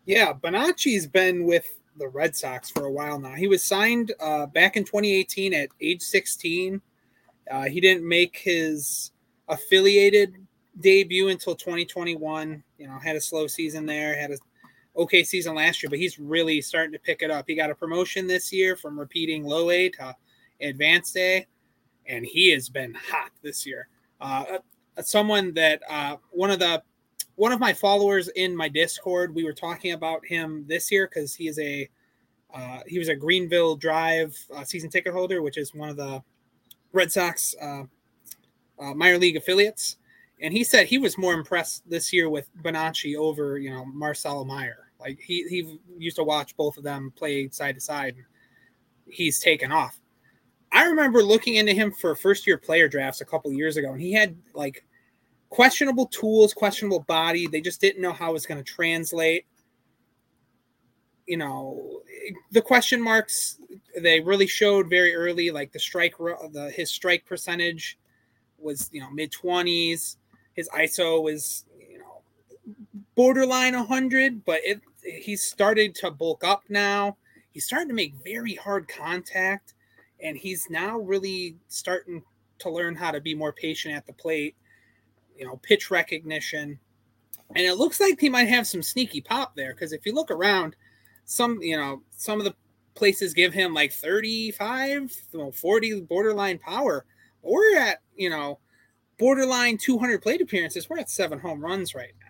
Yeah, 0.05 0.33
Bonaci's 0.33 1.07
been 1.07 1.45
with 1.45 1.81
the 1.99 2.09
Red 2.09 2.37
Sox 2.37 2.71
for 2.71 2.85
a 2.85 2.93
while 2.93 3.19
now. 3.19 3.33
He 3.33 3.49
was 3.49 3.65
signed 3.65 4.13
uh, 4.21 4.47
back 4.47 4.77
in 4.77 4.85
2018 4.85 5.55
at 5.55 5.69
age 5.81 6.03
16 6.03 6.81
uh, 7.51 7.65
he 7.65 7.81
didn't 7.81 8.07
make 8.07 8.37
his 8.37 9.13
affiliated 9.49 10.35
debut 10.81 11.29
until 11.29 11.55
2021. 11.55 12.63
You 12.79 12.87
know, 12.89 12.99
had 12.99 13.17
a 13.17 13.21
slow 13.21 13.47
season 13.47 13.87
there, 13.87 14.19
had 14.19 14.33
a 14.33 14.39
okay 14.97 15.23
season 15.23 15.55
last 15.55 15.83
year, 15.83 15.91
but 15.91 15.99
he's 15.99 16.19
really 16.19 16.61
starting 16.61 16.93
to 16.93 16.99
pick 16.99 17.23
it 17.23 17.31
up. 17.31 17.45
He 17.47 17.55
got 17.55 17.71
a 17.71 17.75
promotion 17.75 18.27
this 18.27 18.53
year 18.53 18.77
from 18.77 18.99
repeating 18.99 19.45
low 19.45 19.71
A 19.71 19.89
to 19.91 20.15
advanced 20.61 21.17
A, 21.17 21.47
and 22.09 22.25
he 22.25 22.51
has 22.53 22.69
been 22.69 22.95
hot 22.95 23.31
this 23.43 23.67
year. 23.67 23.89
Uh, 24.21 24.45
uh, 24.97 25.03
someone 25.03 25.53
that 25.55 25.83
uh, 25.89 26.17
one 26.31 26.51
of 26.51 26.59
the 26.59 26.83
one 27.35 27.53
of 27.53 27.61
my 27.61 27.73
followers 27.73 28.29
in 28.29 28.57
my 28.57 28.69
Discord, 28.69 29.35
we 29.35 29.45
were 29.45 29.53
talking 29.53 29.93
about 29.93 30.25
him 30.25 30.65
this 30.67 30.91
year 30.91 31.07
because 31.07 31.35
he 31.35 31.49
is 31.49 31.59
a 31.59 31.89
uh, 32.55 32.81
he 32.87 32.99
was 32.99 33.09
a 33.09 33.17
Greenville 33.17 33.77
Drive 33.77 34.37
uh, 34.55 34.65
season 34.65 34.89
ticket 34.89 35.13
holder, 35.13 35.43
which 35.43 35.59
is 35.59 35.75
one 35.75 35.89
of 35.89 35.97
the 35.97 36.23
Red 36.93 37.13
Sox 37.13 37.55
uh, 37.61 37.83
minor 38.79 39.19
league 39.19 39.37
affiliates, 39.37 39.97
and 40.41 40.53
he 40.53 40.65
said 40.65 40.87
he 40.87 40.99
was 40.99 41.19
more 41.19 41.35
impressed 41.35 41.89
this 41.89 42.13
year 42.13 42.31
with 42.31 42.49
Bonaci 42.63 43.17
over 43.17 43.59
you 43.59 43.71
know 43.71 43.85
Marcelo 43.85 44.45
Mayer. 44.45 44.91
Like 44.99 45.19
he 45.21 45.47
he 45.49 45.79
used 45.99 46.17
to 46.17 46.25
watch 46.25 46.57
both 46.57 46.79
of 46.79 46.85
them 46.85 47.13
play 47.17 47.49
side 47.51 47.75
to 47.75 47.81
side. 47.81 48.17
He's 49.07 49.39
taken 49.41 49.71
off. 49.71 50.01
I 50.73 50.85
remember 50.85 51.23
looking 51.23 51.55
into 51.55 51.73
him 51.73 51.93
for 51.93 52.15
first 52.15 52.47
year 52.47 52.59
player 52.59 52.89
drafts 52.89 53.21
a 53.21 53.25
couple 53.25 53.53
years 53.53 53.77
ago, 53.77 53.93
and 53.93 54.01
he 54.01 54.13
had 54.13 54.37
like 54.55 54.85
questionable 55.49 56.07
tools, 56.07 56.53
questionable 56.53 57.01
body. 57.01 57.47
They 57.47 57.61
just 57.61 57.81
didn't 57.81 58.03
know 58.03 58.13
how 58.13 58.31
it 58.31 58.35
was 58.35 58.47
going 58.47 58.63
to 58.63 58.73
translate. 58.73 59.47
You 61.27 61.39
know, 61.39 62.03
the 62.53 62.63
question 62.63 63.01
marks 63.03 63.59
they 63.99 64.21
really 64.21 64.47
showed 64.47 64.89
very 64.89 65.15
early, 65.15 65.51
like 65.51 65.73
the 65.73 65.81
strike, 65.81 66.17
the 66.19 66.73
his 66.75 66.91
strike 66.91 67.25
percentage 67.25 67.99
was 68.59 68.89
you 68.93 69.01
know 69.01 69.11
mid 69.11 69.33
twenties. 69.33 70.19
His 70.55 70.69
ISO 70.71 71.23
was 71.23 71.65
you 71.91 71.99
know 71.99 72.23
borderline 73.15 73.75
hundred, 73.75 74.45
but 74.45 74.61
it 74.65 74.81
he's 75.03 75.43
started 75.43 75.95
to 75.97 76.11
bulk 76.11 76.45
up 76.45 76.65
now. 76.69 77.17
He's 77.53 77.65
starting 77.65 77.89
to 77.89 77.95
make 77.95 78.15
very 78.23 78.55
hard 78.55 78.87
contact, 78.89 79.75
and 80.27 80.37
he's 80.37 80.69
now 80.69 80.99
really 80.99 81.57
starting 81.69 82.23
to 82.59 82.71
learn 82.71 82.97
how 82.97 83.11
to 83.11 83.21
be 83.21 83.35
more 83.35 83.53
patient 83.53 83.95
at 83.95 84.07
the 84.07 84.13
plate. 84.13 84.57
You 85.37 85.47
know, 85.47 85.61
pitch 85.63 85.91
recognition, 85.91 86.79
and 87.55 87.67
it 87.67 87.75
looks 87.75 88.01
like 88.01 88.19
he 88.19 88.31
might 88.31 88.49
have 88.49 88.67
some 88.67 88.83
sneaky 88.83 89.21
pop 89.21 89.55
there 89.55 89.75
because 89.75 89.93
if 89.93 90.07
you 90.07 90.15
look 90.15 90.31
around, 90.31 90.77
some 91.27 91.61
you 91.61 91.77
know 91.77 92.03
some 92.11 92.39
of 92.39 92.45
the 92.45 92.55
places 92.95 93.35
give 93.35 93.53
him 93.53 93.75
like 93.75 93.93
35, 93.93 95.13
40 95.53 96.01
borderline 96.03 96.59
power. 96.59 97.05
We're 97.43 97.79
at, 97.79 97.99
you 98.17 98.31
know, 98.31 98.59
borderline 99.19 99.79
200 99.79 100.21
plate 100.23 100.41
appearances. 100.41 100.89
We're 100.89 100.99
at 100.99 101.11
seven 101.11 101.39
home 101.39 101.61
runs 101.61 101.95
right 101.95 102.15
now. 102.19 102.27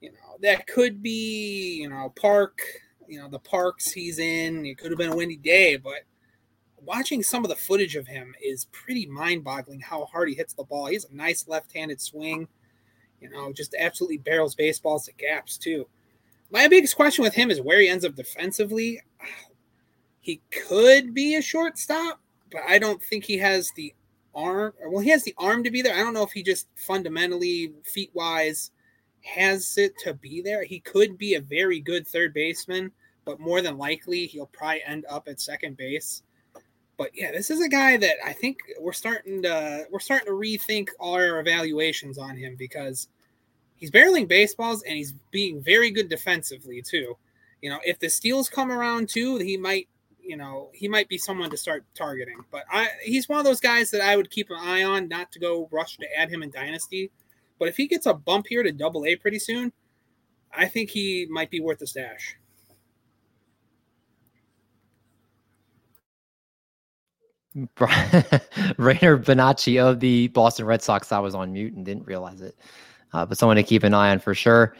You 0.00 0.12
know, 0.12 0.36
that 0.42 0.66
could 0.66 1.02
be, 1.02 1.80
you 1.80 1.88
know, 1.88 2.12
Park, 2.20 2.60
you 3.08 3.18
know, 3.18 3.28
the 3.28 3.38
parks 3.38 3.90
he's 3.90 4.18
in. 4.18 4.64
It 4.64 4.78
could 4.78 4.92
have 4.92 4.98
been 4.98 5.10
a 5.10 5.16
windy 5.16 5.38
day, 5.38 5.76
but 5.76 6.02
watching 6.84 7.22
some 7.22 7.44
of 7.44 7.50
the 7.50 7.56
footage 7.56 7.96
of 7.96 8.06
him 8.06 8.34
is 8.42 8.66
pretty 8.66 9.06
mind 9.06 9.44
boggling 9.44 9.80
how 9.80 10.04
hard 10.06 10.28
he 10.28 10.34
hits 10.34 10.54
the 10.54 10.64
ball. 10.64 10.86
He 10.86 10.94
has 10.94 11.06
a 11.06 11.14
nice 11.14 11.46
left 11.48 11.72
handed 11.74 12.00
swing, 12.00 12.48
you 13.20 13.30
know, 13.30 13.52
just 13.52 13.74
absolutely 13.78 14.18
barrels 14.18 14.54
baseballs 14.54 15.04
to 15.06 15.12
gaps, 15.12 15.56
too. 15.56 15.86
My 16.50 16.68
biggest 16.68 16.96
question 16.96 17.22
with 17.22 17.34
him 17.34 17.50
is 17.50 17.60
where 17.60 17.80
he 17.80 17.88
ends 17.88 18.04
up 18.04 18.14
defensively. 18.14 19.00
He 20.20 20.42
could 20.50 21.14
be 21.14 21.36
a 21.36 21.40
shortstop, 21.40 22.20
but 22.52 22.60
I 22.68 22.78
don't 22.78 23.02
think 23.02 23.24
he 23.24 23.38
has 23.38 23.70
the 23.76 23.94
arm. 24.34 24.74
Well, 24.86 25.00
he 25.00 25.08
has 25.08 25.24
the 25.24 25.34
arm 25.38 25.64
to 25.64 25.70
be 25.70 25.80
there. 25.80 25.94
I 25.94 26.00
don't 26.00 26.12
know 26.12 26.22
if 26.22 26.32
he 26.32 26.42
just 26.42 26.66
fundamentally, 26.76 27.72
feet 27.84 28.10
wise, 28.12 28.70
has 29.22 29.78
it 29.78 29.94
to 30.04 30.12
be 30.12 30.42
there. 30.42 30.64
He 30.64 30.80
could 30.80 31.16
be 31.16 31.34
a 31.34 31.40
very 31.40 31.80
good 31.80 32.06
third 32.06 32.34
baseman, 32.34 32.92
but 33.24 33.40
more 33.40 33.62
than 33.62 33.78
likely, 33.78 34.26
he'll 34.26 34.46
probably 34.46 34.82
end 34.84 35.06
up 35.08 35.28
at 35.28 35.40
second 35.40 35.78
base. 35.78 36.22
But 36.98 37.12
yeah, 37.14 37.30
this 37.30 37.48
is 37.48 37.62
a 37.62 37.68
guy 37.68 37.96
that 37.96 38.16
I 38.26 38.32
think 38.32 38.58
we're 38.80 38.92
starting 38.92 39.42
to 39.42 39.86
we're 39.90 40.00
starting 40.00 40.26
to 40.26 40.32
rethink 40.32 40.88
our 41.00 41.38
evaluations 41.38 42.18
on 42.18 42.36
him 42.36 42.56
because 42.58 43.08
he's 43.76 43.90
barreling 43.90 44.28
baseballs 44.28 44.82
and 44.82 44.96
he's 44.96 45.14
being 45.30 45.62
very 45.62 45.90
good 45.90 46.08
defensively 46.08 46.82
too. 46.82 47.16
You 47.62 47.70
know, 47.70 47.78
if 47.84 48.00
the 48.00 48.08
steals 48.08 48.48
come 48.48 48.72
around 48.72 49.08
too, 49.08 49.38
he 49.38 49.56
might, 49.56 49.88
you 50.20 50.36
know, 50.36 50.70
he 50.74 50.88
might 50.88 51.08
be 51.08 51.18
someone 51.18 51.50
to 51.50 51.56
start 51.56 51.84
targeting. 51.94 52.44
But 52.50 52.64
I, 52.70 52.88
he's 53.02 53.28
one 53.28 53.38
of 53.38 53.44
those 53.44 53.60
guys 53.60 53.90
that 53.92 54.00
I 54.00 54.16
would 54.16 54.30
keep 54.30 54.50
an 54.50 54.58
eye 54.60 54.82
on, 54.82 55.08
not 55.08 55.30
to 55.32 55.38
go 55.38 55.68
rush 55.70 55.96
to 55.98 56.18
add 56.18 56.30
him 56.30 56.42
in 56.42 56.50
dynasty. 56.50 57.10
But 57.58 57.68
if 57.68 57.76
he 57.76 57.86
gets 57.86 58.06
a 58.06 58.14
bump 58.14 58.46
here 58.48 58.62
to 58.62 58.72
double 58.72 59.06
A 59.06 59.16
pretty 59.16 59.38
soon, 59.38 59.72
I 60.52 60.66
think 60.66 60.90
he 60.90 61.26
might 61.30 61.50
be 61.50 61.60
worth 61.60 61.82
a 61.82 61.86
stash. 61.86 62.36
Brainer 67.56 69.22
Bonaci 69.22 69.82
of 69.82 70.00
the 70.00 70.28
Boston 70.28 70.66
Red 70.66 70.82
Sox. 70.82 71.10
I 71.12 71.18
was 71.18 71.34
on 71.34 71.52
mute 71.52 71.74
and 71.74 71.84
didn't 71.84 72.06
realize 72.06 72.40
it, 72.40 72.56
uh, 73.12 73.24
but 73.26 73.38
someone 73.38 73.56
to 73.56 73.62
keep 73.62 73.82
an 73.82 73.94
eye 73.94 74.10
on 74.10 74.18
for 74.18 74.34
sure. 74.34 74.76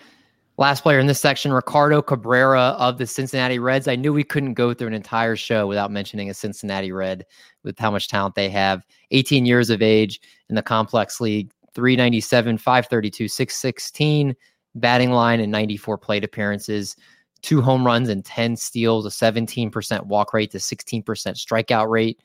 Last 0.58 0.82
player 0.82 0.98
in 0.98 1.06
this 1.06 1.20
section, 1.20 1.52
Ricardo 1.52 2.02
Cabrera 2.02 2.74
of 2.78 2.98
the 2.98 3.06
Cincinnati 3.06 3.60
Reds. 3.60 3.86
I 3.86 3.94
knew 3.94 4.12
we 4.12 4.24
couldn't 4.24 4.54
go 4.54 4.74
through 4.74 4.88
an 4.88 4.94
entire 4.94 5.36
show 5.36 5.68
without 5.68 5.92
mentioning 5.92 6.28
a 6.28 6.34
Cincinnati 6.34 6.90
Red 6.90 7.24
with 7.62 7.78
how 7.78 7.92
much 7.92 8.08
talent 8.08 8.34
they 8.34 8.50
have. 8.50 8.84
18 9.12 9.46
years 9.46 9.70
of 9.70 9.82
age 9.82 10.20
in 10.48 10.56
the 10.56 10.62
complex 10.62 11.20
league, 11.20 11.52
397, 11.74 12.58
532, 12.58 13.28
616 13.28 14.34
batting 14.74 15.12
line, 15.12 15.38
and 15.38 15.52
94 15.52 15.96
plate 15.96 16.24
appearances. 16.24 16.96
Two 17.40 17.62
home 17.62 17.86
runs 17.86 18.08
and 18.08 18.24
10 18.24 18.56
steals, 18.56 19.06
a 19.06 19.10
17% 19.10 20.06
walk 20.06 20.34
rate 20.34 20.50
to 20.50 20.58
16% 20.58 21.04
strikeout 21.04 21.88
rate. 21.88 22.20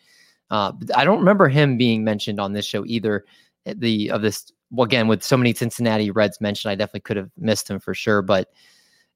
Uh, 0.54 0.72
I 0.96 1.04
don't 1.04 1.18
remember 1.18 1.50
him 1.50 1.78
being 1.78 2.04
mentioned 2.04 2.40
on 2.40 2.54
this 2.54 2.64
show 2.64 2.86
either. 2.86 3.26
Eh, 3.66 3.74
the 3.76 4.12
of 4.12 4.22
this 4.22 4.52
well, 4.70 4.86
again 4.86 5.08
with 5.08 5.24
so 5.24 5.36
many 5.36 5.52
Cincinnati 5.52 6.12
Reds 6.12 6.40
mentioned, 6.40 6.72
I 6.72 6.76
definitely 6.76 7.02
could 7.02 7.18
have 7.18 7.32
missed 7.38 7.68
him 7.68 7.80
for 7.80 7.96
sure. 7.96 8.22
But 8.22 8.50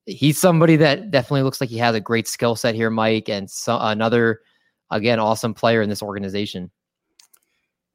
he's 0.08 0.40
somebody 0.40 0.78
that 0.78 1.12
definitely 1.12 1.44
looks 1.44 1.62
like 1.62 1.70
he 1.70 1.78
has 1.78 1.94
a 1.94 2.02
great 2.02 2.28
skill 2.28 2.56
set 2.56 2.74
here, 2.74 2.90
Mike, 2.90 3.30
and 3.30 3.52
so, 3.52 3.78
another 3.80 4.42
again 4.90 5.20
awesome 5.20 5.54
player 5.54 5.84
in 5.84 5.90
this 5.90 6.02
organization. 6.02 6.72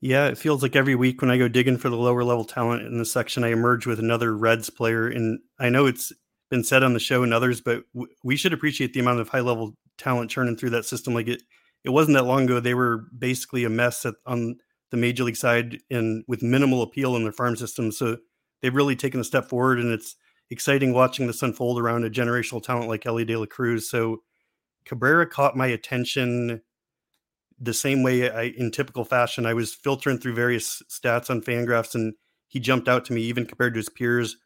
Yeah, 0.01 0.29
it 0.29 0.39
feels 0.39 0.63
like 0.63 0.77
every 0.77 0.95
week 0.95 1.21
when 1.21 1.31
I 1.33 1.39
go 1.39 1.49
digging 1.49 1.79
for 1.79 1.89
the 1.91 1.97
lower 1.97 2.23
level 2.23 2.45
talent 2.45 2.87
in 2.87 2.99
the 2.99 3.05
section, 3.05 3.43
I 3.43 3.49
emerge 3.49 3.87
with 3.87 3.99
another 3.99 4.37
Reds 4.37 4.71
player. 4.71 5.09
And 5.09 5.41
I 5.59 5.69
know 5.69 5.87
it's 5.87 6.13
been 6.49 6.63
said 6.63 6.85
on 6.85 6.93
the 6.93 7.01
show 7.01 7.25
and 7.25 7.35
others, 7.35 7.61
but 7.61 7.83
w- 7.93 8.13
we 8.23 8.37
should 8.37 8.53
appreciate 8.53 8.93
the 8.93 9.01
amount 9.01 9.19
of 9.19 9.29
high 9.29 9.41
level 9.41 9.75
talent 9.99 10.31
churning 10.31 10.57
through 10.57 10.71
that 10.71 10.85
system. 10.85 11.13
Like 11.13 11.27
it, 11.27 11.43
it 11.85 11.91
wasn't 11.91 12.17
that 12.17 12.25
long 12.25 12.45
ago 12.45 12.61
they 12.61 12.75
were 12.75 13.07
basically 13.17 13.65
a 13.65 13.71
mess 13.71 14.07
at, 14.07 14.15
on 14.27 14.57
the 14.91 14.97
major 14.97 15.25
league 15.25 15.37
side 15.37 15.79
and 15.91 16.25
with 16.29 16.43
minimal 16.43 16.83
appeal 16.83 17.17
in 17.17 17.23
their 17.23 17.33
farm 17.33 17.57
system. 17.57 17.91
So 17.91 18.19
they've 18.61 18.75
really 18.75 18.95
taken 18.97 19.21
a 19.21 19.25
step 19.25 19.49
forward, 19.49 19.81
and 19.81 19.93
it's 19.93 20.17
exciting 20.51 20.93
watching 20.93 21.27
this 21.27 21.43
unfold 21.43 21.81
around 21.81 22.05
a 22.05 22.11
generational 22.11 22.63
talent 22.63 22.89
like 22.89 23.07
Elly 23.07 23.25
De 23.25 23.37
La 23.37 23.47
Cruz. 23.47 23.89
So 23.89 24.19
Cabrera 24.85 25.27
caught 25.27 25.57
my 25.57 25.67
attention 25.67 26.61
the 27.59 27.75
same 27.75 28.03
way 28.03 28.31
I, 28.31 28.53
in 28.57 28.71
typical 28.71 29.05
fashion. 29.05 29.47
I 29.47 29.55
was 29.55 29.75
filtering 29.75 30.19
through 30.19 30.35
various 30.35 30.83
stats 30.91 31.31
on 31.31 31.41
Fangraphs, 31.41 31.95
and 31.95 32.15
he 32.49 32.61
jumped 32.61 32.89
out 32.89 33.05
to 33.07 33.13
me 33.13 33.23
even 33.23 33.47
compared 33.47 33.75
to 33.75 33.79
his 33.79 33.89
peers. 33.89 34.37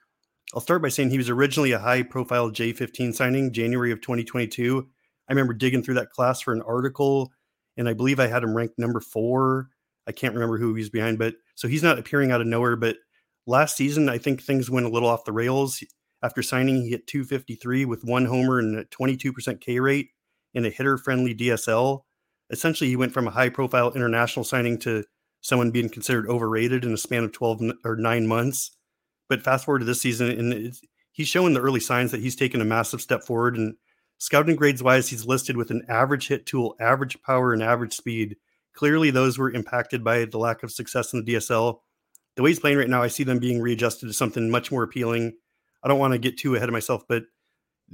I'll 0.54 0.60
start 0.60 0.82
by 0.82 0.90
saying 0.90 1.10
he 1.10 1.18
was 1.18 1.30
originally 1.30 1.72
a 1.72 1.78
high-profile 1.78 2.50
J15 2.50 3.14
signing, 3.14 3.52
January 3.52 3.90
of 3.90 4.00
2022. 4.00 4.86
I 5.28 5.32
remember 5.32 5.54
digging 5.54 5.82
through 5.82 5.94
that 5.94 6.10
class 6.10 6.40
for 6.40 6.52
an 6.52 6.62
article, 6.62 7.32
and 7.76 7.88
I 7.88 7.92
believe 7.92 8.20
I 8.20 8.26
had 8.26 8.42
him 8.42 8.56
ranked 8.56 8.78
number 8.78 9.00
four. 9.00 9.68
I 10.06 10.12
can't 10.12 10.34
remember 10.34 10.58
who 10.58 10.74
he's 10.74 10.90
behind, 10.90 11.18
but 11.18 11.34
so 11.56 11.68
he's 11.68 11.82
not 11.82 11.98
appearing 11.98 12.30
out 12.30 12.40
of 12.40 12.46
nowhere. 12.46 12.76
But 12.76 12.96
last 13.46 13.76
season, 13.76 14.08
I 14.08 14.18
think 14.18 14.42
things 14.42 14.70
went 14.70 14.86
a 14.86 14.90
little 14.90 15.08
off 15.08 15.24
the 15.24 15.32
rails. 15.32 15.82
After 16.22 16.42
signing, 16.42 16.82
he 16.82 16.90
hit 16.90 17.06
253 17.06 17.84
with 17.84 18.04
one 18.04 18.24
homer 18.24 18.58
and 18.58 18.76
a 18.76 18.84
22% 18.84 19.60
K 19.60 19.80
rate 19.80 20.10
in 20.54 20.64
a 20.64 20.70
hitter 20.70 20.96
friendly 20.96 21.34
DSL. 21.34 22.02
Essentially, 22.50 22.88
he 22.88 22.96
went 22.96 23.12
from 23.12 23.26
a 23.26 23.32
high 23.32 23.48
profile 23.48 23.92
international 23.92 24.44
signing 24.44 24.78
to 24.78 25.04
someone 25.40 25.70
being 25.70 25.88
considered 25.88 26.28
overrated 26.28 26.84
in 26.84 26.92
a 26.92 26.96
span 26.96 27.24
of 27.24 27.32
12 27.32 27.62
or 27.84 27.96
nine 27.96 28.26
months. 28.26 28.70
But 29.28 29.42
fast 29.42 29.64
forward 29.64 29.80
to 29.80 29.84
this 29.84 30.00
season, 30.00 30.30
and 30.30 30.74
he's 31.12 31.28
showing 31.28 31.54
the 31.54 31.60
early 31.60 31.80
signs 31.80 32.12
that 32.12 32.20
he's 32.20 32.36
taken 32.36 32.60
a 32.60 32.64
massive 32.64 33.00
step 33.00 33.24
forward. 33.24 33.56
And 33.56 33.74
Scouting 34.18 34.56
grades 34.56 34.82
wise, 34.82 35.08
he's 35.08 35.26
listed 35.26 35.56
with 35.56 35.70
an 35.70 35.82
average 35.88 36.28
hit 36.28 36.46
tool, 36.46 36.74
average 36.80 37.20
power, 37.22 37.52
and 37.52 37.62
average 37.62 37.94
speed. 37.94 38.36
Clearly, 38.74 39.10
those 39.10 39.38
were 39.38 39.50
impacted 39.50 40.02
by 40.02 40.24
the 40.24 40.38
lack 40.38 40.62
of 40.62 40.72
success 40.72 41.12
in 41.12 41.24
the 41.24 41.34
DSL. 41.34 41.80
The 42.34 42.42
way 42.42 42.50
he's 42.50 42.60
playing 42.60 42.78
right 42.78 42.88
now, 42.88 43.02
I 43.02 43.08
see 43.08 43.24
them 43.24 43.38
being 43.38 43.60
readjusted 43.60 44.08
to 44.08 44.12
something 44.12 44.50
much 44.50 44.70
more 44.70 44.82
appealing. 44.82 45.34
I 45.82 45.88
don't 45.88 45.98
want 45.98 46.12
to 46.12 46.18
get 46.18 46.38
too 46.38 46.54
ahead 46.54 46.68
of 46.68 46.72
myself, 46.72 47.02
but 47.08 47.24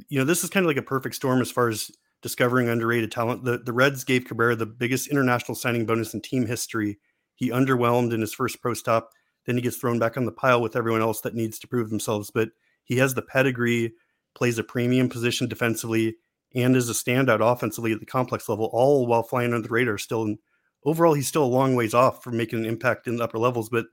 you 0.08 0.18
know, 0.18 0.24
this 0.24 0.42
is 0.42 0.50
kind 0.50 0.64
of 0.64 0.68
like 0.68 0.78
a 0.78 0.82
perfect 0.82 1.14
storm 1.14 1.40
as 1.40 1.50
far 1.50 1.68
as 1.68 1.90
discovering 2.22 2.68
underrated 2.68 3.12
talent. 3.12 3.44
The 3.44 3.58
the 3.58 3.72
Reds 3.72 4.04
gave 4.04 4.24
Cabrera 4.24 4.56
the 4.56 4.66
biggest 4.66 5.08
international 5.08 5.54
signing 5.54 5.86
bonus 5.86 6.14
in 6.14 6.20
team 6.20 6.46
history. 6.46 6.98
He 7.34 7.50
underwhelmed 7.50 8.12
in 8.12 8.20
his 8.20 8.32
first 8.32 8.62
pro 8.62 8.74
stop. 8.74 9.10
Then 9.44 9.56
he 9.56 9.62
gets 9.62 9.76
thrown 9.76 9.98
back 9.98 10.16
on 10.16 10.24
the 10.24 10.32
pile 10.32 10.62
with 10.62 10.76
everyone 10.76 11.02
else 11.02 11.20
that 11.22 11.34
needs 11.34 11.58
to 11.58 11.68
prove 11.68 11.90
themselves. 11.90 12.30
But 12.30 12.50
he 12.84 12.96
has 12.98 13.14
the 13.14 13.22
pedigree 13.22 13.92
plays 14.34 14.58
a 14.58 14.64
premium 14.64 15.08
position 15.08 15.48
defensively, 15.48 16.16
and 16.54 16.76
is 16.76 16.90
a 16.90 16.92
standout 16.92 17.40
offensively 17.40 17.92
at 17.92 18.00
the 18.00 18.06
complex 18.06 18.48
level, 18.48 18.70
all 18.72 19.06
while 19.06 19.22
flying 19.22 19.54
under 19.54 19.66
the 19.66 19.72
radar 19.72 19.98
still. 19.98 20.36
Overall, 20.84 21.14
he's 21.14 21.28
still 21.28 21.44
a 21.44 21.46
long 21.46 21.74
ways 21.74 21.94
off 21.94 22.22
from 22.22 22.36
making 22.36 22.60
an 22.60 22.66
impact 22.66 23.06
in 23.06 23.16
the 23.16 23.24
upper 23.24 23.38
levels. 23.38 23.68
But 23.68 23.86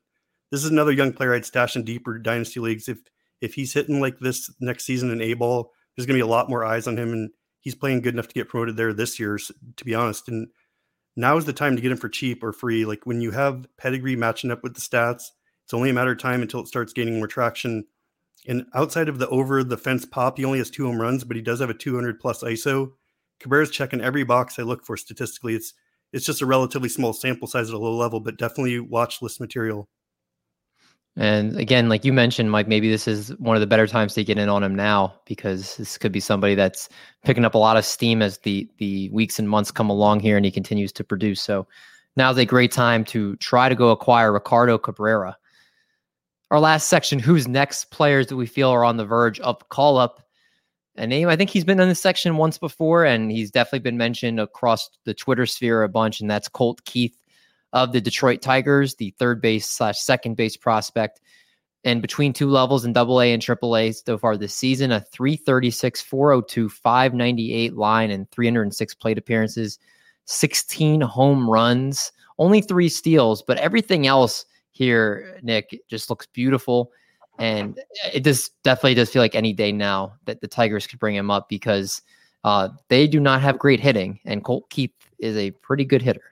this 0.52 0.64
is 0.64 0.72
another 0.72 0.92
young 0.92 1.14
player 1.14 1.34
I'd 1.34 1.46
stash 1.46 1.76
in 1.76 1.84
deeper 1.84 2.18
dynasty 2.18 2.60
leagues. 2.60 2.90
If 2.90 3.00
if 3.42 3.54
he's 3.54 3.74
hitting 3.74 4.02
like 4.02 4.20
this 4.20 4.52
next 4.60 4.86
season 4.86 5.12
in 5.12 5.22
A 5.22 5.34
ball, 5.34 5.72
there's 5.96 6.06
going 6.06 6.18
to 6.18 6.24
be 6.24 6.28
a 6.28 6.32
lot 6.32 6.50
more 6.50 6.66
eyes 6.66 6.88
on 6.88 6.98
him, 6.98 7.12
and 7.12 7.30
he's 7.62 7.76
playing 7.76 8.02
good 8.02 8.14
enough 8.14 8.28
to 8.28 8.34
get 8.34 8.50
promoted 8.50 8.76
there 8.76 8.94
this 8.94 9.20
year. 9.20 9.38
To 9.78 9.86
be 9.86 9.96
honest, 9.96 10.28
and 10.28 10.48
now 11.16 11.38
is 11.38 11.46
the 11.46 11.54
time 11.54 11.76
to 11.76 11.82
get 11.82 11.92
him 11.92 11.98
for 11.98 12.10
cheap 12.10 12.44
or 12.44 12.52
free. 12.52 12.86
Like 12.86 13.06
when 13.06 13.22
you 13.22 13.32
have 13.32 13.68
pedigree 13.78 14.16
matching 14.16 14.52
up 14.52 14.64
with 14.64 14.74
the 14.74 14.82
stats, 14.82 15.26
it's 15.64 15.74
only 15.74 15.90
a 15.90 15.94
matter 15.94 16.12
of 16.12 16.18
time 16.18 16.42
until 16.42 16.62
it 16.62 16.68
starts 16.68 16.94
gaining 16.94 17.18
more 17.20 17.28
traction. 17.28 17.86
And 18.48 18.66
outside 18.74 19.10
of 19.10 19.20
the 19.20 19.28
over 19.30 19.64
the 19.64 19.78
fence 19.78 20.06
pop, 20.06 20.38
he 20.38 20.46
only 20.46 20.60
has 20.60 20.70
two 20.70 20.86
home 20.86 21.02
runs, 21.02 21.24
but 21.24 21.36
he 21.36 21.42
does 21.42 21.60
have 21.60 21.70
a 21.70 21.74
200 21.74 22.20
plus 22.20 22.42
ISO. 22.44 22.92
Cabrera's 23.40 23.70
checking 23.70 24.02
every 24.02 24.24
box 24.24 24.58
I 24.60 24.64
look 24.64 24.86
for 24.86 24.98
statistically. 24.98 25.56
It's 25.56 25.74
it's 26.12 26.26
just 26.26 26.42
a 26.42 26.46
relatively 26.46 26.90
small 26.90 27.14
sample 27.14 27.48
size 27.48 27.70
at 27.70 27.76
a 27.76 27.78
low 27.78 27.96
level, 27.96 28.20
but 28.20 28.38
definitely 28.38 28.80
watch 28.80 29.22
list 29.22 29.40
material. 29.40 29.88
And 31.16 31.58
again, 31.58 31.90
like 31.90 32.06
you 32.06 32.14
mentioned, 32.14 32.50
Mike, 32.50 32.68
maybe 32.68 32.90
this 32.90 33.08
is 33.08 33.30
one 33.40 33.56
of 33.56 33.60
the 33.60 33.68
better 33.68 33.88
times 33.88 34.14
to 34.14 34.24
get 34.24 34.38
in 34.38 34.48
on 34.48 34.64
him 34.64 34.74
now 34.74 35.16
because 35.26 35.76
this 35.78 35.98
could 35.98 36.12
be 36.12 36.20
somebody 36.20 36.56
that's 36.56 36.88
picking 37.26 37.46
up 37.46 37.56
a 37.56 37.58
lot 37.58 37.78
of 37.78 37.86
steam 37.86 38.22
as 38.22 38.38
the 38.40 38.70
the 38.78 39.10
weeks 39.10 39.38
and 39.38 39.50
months 39.50 39.72
come 39.72 39.90
along 39.90 40.22
here, 40.22 40.38
and 40.38 40.46
he 40.46 40.52
continues 40.52 40.92
to 40.94 41.04
produce. 41.04 41.42
So 41.42 41.68
now's 42.16 42.38
a 42.38 42.46
great 42.46 42.72
time 42.72 43.04
to 43.06 43.36
try 43.38 43.70
to 43.70 43.76
go 43.76 43.90
acquire 43.90 44.32
Ricardo 44.32 44.78
Cabrera 44.78 45.38
our 46.52 46.60
last 46.60 46.90
section, 46.90 47.20
who's 47.20 47.48
next 47.48 47.92
players 47.92 48.28
that 48.28 48.36
we 48.36 48.46
feel 48.46 48.70
are 48.70 48.84
on 48.84 48.98
the 48.98 49.06
verge 49.06 49.40
of 49.42 49.68
call 49.70 49.98
up 49.98 50.24
a 50.96 51.08
name. 51.08 51.30
I 51.30 51.36
think 51.36 51.50
he's 51.50 51.64
been 51.64 51.80
in 51.80 51.90
this 51.90 52.02
section 52.02 52.38
once 52.38 52.58
before, 52.58 53.06
and 53.06 53.32
he's 53.32 53.52
definitely 53.52 53.80
been 53.80 53.98
mentioned 53.98 54.40
across 54.40 54.90
the 55.06 55.14
Twitter 55.14 55.46
sphere 55.46 55.84
a 55.84 55.90
bunch, 55.90 56.20
and 56.20 56.30
that's 56.30 56.50
Colt 56.50 56.84
Keith 56.86 57.18
of 57.74 57.92
the 57.92 58.02
Detroit 58.02 58.42
Tigers, 58.42 58.96
the 58.96 59.12
third 59.20 59.42
base 59.42 59.68
slash 59.68 60.00
second 60.00 60.36
base 60.36 60.58
prospect. 60.58 61.22
And 61.86 62.02
between 62.02 62.34
two 62.34 62.50
levels 62.50 62.84
in 62.84 62.92
double 62.92 63.22
A 63.22 63.32
and 63.32 63.42
triple 63.42 63.78
A 63.78 63.92
so 63.92 64.18
far 64.18 64.36
this 64.36 64.54
season, 64.54 64.92
a 64.92 65.00
336, 65.00 66.02
402, 66.02 66.68
598 66.68 67.76
line 67.76 68.12
and 68.12 68.30
306 68.32 68.94
plate 68.96 69.18
appearances, 69.18 69.80
16 70.26 71.02
home 71.02 71.50
runs, 71.50 72.12
only 72.38 72.60
three 72.60 72.90
steals, 72.90 73.42
but 73.42 73.58
everything 73.60 74.08
else 74.08 74.46
here, 74.80 75.38
Nick, 75.44 75.78
just 75.90 76.10
looks 76.10 76.26
beautiful. 76.26 76.94
And 77.38 77.78
it 78.14 78.24
just 78.24 78.54
definitely 78.64 78.94
does 78.94 79.10
feel 79.10 79.22
like 79.22 79.36
any 79.36 79.52
day 79.52 79.74
now 79.74 80.14
that 80.24 80.40
the 80.40 80.48
Tigers 80.48 80.88
could 80.88 81.00
bring 81.00 81.16
him 81.16 81.30
up 81.30 81.50
because 81.50 82.02
uh, 82.46 82.70
they 82.88 83.06
do 83.06 83.20
not 83.20 83.42
have 83.42 83.60
great 83.60 83.82
hitting, 83.82 84.22
and 84.26 84.42
Colt 84.42 84.70
Keith 84.70 84.94
is 85.20 85.36
a 85.36 85.52
pretty 85.52 85.84
good 85.84 86.02
hitter. 86.02 86.24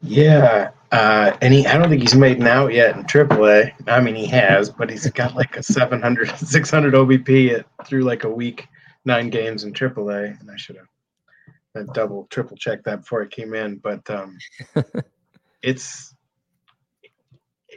Yeah, 0.00 0.70
uh, 0.92 1.36
and 1.42 1.52
he, 1.52 1.66
I 1.66 1.76
don't 1.76 1.90
think 1.90 2.00
he's 2.00 2.14
made 2.14 2.38
an 2.38 2.46
out 2.46 2.72
yet 2.72 2.96
in 2.96 3.04
AAA. 3.04 3.72
I 3.86 4.00
mean, 4.00 4.14
he 4.14 4.26
has, 4.26 4.70
but 4.70 4.88
he's 4.88 5.10
got 5.10 5.34
like 5.34 5.58
a 5.58 5.62
700, 5.62 6.38
600 6.38 6.94
OBP 6.94 7.58
at, 7.58 7.86
through 7.86 8.04
like 8.04 8.24
a 8.24 8.30
week, 8.30 8.66
nine 9.04 9.28
games 9.28 9.64
in 9.64 9.74
AAA. 9.74 10.40
And 10.40 10.50
I 10.50 10.56
should 10.56 10.76
have 10.76 11.92
double, 11.92 12.26
triple 12.30 12.56
checked 12.56 12.84
that 12.84 13.00
before 13.00 13.22
I 13.22 13.26
came 13.26 13.54
in. 13.54 13.76
But 13.76 14.08
um, 14.08 14.38
it's 15.62 16.14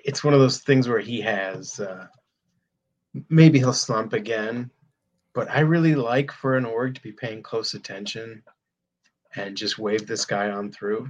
it's 0.04 0.24
one 0.24 0.34
of 0.34 0.40
those 0.40 0.60
things 0.60 0.88
where 0.88 1.00
he 1.00 1.22
has 1.22 1.80
uh, 1.80 2.08
maybe 3.30 3.60
he'll 3.60 3.74
slump 3.74 4.14
again, 4.14 4.70
but 5.34 5.50
I 5.50 5.62
really 5.62 5.96
like 5.96 6.32
for 6.32 6.58
an 6.58 6.66
org 6.66 6.96
to 6.96 7.02
be 7.02 7.12
paying 7.12 7.44
close 7.44 7.74
attention 7.74 8.44
and 9.36 9.56
just 9.56 9.80
wave 9.80 10.08
this 10.08 10.26
guy 10.26 10.50
on 10.50 10.72
through. 10.72 11.10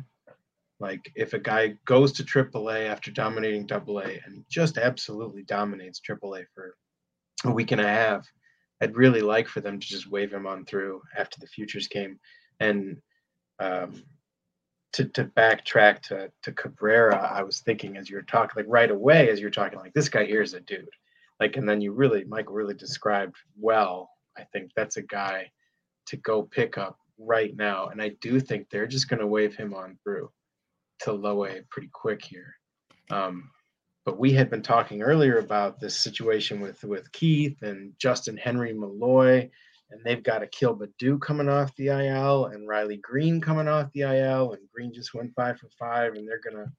Like 0.79 1.11
if 1.15 1.33
a 1.33 1.39
guy 1.39 1.75
goes 1.85 2.11
to 2.13 2.23
AAA 2.23 2.87
after 2.87 3.11
dominating 3.11 3.71
AA 3.71 4.17
and 4.25 4.43
just 4.49 4.77
absolutely 4.77 5.43
dominates 5.43 6.01
AAA 6.01 6.45
for 6.53 6.75
a 7.45 7.51
week 7.51 7.71
and 7.71 7.81
a 7.81 7.87
half, 7.87 8.27
I'd 8.81 8.95
really 8.95 9.21
like 9.21 9.47
for 9.47 9.61
them 9.61 9.79
to 9.79 9.87
just 9.87 10.09
wave 10.09 10.33
him 10.33 10.47
on 10.47 10.65
through 10.65 11.03
after 11.15 11.39
the 11.39 11.47
futures 11.47 11.87
game. 11.87 12.19
And 12.59 12.97
um, 13.59 14.03
to, 14.93 15.05
to 15.05 15.25
backtrack 15.25 16.01
to, 16.03 16.31
to 16.43 16.51
Cabrera, 16.51 17.31
I 17.33 17.43
was 17.43 17.59
thinking 17.59 17.97
as 17.97 18.09
you're 18.09 18.23
talking, 18.23 18.63
like 18.63 18.65
right 18.71 18.91
away, 18.91 19.29
as 19.29 19.39
you're 19.39 19.49
talking, 19.49 19.79
like 19.79 19.93
this 19.93 20.09
guy 20.09 20.25
here 20.25 20.41
is 20.41 20.53
a 20.53 20.59
dude. 20.59 20.89
Like, 21.39 21.57
and 21.57 21.67
then 21.67 21.81
you 21.81 21.91
really, 21.91 22.23
Michael 22.25 22.53
really 22.53 22.73
described 22.73 23.35
well. 23.57 24.09
I 24.37 24.43
think 24.53 24.71
that's 24.75 24.97
a 24.97 25.01
guy 25.01 25.49
to 26.07 26.17
go 26.17 26.43
pick 26.43 26.77
up 26.77 26.97
right 27.17 27.55
now. 27.55 27.87
And 27.87 28.01
I 28.01 28.09
do 28.21 28.39
think 28.39 28.69
they're 28.69 28.87
just 28.87 29.09
going 29.09 29.19
to 29.19 29.27
wave 29.27 29.55
him 29.55 29.73
on 29.73 29.97
through 30.03 30.29
to 31.01 31.13
low 31.13 31.45
A 31.45 31.61
pretty 31.69 31.89
quick 31.91 32.23
here. 32.23 32.55
Um, 33.09 33.49
but 34.05 34.19
we 34.19 34.31
had 34.31 34.49
been 34.49 34.61
talking 34.61 35.01
earlier 35.01 35.37
about 35.37 35.79
this 35.79 35.99
situation 35.99 36.59
with 36.59 36.83
with 36.83 37.11
Keith 37.11 37.61
and 37.61 37.93
Justin 37.99 38.37
Henry 38.37 38.73
Malloy, 38.73 39.49
and 39.91 40.01
they've 40.03 40.23
got 40.23 40.41
Akil 40.41 40.75
Baddoo 40.77 41.19
coming 41.19 41.49
off 41.49 41.75
the 41.75 41.87
IL 41.87 42.45
and 42.47 42.67
Riley 42.67 42.97
Greene 42.97 43.41
coming 43.41 43.67
off 43.67 43.91
the 43.93 44.01
IL, 44.01 44.53
and 44.53 44.61
Greene 44.73 44.93
just 44.93 45.13
went 45.13 45.33
five 45.35 45.59
for 45.59 45.69
five, 45.77 46.13
and 46.13 46.27
they're 46.27 46.39
gonna 46.39 46.71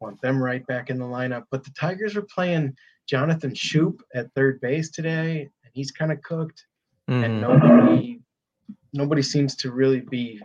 want 0.00 0.20
them 0.20 0.42
right 0.42 0.66
back 0.66 0.90
in 0.90 0.98
the 0.98 1.04
lineup. 1.04 1.44
But 1.50 1.64
the 1.64 1.70
Tigers 1.78 2.14
were 2.14 2.26
playing 2.34 2.76
Jonathan 3.08 3.52
Schoop 3.52 4.00
at 4.14 4.32
third 4.34 4.60
base 4.60 4.90
today, 4.90 5.42
and 5.42 5.72
he's 5.72 5.90
kind 5.90 6.12
of 6.12 6.20
cooked, 6.22 6.66
mm-hmm. 7.08 7.24
and 7.24 7.40
nobody 7.40 8.20
nobody 8.92 9.22
seems 9.22 9.54
to 9.56 9.70
really 9.70 10.00
be 10.00 10.40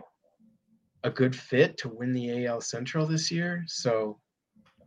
a 1.04 1.10
good 1.10 1.34
fit 1.34 1.76
to 1.78 1.88
win 1.88 2.12
the 2.12 2.46
AL 2.46 2.60
Central 2.60 3.06
this 3.06 3.30
year. 3.30 3.64
So 3.66 4.18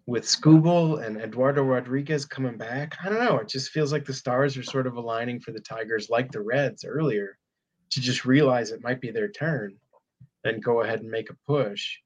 with 0.07 0.23
Skubal 0.23 1.03
and 1.03 1.17
Eduardo 1.17 1.63
Rodriguez 1.63 2.25
coming 2.25 2.57
back, 2.57 2.95
I 3.03 3.09
don't 3.09 3.23
know. 3.23 3.39
It 3.39 3.47
just 3.47 3.71
feels 3.71 3.91
like 3.91 4.05
the 4.05 4.13
stars 4.13 4.55
are 4.55 4.63
sort 4.63 4.85
of 4.87 4.97
aligning 4.97 5.39
for 5.39 5.51
the 5.51 5.59
Tigers, 5.59 6.09
like 6.09 6.31
the 6.31 6.41
Reds 6.41 6.85
earlier, 6.85 7.37
to 7.89 8.01
just 8.01 8.25
realize 8.25 8.71
it 8.71 8.83
might 8.83 9.01
be 9.01 9.09
their 9.09 9.29
turn, 9.29 9.75
then 10.43 10.59
go 10.59 10.81
ahead 10.81 11.01
and 11.01 11.09
make 11.09 11.31
a 11.31 11.37
push. 11.47 11.97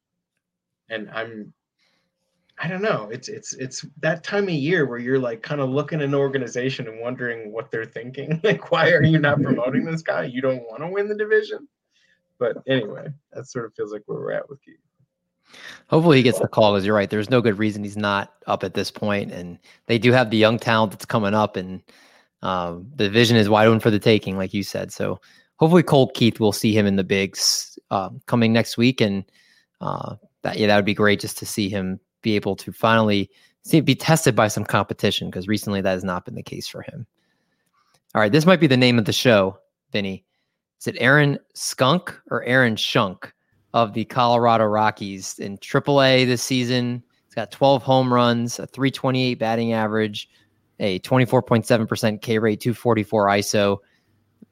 And 0.89 1.09
I'm, 1.09 1.53
I 2.57 2.67
don't 2.67 2.81
know. 2.81 3.09
It's 3.11 3.29
it's 3.29 3.53
it's 3.53 3.85
that 4.01 4.23
time 4.23 4.43
of 4.45 4.49
year 4.49 4.85
where 4.85 4.97
you're 4.97 5.19
like 5.19 5.41
kind 5.41 5.61
of 5.61 5.69
looking 5.69 5.99
at 5.99 6.05
an 6.05 6.15
organization 6.15 6.87
and 6.89 6.99
wondering 6.99 7.53
what 7.53 7.71
they're 7.71 7.85
thinking. 7.85 8.41
Like, 8.43 8.71
why 8.71 8.91
are 8.91 9.03
you 9.03 9.19
not 9.19 9.41
promoting 9.43 9.85
this 9.85 10.01
guy? 10.01 10.23
You 10.23 10.41
don't 10.41 10.63
want 10.63 10.81
to 10.81 10.87
win 10.87 11.07
the 11.07 11.15
division. 11.15 11.67
But 12.37 12.57
anyway, 12.67 13.07
that 13.33 13.47
sort 13.47 13.65
of 13.65 13.73
feels 13.75 13.91
like 13.91 14.03
where 14.05 14.19
we're 14.19 14.31
at 14.31 14.49
with 14.49 14.61
Keith. 14.61 14.79
Hopefully 15.87 16.17
he 16.17 16.23
gets 16.23 16.39
the 16.39 16.47
call 16.47 16.73
because 16.73 16.85
you're 16.85 16.95
right. 16.95 17.09
There's 17.09 17.29
no 17.29 17.41
good 17.41 17.57
reason 17.57 17.83
he's 17.83 17.97
not 17.97 18.33
up 18.47 18.63
at 18.63 18.73
this 18.73 18.91
point, 18.91 19.31
and 19.31 19.57
they 19.87 19.97
do 19.97 20.11
have 20.11 20.29
the 20.29 20.37
young 20.37 20.59
talent 20.59 20.91
that's 20.91 21.05
coming 21.05 21.33
up, 21.33 21.57
and 21.57 21.81
um, 22.41 22.87
the 22.95 23.05
division 23.05 23.37
is 23.37 23.49
wide 23.49 23.67
open 23.67 23.79
for 23.79 23.91
the 23.91 23.99
taking, 23.99 24.37
like 24.37 24.53
you 24.53 24.63
said. 24.63 24.91
So 24.91 25.19
hopefully 25.57 25.83
Colt 25.83 26.13
Keith 26.13 26.39
will 26.39 26.51
see 26.51 26.73
him 26.73 26.85
in 26.85 26.95
the 26.95 27.03
bigs 27.03 27.77
uh, 27.91 28.09
coming 28.27 28.53
next 28.53 28.77
week, 28.77 29.01
and 29.01 29.23
uh, 29.81 30.15
that 30.43 30.57
yeah, 30.57 30.67
that 30.67 30.75
would 30.75 30.85
be 30.85 30.93
great 30.93 31.19
just 31.19 31.37
to 31.39 31.45
see 31.45 31.69
him 31.69 31.99
be 32.21 32.35
able 32.35 32.55
to 32.57 32.71
finally 32.71 33.29
see 33.63 33.81
be 33.81 33.95
tested 33.95 34.35
by 34.35 34.47
some 34.47 34.63
competition 34.63 35.29
because 35.29 35.47
recently 35.47 35.81
that 35.81 35.91
has 35.91 36.03
not 36.03 36.25
been 36.25 36.35
the 36.35 36.43
case 36.43 36.67
for 36.67 36.81
him. 36.81 37.05
All 38.15 38.21
right, 38.21 38.31
this 38.31 38.45
might 38.45 38.59
be 38.59 38.67
the 38.67 38.77
name 38.77 38.97
of 38.97 39.05
the 39.05 39.13
show, 39.13 39.57
Vinny. 39.91 40.25
Is 40.79 40.87
it 40.87 40.95
Aaron 40.99 41.37
Skunk 41.53 42.17
or 42.31 42.43
Aaron 42.43 42.75
Schunk? 42.75 43.31
Of 43.74 43.93
the 43.93 44.05
Colorado 44.05 44.65
Rockies 44.65 45.39
in 45.39 45.57
AAA 45.57 46.26
this 46.26 46.41
season. 46.41 47.03
He's 47.26 47.36
got 47.36 47.51
12 47.51 47.84
home 47.84 48.13
runs, 48.13 48.59
a 48.59 48.65
328 48.65 49.36
batting 49.36 49.74
average, 49.74 50.30
a 50.80 50.99
24.7% 50.99 52.22
K 52.22 52.39
rate, 52.39 52.59
244 52.59 53.28
ISO. 53.28 53.78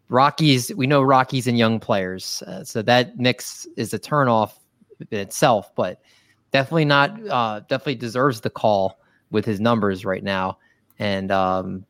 Rockies, 0.10 0.74
we 0.76 0.88
know 0.88 1.02
Rockies 1.02 1.48
and 1.48 1.58
young 1.58 1.80
players. 1.80 2.44
Uh, 2.44 2.64
so 2.64 2.82
that 2.84 3.18
mix 3.18 3.68
is 3.76 3.94
a 3.94 4.00
turnoff 4.00 4.54
in 5.12 5.20
itself, 5.20 5.74
but 5.76 6.02
definitely 6.52 6.86
not, 6.86 7.20
uh, 7.28 7.60
definitely 7.62 7.96
deserves 7.96 8.42
the 8.42 8.50
call 8.50 9.00
with 9.32 9.46
his 9.46 9.60
numbers 9.60 10.06
right 10.06 10.24
now. 10.24 10.58
And 11.00 11.32
um, 11.32 11.86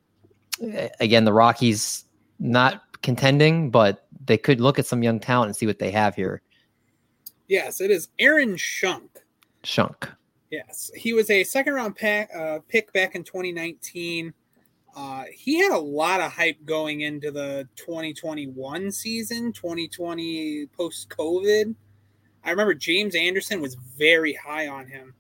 again, 1.00 1.26
the 1.26 1.34
Rockies 1.34 2.06
not 2.40 2.84
contending, 3.02 3.70
but 3.70 4.08
they 4.26 4.38
could 4.38 4.60
look 4.60 4.80
at 4.80 4.86
some 4.86 5.04
young 5.04 5.20
talent 5.20 5.50
and 5.50 5.56
see 5.56 5.68
what 5.68 5.80
they 5.80 5.92
have 5.92 6.16
here. 6.16 6.42
Yes, 7.48 7.82
it 7.82 7.92
is 7.92 8.10
Aaron 8.20 8.56
Schunk. 8.56 9.10
Schunk. 9.64 10.10
Yes, 10.52 10.92
he 10.96 11.14
was 11.14 11.30
a 11.30 11.44
second 11.44 11.74
round 11.74 11.96
pack, 11.96 12.30
uh, 12.36 12.60
pick 12.68 12.92
back 12.94 13.16
in 13.16 13.24
2019. 13.24 14.34
Uh, 14.96 15.26
he 15.32 15.60
had 15.60 15.72
a 15.72 15.78
lot 15.78 16.22
of 16.22 16.32
hype 16.32 16.58
going 16.66 17.02
into 17.02 17.32
the 17.32 17.68
2021 17.76 18.92
season, 18.92 19.52
2020 19.52 20.68
post 20.76 21.10
COVID. 21.10 21.76
I 22.44 22.50
remember 22.50 22.74
James 22.74 23.14
Anderson 23.14 23.62
was 23.62 23.76
very 23.76 24.34
high 24.34 24.68
on 24.68 24.88
him. 24.88 25.14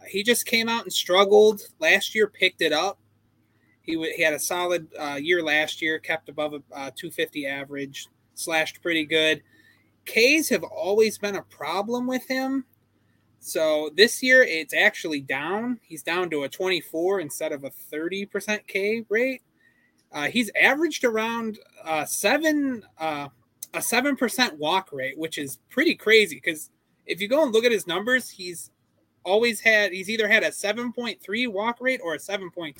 Uh, 0.00 0.04
he 0.08 0.22
just 0.22 0.46
came 0.46 0.68
out 0.68 0.82
and 0.82 0.92
struggled 0.92 1.62
last 1.78 2.14
year, 2.14 2.26
picked 2.26 2.60
it 2.60 2.72
up. 2.72 2.98
He, 3.82 3.94
w- 3.94 4.12
he 4.14 4.22
had 4.22 4.34
a 4.34 4.38
solid 4.38 4.88
uh, 4.98 5.14
year 5.14 5.42
last 5.42 5.80
year, 5.80 5.98
kept 5.98 6.28
above 6.28 6.54
a 6.54 6.56
uh, 6.72 6.90
250 6.94 7.46
average, 7.46 8.08
slashed 8.34 8.82
pretty 8.82 9.06
good. 9.06 9.42
Ks 10.06 10.48
have 10.48 10.62
always 10.64 11.18
been 11.18 11.36
a 11.36 11.42
problem 11.42 12.06
with 12.06 12.26
him. 12.26 12.64
So 13.40 13.90
this 13.96 14.22
year 14.22 14.42
it's 14.42 14.74
actually 14.74 15.20
down. 15.20 15.78
He's 15.82 16.02
down 16.02 16.30
to 16.30 16.44
a 16.44 16.48
24 16.48 17.20
instead 17.20 17.52
of 17.52 17.64
a 17.64 17.70
30% 17.70 18.66
K 18.66 19.04
rate. 19.08 19.42
Uh, 20.12 20.28
he's 20.28 20.50
averaged 20.60 21.04
around 21.04 21.58
uh, 21.84 22.04
seven 22.04 22.82
uh, 22.98 23.28
a 23.74 23.82
seven 23.82 24.16
percent 24.16 24.58
walk 24.58 24.90
rate, 24.92 25.18
which 25.18 25.36
is 25.36 25.58
pretty 25.68 25.94
crazy. 25.94 26.36
Because 26.36 26.70
if 27.04 27.20
you 27.20 27.28
go 27.28 27.42
and 27.42 27.52
look 27.52 27.64
at 27.64 27.72
his 27.72 27.86
numbers, 27.86 28.30
he's 28.30 28.70
always 29.24 29.60
had 29.60 29.92
he's 29.92 30.08
either 30.08 30.28
had 30.28 30.44
a 30.44 30.50
7.3 30.50 31.48
walk 31.48 31.78
rate 31.80 32.00
or 32.02 32.14
a 32.14 32.18
7.2, 32.18 32.74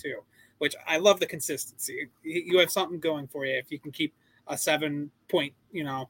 which 0.59 0.75
I 0.87 0.97
love 0.97 1.21
the 1.21 1.27
consistency. 1.27 2.09
You 2.23 2.59
have 2.59 2.71
something 2.71 3.01
going 3.01 3.27
for 3.27 3.45
you 3.45 3.57
if 3.57 3.71
you 3.71 3.79
can 3.79 3.93
keep 3.93 4.15
a 4.47 4.57
seven 4.57 5.11
point 5.29 5.53
you 5.73 5.85
know 5.85 6.09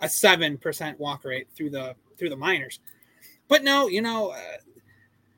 a 0.00 0.08
seven 0.08 0.58
percent 0.58 0.98
walk 0.98 1.24
rate 1.24 1.48
through 1.54 1.70
the 1.70 1.94
through 2.16 2.30
the 2.30 2.36
minors. 2.36 2.80
But 3.48 3.64
no, 3.64 3.88
you 3.88 4.02
know, 4.02 4.30
uh, 4.30 4.58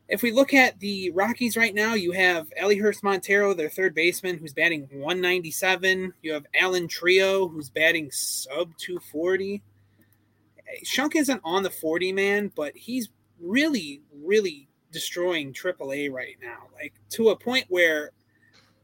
if 0.09 0.23
we 0.23 0.33
look 0.33 0.53
at 0.53 0.79
the 0.81 1.11
Rockies 1.11 1.57
right 1.57 1.75
now, 1.75 1.95
you 1.95 2.11
have 2.11 2.51
Elehuris 2.61 3.03
Montero, 3.03 3.55
their 3.55 3.71
third 3.71 3.95
baseman, 3.95 4.39
who's 4.39 4.53
batting 4.53 4.89
197. 4.91 6.13
You 6.23 6.33
have 6.33 6.47
Alan 6.55 6.89
Trejo, 6.89 7.51
who's 7.51 7.71
batting 7.71 8.11
sub 8.11 8.77
240. 8.77 9.63
Schunk 10.85 11.15
isn't 11.15 11.41
on 11.45 11.63
the 11.63 11.71
40 11.71 12.13
man, 12.13 12.53
but 12.57 12.77
he's 12.77 13.09
really, 13.41 14.03
really 14.13 14.69
destroying 14.91 15.53
AAA 15.53 16.11
right 16.11 16.37
now, 16.43 16.67
like 16.75 16.93
to 17.11 17.31
a 17.31 17.37
point 17.37 17.67
where 17.69 18.11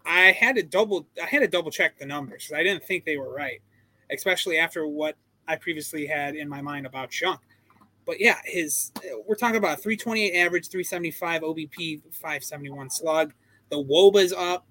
I 0.05 0.31
had 0.31 0.55
to 0.57 0.63
double, 0.63 1.07
I 1.21 1.27
had 1.27 1.41
to 1.41 1.49
double 1.49 1.73
check 1.73 1.99
the 1.99 2.07
numbers 2.07 2.53
I 2.55 2.63
didn't 2.63 2.85
think 2.85 3.05
they 3.05 3.17
were 3.17 3.35
right, 3.35 3.61
especially 4.11 4.59
after 4.59 4.87
what 4.87 5.17
I 5.49 5.57
previously 5.57 6.07
had 6.07 6.35
in 6.35 6.49
my 6.49 6.61
mind 6.61 6.87
about 6.87 7.11
Schunk. 7.11 7.39
But 8.05 8.21
yeah, 8.21 8.39
his 8.45 8.93
we're 9.27 9.35
talking 9.35 9.57
about 9.57 9.81
328 9.81 10.39
average, 10.39 10.69
375 10.69 11.43
OBP, 11.43 12.03
571 12.13 12.91
slug. 12.91 13.33
The 13.69 13.83
wOBA's 13.83 14.33
up. 14.33 14.65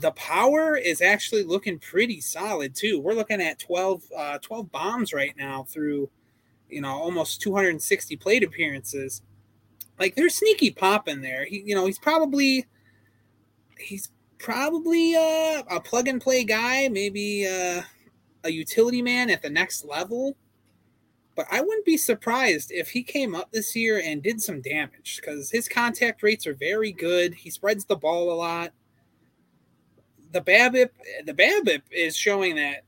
The 0.00 0.10
power 0.12 0.76
is 0.76 1.00
actually 1.00 1.42
looking 1.42 1.78
pretty 1.78 2.20
solid 2.20 2.74
too. 2.74 3.00
We're 3.00 3.14
looking 3.14 3.40
at 3.40 3.58
12, 3.58 4.02
uh, 4.14 4.38
12 4.38 4.70
bombs 4.70 5.14
right 5.14 5.34
now 5.38 5.62
through, 5.62 6.10
you 6.68 6.82
know, 6.82 6.90
almost 6.90 7.40
260 7.40 8.16
plate 8.16 8.44
appearances. 8.44 9.22
Like 9.98 10.14
there's 10.14 10.36
sneaky 10.36 10.70
pop 10.70 11.08
in 11.08 11.22
there. 11.22 11.46
He, 11.46 11.62
you 11.64 11.74
know, 11.74 11.86
he's 11.86 11.98
probably 11.98 12.66
he's 13.78 14.10
probably 14.38 15.14
uh, 15.14 15.62
a 15.70 15.80
plug 15.80 16.08
and 16.08 16.20
play 16.20 16.44
guy. 16.44 16.88
Maybe 16.88 17.46
uh, 17.46 17.82
a 18.46 18.52
utility 18.52 19.02
man 19.02 19.28
at 19.30 19.42
the 19.42 19.50
next 19.50 19.84
level. 19.84 20.36
But 21.34 21.46
I 21.50 21.60
wouldn't 21.60 21.84
be 21.84 21.98
surprised 21.98 22.72
if 22.72 22.88
he 22.90 23.02
came 23.02 23.34
up 23.34 23.52
this 23.52 23.76
year 23.76 24.00
and 24.02 24.22
did 24.22 24.40
some 24.40 24.62
damage 24.62 25.20
because 25.20 25.50
his 25.50 25.68
contact 25.68 26.22
rates 26.22 26.46
are 26.46 26.54
very 26.54 26.92
good. 26.92 27.34
He 27.34 27.50
spreads 27.50 27.84
the 27.84 27.96
ball 27.96 28.32
a 28.32 28.34
lot. 28.34 28.72
The 30.32 30.40
BABIP, 30.40 30.90
the 31.26 31.34
BABIP 31.34 31.82
is 31.90 32.16
showing 32.16 32.56
that 32.56 32.84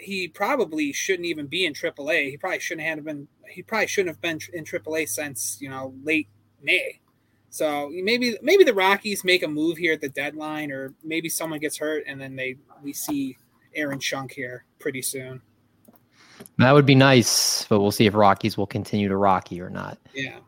he 0.00 0.26
probably 0.26 0.92
shouldn't 0.92 1.26
even 1.26 1.46
be 1.46 1.64
in 1.64 1.74
AAA. 1.74 2.30
He 2.30 2.36
probably 2.36 2.58
shouldn't 2.58 2.86
have 2.86 3.04
been. 3.04 3.28
He 3.48 3.62
probably 3.62 3.86
shouldn't 3.86 4.14
have 4.16 4.20
been 4.20 4.40
in 4.52 4.64
AAA 4.64 5.08
since 5.08 5.58
you 5.60 5.70
know 5.70 5.94
late 6.02 6.28
May. 6.60 7.00
So 7.50 7.90
maybe 7.92 8.36
maybe 8.42 8.64
the 8.64 8.74
Rockies 8.74 9.24
make 9.24 9.42
a 9.42 9.48
move 9.48 9.78
here 9.78 9.92
at 9.92 10.00
the 10.00 10.08
deadline, 10.08 10.72
or 10.72 10.94
maybe 11.04 11.28
someone 11.28 11.60
gets 11.60 11.76
hurt 11.76 12.04
and 12.06 12.20
then 12.20 12.34
they 12.34 12.56
we 12.82 12.92
see 12.92 13.36
Aaron 13.74 13.98
Schunk 13.98 14.32
here 14.32 14.64
pretty 14.78 15.02
soon. 15.02 15.40
That 16.58 16.72
would 16.72 16.86
be 16.86 16.94
nice, 16.94 17.64
but 17.68 17.80
we'll 17.80 17.92
see 17.92 18.06
if 18.06 18.14
Rockies 18.14 18.56
will 18.56 18.66
continue 18.66 19.08
to 19.08 19.16
Rocky 19.16 19.60
or 19.60 19.70
not. 19.70 19.98
Yeah. 20.14 20.38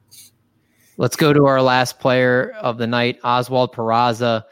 Let's 0.96 1.16
go 1.16 1.32
to 1.32 1.46
our 1.46 1.62
last 1.62 1.98
player 1.98 2.52
of 2.60 2.78
the 2.78 2.86
night, 2.86 3.18
Oswald 3.24 3.74
Peraza 3.74 4.44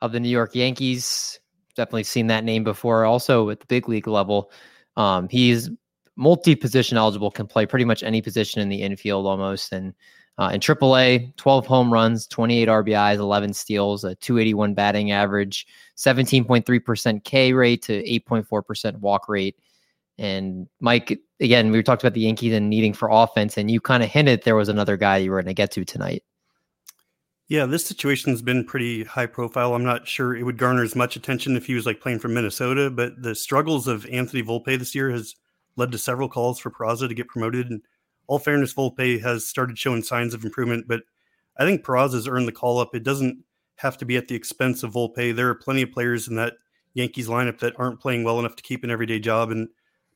of 0.00 0.12
the 0.12 0.20
New 0.20 0.28
York 0.28 0.54
Yankees. 0.54 1.38
Definitely 1.74 2.04
seen 2.04 2.26
that 2.28 2.44
name 2.44 2.64
before, 2.64 3.04
also 3.04 3.50
at 3.50 3.60
the 3.60 3.66
big 3.66 3.88
league 3.88 4.08
level. 4.08 4.50
Um, 4.96 5.28
he's 5.28 5.70
multi-position 6.16 6.98
eligible, 6.98 7.30
can 7.30 7.46
play 7.46 7.66
pretty 7.66 7.84
much 7.84 8.02
any 8.02 8.20
position 8.20 8.60
in 8.60 8.68
the 8.68 8.82
infield 8.82 9.26
almost. 9.26 9.72
And 9.72 9.94
uh, 10.40 10.48
in 10.54 10.58
AAA, 10.58 11.36
12 11.36 11.66
home 11.66 11.92
runs, 11.92 12.26
28 12.26 12.66
RBIs, 12.66 13.16
11 13.16 13.52
steals, 13.52 14.04
a 14.04 14.14
281 14.16 14.72
batting 14.72 15.10
average, 15.10 15.66
17.3% 15.98 17.24
K 17.24 17.52
rate 17.52 17.82
to 17.82 18.02
8.4% 18.02 18.96
walk 19.00 19.28
rate. 19.28 19.58
And 20.16 20.66
Mike, 20.80 21.20
again, 21.40 21.70
we 21.70 21.82
talked 21.82 22.02
about 22.02 22.14
the 22.14 22.22
Yankees 22.22 22.54
and 22.54 22.70
needing 22.70 22.94
for 22.94 23.10
offense, 23.12 23.58
and 23.58 23.70
you 23.70 23.82
kind 23.82 24.02
of 24.02 24.08
hinted 24.08 24.44
there 24.44 24.56
was 24.56 24.70
another 24.70 24.96
guy 24.96 25.18
you 25.18 25.30
were 25.30 25.36
going 25.36 25.46
to 25.48 25.54
get 25.54 25.72
to 25.72 25.84
tonight. 25.84 26.24
Yeah, 27.48 27.66
this 27.66 27.84
situation's 27.84 28.40
been 28.40 28.64
pretty 28.64 29.04
high 29.04 29.26
profile. 29.26 29.74
I'm 29.74 29.84
not 29.84 30.08
sure 30.08 30.34
it 30.34 30.44
would 30.44 30.56
garner 30.56 30.84
as 30.84 30.96
much 30.96 31.16
attention 31.16 31.54
if 31.54 31.66
he 31.66 31.74
was 31.74 31.84
like 31.84 32.00
playing 32.00 32.20
for 32.20 32.28
Minnesota, 32.28 32.88
but 32.88 33.20
the 33.20 33.34
struggles 33.34 33.86
of 33.86 34.06
Anthony 34.06 34.42
Volpe 34.42 34.78
this 34.78 34.94
year 34.94 35.10
has 35.10 35.34
led 35.76 35.92
to 35.92 35.98
several 35.98 36.30
calls 36.30 36.58
for 36.58 36.70
Peraza 36.70 37.08
to 37.08 37.14
get 37.14 37.28
promoted. 37.28 37.68
And 37.68 37.82
all 38.30 38.38
fairness, 38.38 38.72
Volpe 38.72 39.20
has 39.20 39.44
started 39.44 39.76
showing 39.76 40.04
signs 40.04 40.34
of 40.34 40.44
improvement, 40.44 40.86
but 40.86 41.02
I 41.58 41.64
think 41.64 41.84
Peraza's 41.84 42.28
earned 42.28 42.46
the 42.46 42.52
call 42.52 42.78
up. 42.78 42.94
It 42.94 43.02
doesn't 43.02 43.42
have 43.74 43.98
to 43.98 44.04
be 44.04 44.16
at 44.16 44.28
the 44.28 44.36
expense 44.36 44.84
of 44.84 44.92
Volpe. 44.92 45.34
There 45.34 45.48
are 45.48 45.54
plenty 45.56 45.82
of 45.82 45.90
players 45.90 46.28
in 46.28 46.36
that 46.36 46.52
Yankees 46.94 47.26
lineup 47.26 47.58
that 47.58 47.74
aren't 47.76 47.98
playing 47.98 48.22
well 48.22 48.38
enough 48.38 48.54
to 48.54 48.62
keep 48.62 48.84
an 48.84 48.90
everyday 48.90 49.18
job. 49.18 49.50
And 49.50 49.68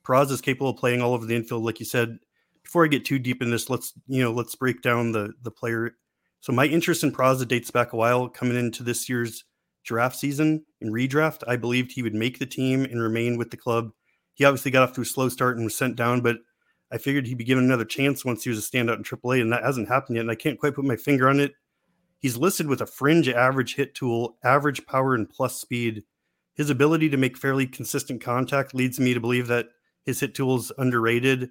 Peraza 0.07 0.31
is 0.31 0.41
capable 0.41 0.71
of 0.71 0.77
playing 0.77 1.03
all 1.03 1.13
over 1.13 1.27
the 1.27 1.35
infield, 1.35 1.65
like 1.65 1.81
you 1.81 1.87
said. 1.87 2.19
Before 2.63 2.85
I 2.85 2.89
get 2.89 3.05
too 3.05 3.19
deep 3.19 3.43
in 3.43 3.51
this, 3.51 3.69
let's 3.69 3.93
you 4.07 4.23
know 4.23 4.31
let's 4.31 4.55
break 4.55 4.81
down 4.81 5.11
the 5.11 5.33
the 5.43 5.51
player. 5.51 5.97
So 6.39 6.53
my 6.53 6.67
interest 6.67 7.03
in 7.03 7.11
Peraza 7.11 7.49
dates 7.49 7.73
back 7.73 7.93
a 7.93 7.97
while. 7.97 8.29
Coming 8.29 8.57
into 8.57 8.85
this 8.85 9.09
year's 9.09 9.45
draft 9.83 10.17
season 10.17 10.65
in 10.81 10.93
redraft, 10.93 11.43
I 11.49 11.57
believed 11.57 11.91
he 11.91 12.03
would 12.03 12.15
make 12.15 12.39
the 12.39 12.47
team 12.47 12.85
and 12.85 13.03
remain 13.03 13.39
with 13.39 13.51
the 13.51 13.57
club. 13.57 13.91
He 14.35 14.45
obviously 14.45 14.71
got 14.71 14.89
off 14.89 14.95
to 14.95 15.01
a 15.01 15.05
slow 15.05 15.29
start 15.29 15.57
and 15.57 15.65
was 15.65 15.75
sent 15.75 15.97
down, 15.97 16.21
but 16.21 16.37
I 16.95 16.99
figured 16.99 17.27
he'd 17.27 17.39
be 17.39 17.45
given 17.45 17.65
another 17.65 17.85
chance 17.85 18.25
once 18.25 18.45
he 18.45 18.51
was 18.51 18.59
a 18.59 18.63
standout 18.63 18.97
in 18.97 19.03
AAA, 19.03 19.41
and 19.41 19.53
that 19.53 19.65
hasn't 19.65 19.89
happened 19.89 20.15
yet. 20.15 20.23
And 20.23 20.31
I 20.31 20.37
can't 20.37 20.61
quite 20.61 20.75
put 20.77 20.85
my 20.85 20.95
finger 20.95 21.29
on 21.29 21.41
it. 21.41 21.53
He's 22.21 22.37
listed 22.37 22.69
with 22.69 22.81
a 22.81 22.87
fringe 22.87 23.29
average 23.29 23.75
hit 23.75 23.97
tool, 23.97 24.39
average 24.45 24.87
power, 24.87 25.17
and 25.17 25.29
plus 25.29 25.61
speed. 25.61 26.05
His 26.55 26.71
ability 26.71 27.09
to 27.11 27.17
make 27.17 27.37
fairly 27.37 27.67
consistent 27.67 28.21
contact 28.23 28.75
leads 28.75 29.01
me 29.01 29.13
to 29.13 29.19
believe 29.19 29.49
that 29.49 29.71
his 30.05 30.21
hit 30.21 30.37
tool 30.37 30.57
is 30.57 30.71
underrated. 30.79 31.51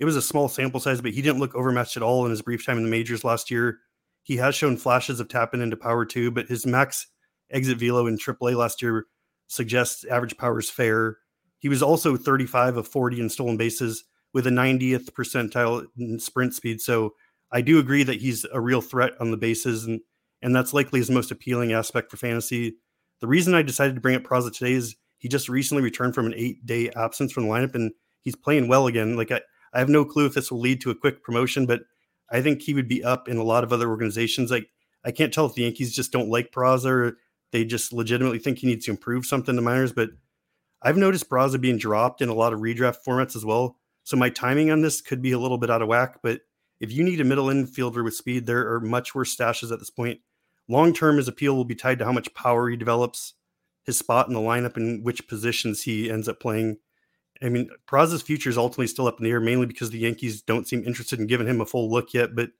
It 0.00 0.06
was 0.06 0.16
a 0.16 0.22
small 0.22 0.48
sample 0.48 0.80
size, 0.80 1.02
but 1.02 1.12
he 1.12 1.20
didn't 1.20 1.40
look 1.40 1.54
overmatched 1.54 1.98
at 1.98 2.02
all 2.02 2.24
in 2.24 2.30
his 2.30 2.40
brief 2.40 2.64
time 2.64 2.78
in 2.78 2.84
the 2.84 2.90
majors 2.90 3.24
last 3.24 3.50
year. 3.50 3.80
He 4.22 4.38
has 4.38 4.54
shown 4.54 4.78
flashes 4.78 5.20
of 5.20 5.28
tapping 5.28 5.60
into 5.60 5.76
power 5.76 6.06
too, 6.06 6.30
but 6.30 6.48
his 6.48 6.64
max 6.64 7.08
exit 7.50 7.76
velo 7.76 8.06
in 8.06 8.16
AAA 8.16 8.56
last 8.56 8.80
year 8.80 9.04
suggests 9.48 10.04
average 10.04 10.38
power 10.38 10.58
is 10.58 10.70
fair. 10.70 11.18
He 11.58 11.68
was 11.68 11.82
also 11.82 12.16
35 12.16 12.78
of 12.78 12.88
40 12.88 13.20
in 13.20 13.28
stolen 13.28 13.58
bases 13.58 14.04
with 14.32 14.46
a 14.46 14.50
90th 14.50 15.10
percentile 15.12 15.86
in 15.98 16.18
sprint 16.18 16.54
speed. 16.54 16.80
So 16.80 17.14
I 17.50 17.60
do 17.60 17.78
agree 17.78 18.02
that 18.02 18.20
he's 18.20 18.44
a 18.52 18.60
real 18.60 18.80
threat 18.80 19.12
on 19.20 19.30
the 19.30 19.36
bases, 19.36 19.84
and 19.84 20.00
and 20.42 20.54
that's 20.54 20.74
likely 20.74 21.00
his 21.00 21.10
most 21.10 21.30
appealing 21.30 21.72
aspect 21.72 22.10
for 22.10 22.16
fantasy. 22.16 22.76
The 23.20 23.26
reason 23.26 23.54
I 23.54 23.62
decided 23.62 23.94
to 23.94 24.00
bring 24.00 24.14
up 24.14 24.22
Peraza 24.22 24.52
today 24.52 24.74
is 24.74 24.94
he 25.18 25.28
just 25.28 25.48
recently 25.48 25.82
returned 25.82 26.14
from 26.14 26.26
an 26.26 26.34
eight 26.36 26.64
day 26.64 26.90
absence 26.90 27.32
from 27.32 27.44
the 27.44 27.50
lineup 27.50 27.74
and 27.74 27.92
he's 28.22 28.36
playing 28.36 28.68
well 28.68 28.86
again. 28.86 29.16
Like 29.16 29.32
I, 29.32 29.40
I 29.72 29.80
have 29.80 29.88
no 29.88 30.04
clue 30.04 30.26
if 30.26 30.34
this 30.34 30.50
will 30.50 30.60
lead 30.60 30.80
to 30.82 30.90
a 30.90 30.94
quick 30.94 31.22
promotion, 31.22 31.66
but 31.66 31.80
I 32.30 32.40
think 32.40 32.62
he 32.62 32.74
would 32.74 32.88
be 32.88 33.02
up 33.02 33.28
in 33.28 33.36
a 33.36 33.42
lot 33.42 33.64
of 33.64 33.72
other 33.72 33.88
organizations. 33.88 34.50
Like 34.50 34.68
I 35.04 35.10
can't 35.10 35.32
tell 35.32 35.46
if 35.46 35.54
the 35.54 35.62
Yankees 35.62 35.94
just 35.94 36.12
don't 36.12 36.30
like 36.30 36.52
Peraza 36.52 36.90
or 36.90 37.18
they 37.50 37.64
just 37.64 37.92
legitimately 37.92 38.38
think 38.38 38.58
he 38.58 38.66
needs 38.66 38.84
to 38.84 38.90
improve 38.90 39.26
something 39.26 39.56
to 39.56 39.62
minors. 39.62 39.92
But 39.92 40.10
I've 40.82 40.96
noticed 40.96 41.28
Peraza 41.28 41.60
being 41.60 41.78
dropped 41.78 42.20
in 42.20 42.28
a 42.28 42.34
lot 42.34 42.52
of 42.52 42.60
redraft 42.60 42.98
formats 43.06 43.34
as 43.34 43.44
well. 43.44 43.77
So 44.08 44.16
my 44.16 44.30
timing 44.30 44.70
on 44.70 44.80
this 44.80 45.02
could 45.02 45.20
be 45.20 45.32
a 45.32 45.38
little 45.38 45.58
bit 45.58 45.68
out 45.68 45.82
of 45.82 45.88
whack. 45.88 46.20
But 46.22 46.40
if 46.80 46.90
you 46.90 47.04
need 47.04 47.20
a 47.20 47.24
middle 47.24 47.48
infielder 47.48 48.02
with 48.02 48.14
speed, 48.14 48.46
there 48.46 48.72
are 48.72 48.80
much 48.80 49.14
worse 49.14 49.36
stashes 49.36 49.70
at 49.70 49.80
this 49.80 49.90
point. 49.90 50.20
Long 50.66 50.94
term, 50.94 51.18
his 51.18 51.28
appeal 51.28 51.54
will 51.54 51.66
be 51.66 51.74
tied 51.74 51.98
to 51.98 52.06
how 52.06 52.12
much 52.12 52.32
power 52.32 52.70
he 52.70 52.76
develops 52.78 53.34
his 53.84 53.98
spot 53.98 54.26
in 54.26 54.32
the 54.32 54.40
lineup 54.40 54.78
and 54.78 55.04
which 55.04 55.28
positions 55.28 55.82
he 55.82 56.10
ends 56.10 56.26
up 56.26 56.40
playing. 56.40 56.78
I 57.42 57.50
mean, 57.50 57.68
Peraza's 57.86 58.22
future 58.22 58.48
is 58.48 58.56
ultimately 58.56 58.86
still 58.86 59.06
up 59.06 59.18
in 59.18 59.24
the 59.24 59.30
air, 59.30 59.40
mainly 59.40 59.66
because 59.66 59.90
the 59.90 59.98
Yankees 59.98 60.40
don't 60.40 60.66
seem 60.66 60.84
interested 60.86 61.20
in 61.20 61.26
giving 61.26 61.46
him 61.46 61.60
a 61.60 61.66
full 61.66 61.90
look 61.90 62.14
yet. 62.14 62.34
But 62.34 62.52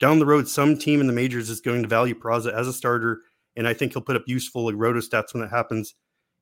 down 0.00 0.18
the 0.18 0.26
road, 0.26 0.48
some 0.48 0.76
team 0.76 1.00
in 1.00 1.06
the 1.06 1.12
majors 1.12 1.48
is 1.48 1.60
going 1.60 1.82
to 1.82 1.88
value 1.88 2.18
Peraza 2.18 2.52
as 2.52 2.66
a 2.66 2.72
starter, 2.72 3.20
and 3.56 3.68
I 3.68 3.72
think 3.72 3.92
he'll 3.92 4.02
put 4.02 4.16
up 4.16 4.24
useful 4.26 4.66
like 4.66 4.74
roto 4.76 4.98
stats 4.98 5.32
when 5.32 5.42
that 5.42 5.50
happens. 5.50 5.94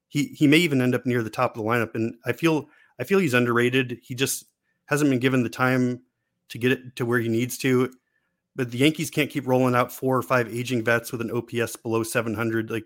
He 0.08 0.28
he 0.28 0.46
may 0.46 0.56
even 0.58 0.80
end 0.80 0.94
up 0.94 1.04
near 1.04 1.22
the 1.22 1.28
top 1.28 1.54
of 1.54 1.62
the 1.62 1.68
lineup, 1.68 1.94
and 1.94 2.14
I 2.24 2.32
feel 2.32 2.70
I 2.98 3.04
feel 3.04 3.18
he's 3.18 3.34
underrated. 3.34 3.98
He 4.02 4.14
just 4.14 4.44
hasn't 4.86 5.10
been 5.10 5.18
given 5.18 5.42
the 5.42 5.48
time 5.48 6.02
to 6.48 6.58
get 6.58 6.72
it 6.72 6.96
to 6.96 7.06
where 7.06 7.18
he 7.18 7.28
needs 7.28 7.58
to. 7.58 7.92
But 8.54 8.70
the 8.70 8.78
Yankees 8.78 9.10
can't 9.10 9.30
keep 9.30 9.46
rolling 9.46 9.74
out 9.74 9.92
four 9.92 10.16
or 10.16 10.22
five 10.22 10.52
aging 10.52 10.84
vets 10.84 11.12
with 11.12 11.20
an 11.20 11.30
OPS 11.30 11.76
below 11.76 12.02
700. 12.02 12.70
Like 12.70 12.84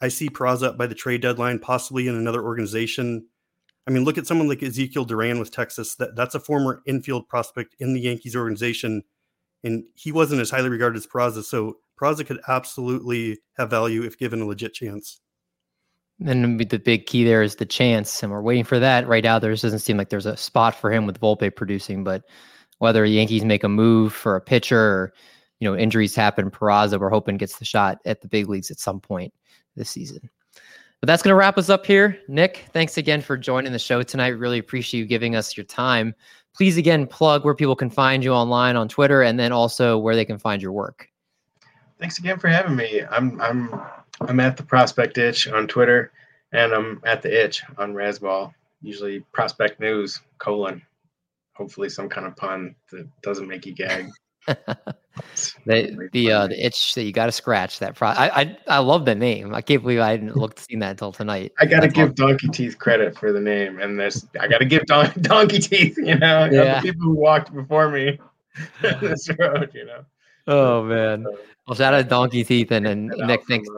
I 0.00 0.08
see 0.08 0.28
Peraza 0.28 0.68
up 0.68 0.78
by 0.78 0.86
the 0.86 0.94
trade 0.94 1.22
deadline, 1.22 1.60
possibly 1.60 2.08
in 2.08 2.16
another 2.16 2.42
organization. 2.42 3.26
I 3.86 3.90
mean, 3.90 4.04
look 4.04 4.18
at 4.18 4.26
someone 4.26 4.48
like 4.48 4.60
Ezequiel 4.60 5.06
Duran 5.06 5.38
with 5.38 5.52
Texas. 5.52 5.94
That 5.96 6.16
that's 6.16 6.34
a 6.34 6.40
former 6.40 6.82
infield 6.86 7.28
prospect 7.28 7.76
in 7.78 7.94
the 7.94 8.00
Yankees 8.00 8.34
organization, 8.34 9.02
and 9.62 9.84
he 9.94 10.10
wasn't 10.10 10.40
as 10.40 10.50
highly 10.50 10.70
regarded 10.70 10.96
as 10.96 11.06
Peraza. 11.06 11.44
So 11.44 11.76
Peraza 12.00 12.26
could 12.26 12.40
absolutely 12.48 13.38
have 13.56 13.70
value 13.70 14.02
if 14.02 14.18
given 14.18 14.40
a 14.40 14.46
legit 14.46 14.74
chance. 14.74 15.20
And 16.20 16.60
the 16.60 16.78
big 16.78 17.06
key 17.06 17.24
there 17.24 17.42
is 17.42 17.56
the 17.56 17.66
chance, 17.66 18.22
and 18.22 18.30
we're 18.30 18.40
waiting 18.40 18.64
for 18.64 18.78
that 18.78 19.08
right 19.08 19.24
now. 19.24 19.38
There 19.38 19.50
doesn't 19.50 19.80
seem 19.80 19.96
like 19.96 20.10
there's 20.10 20.26
a 20.26 20.36
spot 20.36 20.74
for 20.74 20.92
him 20.92 21.06
with 21.06 21.20
Volpe 21.20 21.54
producing, 21.54 22.04
but 22.04 22.22
whether 22.78 23.02
the 23.02 23.10
Yankees 23.10 23.44
make 23.44 23.64
a 23.64 23.68
move 23.68 24.12
for 24.12 24.36
a 24.36 24.40
pitcher 24.40 24.80
or 24.80 25.12
you 25.58 25.68
know 25.68 25.76
injuries 25.76 26.14
happen, 26.14 26.50
Peraza 26.50 27.00
we're 27.00 27.10
hoping 27.10 27.36
gets 27.36 27.58
the 27.58 27.64
shot 27.64 27.98
at 28.04 28.20
the 28.20 28.28
big 28.28 28.48
leagues 28.48 28.70
at 28.70 28.78
some 28.78 29.00
point 29.00 29.34
this 29.74 29.90
season. 29.90 30.30
But 31.00 31.08
that's 31.08 31.22
going 31.22 31.32
to 31.32 31.36
wrap 31.36 31.58
us 31.58 31.68
up 31.68 31.84
here. 31.84 32.18
Nick, 32.28 32.66
thanks 32.72 32.96
again 32.96 33.20
for 33.20 33.36
joining 33.36 33.72
the 33.72 33.78
show 33.78 34.02
tonight. 34.02 34.38
Really 34.38 34.58
appreciate 34.58 35.00
you 35.00 35.06
giving 35.06 35.36
us 35.36 35.56
your 35.56 35.64
time. 35.64 36.14
Please 36.56 36.76
again 36.76 37.06
plug 37.06 37.44
where 37.44 37.54
people 37.54 37.76
can 37.76 37.90
find 37.90 38.22
you 38.22 38.32
online 38.32 38.76
on 38.76 38.88
Twitter 38.88 39.22
and 39.22 39.38
then 39.38 39.52
also 39.52 39.98
where 39.98 40.14
they 40.14 40.24
can 40.24 40.38
find 40.38 40.62
your 40.62 40.72
work. 40.72 41.08
Thanks 41.98 42.18
again 42.18 42.38
for 42.38 42.48
having 42.48 42.76
me. 42.76 43.02
I'm 43.10 43.40
I'm 43.40 43.80
I'm 44.20 44.40
at 44.40 44.56
the 44.56 44.62
Prospect 44.62 45.18
Itch 45.18 45.48
on 45.48 45.66
Twitter 45.66 46.12
and 46.52 46.72
I'm 46.72 47.00
at 47.04 47.22
the 47.22 47.44
Itch 47.44 47.62
on 47.78 47.94
Razzball. 47.94 48.52
Usually 48.82 49.20
Prospect 49.32 49.80
News 49.80 50.20
colon. 50.38 50.82
Hopefully 51.54 51.88
some 51.88 52.08
kind 52.08 52.26
of 52.26 52.36
pun 52.36 52.74
that 52.90 53.08
doesn't 53.22 53.48
make 53.48 53.66
you 53.66 53.72
gag. 53.72 54.10
the 55.66 56.08
the 56.12 56.32
uh, 56.32 56.46
the 56.48 56.66
itch 56.66 56.94
that 56.94 57.04
you 57.04 57.12
got 57.12 57.26
to 57.26 57.32
scratch 57.32 57.78
that. 57.78 57.94
Pro- 57.94 58.08
I, 58.08 58.40
I 58.42 58.58
I 58.68 58.78
love 58.78 59.04
the 59.04 59.14
name. 59.14 59.54
I 59.54 59.62
can't 59.62 59.80
believe 59.82 60.00
I 60.00 60.16
didn't 60.16 60.36
look 60.36 60.58
seen 60.58 60.80
that 60.80 60.90
until 60.90 61.12
tonight. 61.12 61.52
I 61.58 61.66
got 61.66 61.80
to 61.80 61.88
give 61.88 62.10
awesome. 62.10 62.26
Donkey 62.26 62.48
Teeth 62.48 62.78
credit 62.78 63.16
for 63.16 63.32
the 63.32 63.40
name, 63.40 63.80
and 63.80 63.98
there's 63.98 64.26
I 64.38 64.48
got 64.48 64.58
to 64.58 64.64
give 64.64 64.84
Don, 64.86 65.10
Donkey 65.20 65.60
Teeth. 65.60 65.96
You 65.96 66.16
know, 66.16 66.48
yeah. 66.50 66.80
the 66.80 66.88
people 66.88 67.06
who 67.06 67.14
walked 67.14 67.54
before 67.54 67.88
me 67.88 68.18
this 68.82 69.30
road. 69.38 69.70
You 69.72 69.86
know. 69.86 70.04
Oh 70.46 70.82
man. 70.82 71.24
Well, 71.66 71.74
shout 71.74 71.94
out 71.94 72.08
Donkey 72.08 72.44
Teeth 72.44 72.70
and, 72.72 72.86
and 72.86 73.06
Nick. 73.08 73.46
Thanks. 73.48 73.68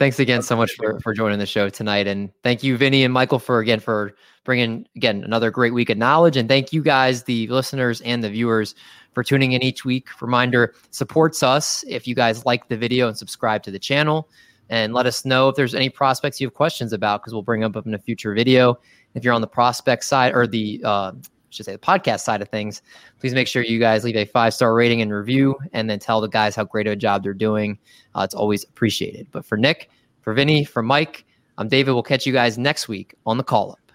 Thanks 0.00 0.18
again 0.18 0.40
so 0.40 0.56
much 0.56 0.72
for, 0.76 0.98
for 1.00 1.12
joining 1.12 1.38
the 1.38 1.44
show 1.44 1.68
tonight. 1.68 2.06
And 2.06 2.30
thank 2.42 2.62
you, 2.62 2.78
Vinny 2.78 3.04
and 3.04 3.12
Michael, 3.12 3.38
for 3.38 3.58
again 3.58 3.80
for 3.80 4.14
bringing 4.44 4.86
again 4.96 5.22
another 5.24 5.50
great 5.50 5.74
week 5.74 5.90
of 5.90 5.98
knowledge. 5.98 6.38
And 6.38 6.48
thank 6.48 6.72
you 6.72 6.82
guys, 6.82 7.24
the 7.24 7.46
listeners 7.48 8.00
and 8.00 8.24
the 8.24 8.30
viewers, 8.30 8.74
for 9.12 9.22
tuning 9.22 9.52
in 9.52 9.62
each 9.62 9.84
week. 9.84 10.08
Reminder 10.22 10.74
supports 10.90 11.42
us 11.42 11.84
if 11.86 12.08
you 12.08 12.14
guys 12.14 12.46
like 12.46 12.66
the 12.68 12.78
video 12.78 13.08
and 13.08 13.18
subscribe 13.18 13.62
to 13.64 13.70
the 13.70 13.78
channel. 13.78 14.26
And 14.70 14.94
let 14.94 15.04
us 15.04 15.26
know 15.26 15.50
if 15.50 15.56
there's 15.56 15.74
any 15.74 15.90
prospects 15.90 16.40
you 16.40 16.46
have 16.46 16.54
questions 16.54 16.94
about 16.94 17.20
because 17.20 17.34
we'll 17.34 17.42
bring 17.42 17.60
them 17.60 17.76
up 17.76 17.86
in 17.86 17.92
a 17.92 17.98
future 17.98 18.32
video. 18.32 18.78
If 19.14 19.22
you're 19.22 19.34
on 19.34 19.42
the 19.42 19.48
prospect 19.48 20.04
side 20.04 20.34
or 20.34 20.46
the 20.46 20.80
uh, 20.82 21.12
should 21.50 21.66
say 21.66 21.72
the 21.72 21.78
podcast 21.78 22.20
side 22.20 22.42
of 22.42 22.48
things, 22.48 22.82
please 23.18 23.34
make 23.34 23.48
sure 23.48 23.62
you 23.62 23.78
guys 23.78 24.04
leave 24.04 24.16
a 24.16 24.24
five 24.24 24.54
star 24.54 24.74
rating 24.74 25.02
and 25.02 25.12
review, 25.12 25.56
and 25.72 25.90
then 25.90 25.98
tell 25.98 26.20
the 26.20 26.28
guys 26.28 26.56
how 26.56 26.64
great 26.64 26.86
of 26.86 26.92
a 26.94 26.96
job 26.96 27.22
they're 27.22 27.34
doing. 27.34 27.78
Uh, 28.14 28.22
it's 28.22 28.34
always 28.34 28.64
appreciated. 28.64 29.26
But 29.30 29.44
for 29.44 29.58
Nick, 29.58 29.90
for 30.22 30.32
Vinny, 30.32 30.64
for 30.64 30.82
Mike, 30.82 31.24
I'm 31.58 31.68
David. 31.68 31.92
We'll 31.92 32.02
catch 32.02 32.26
you 32.26 32.32
guys 32.32 32.56
next 32.56 32.88
week 32.88 33.14
on 33.26 33.36
the 33.36 33.44
call 33.44 33.72
up. 33.72 33.89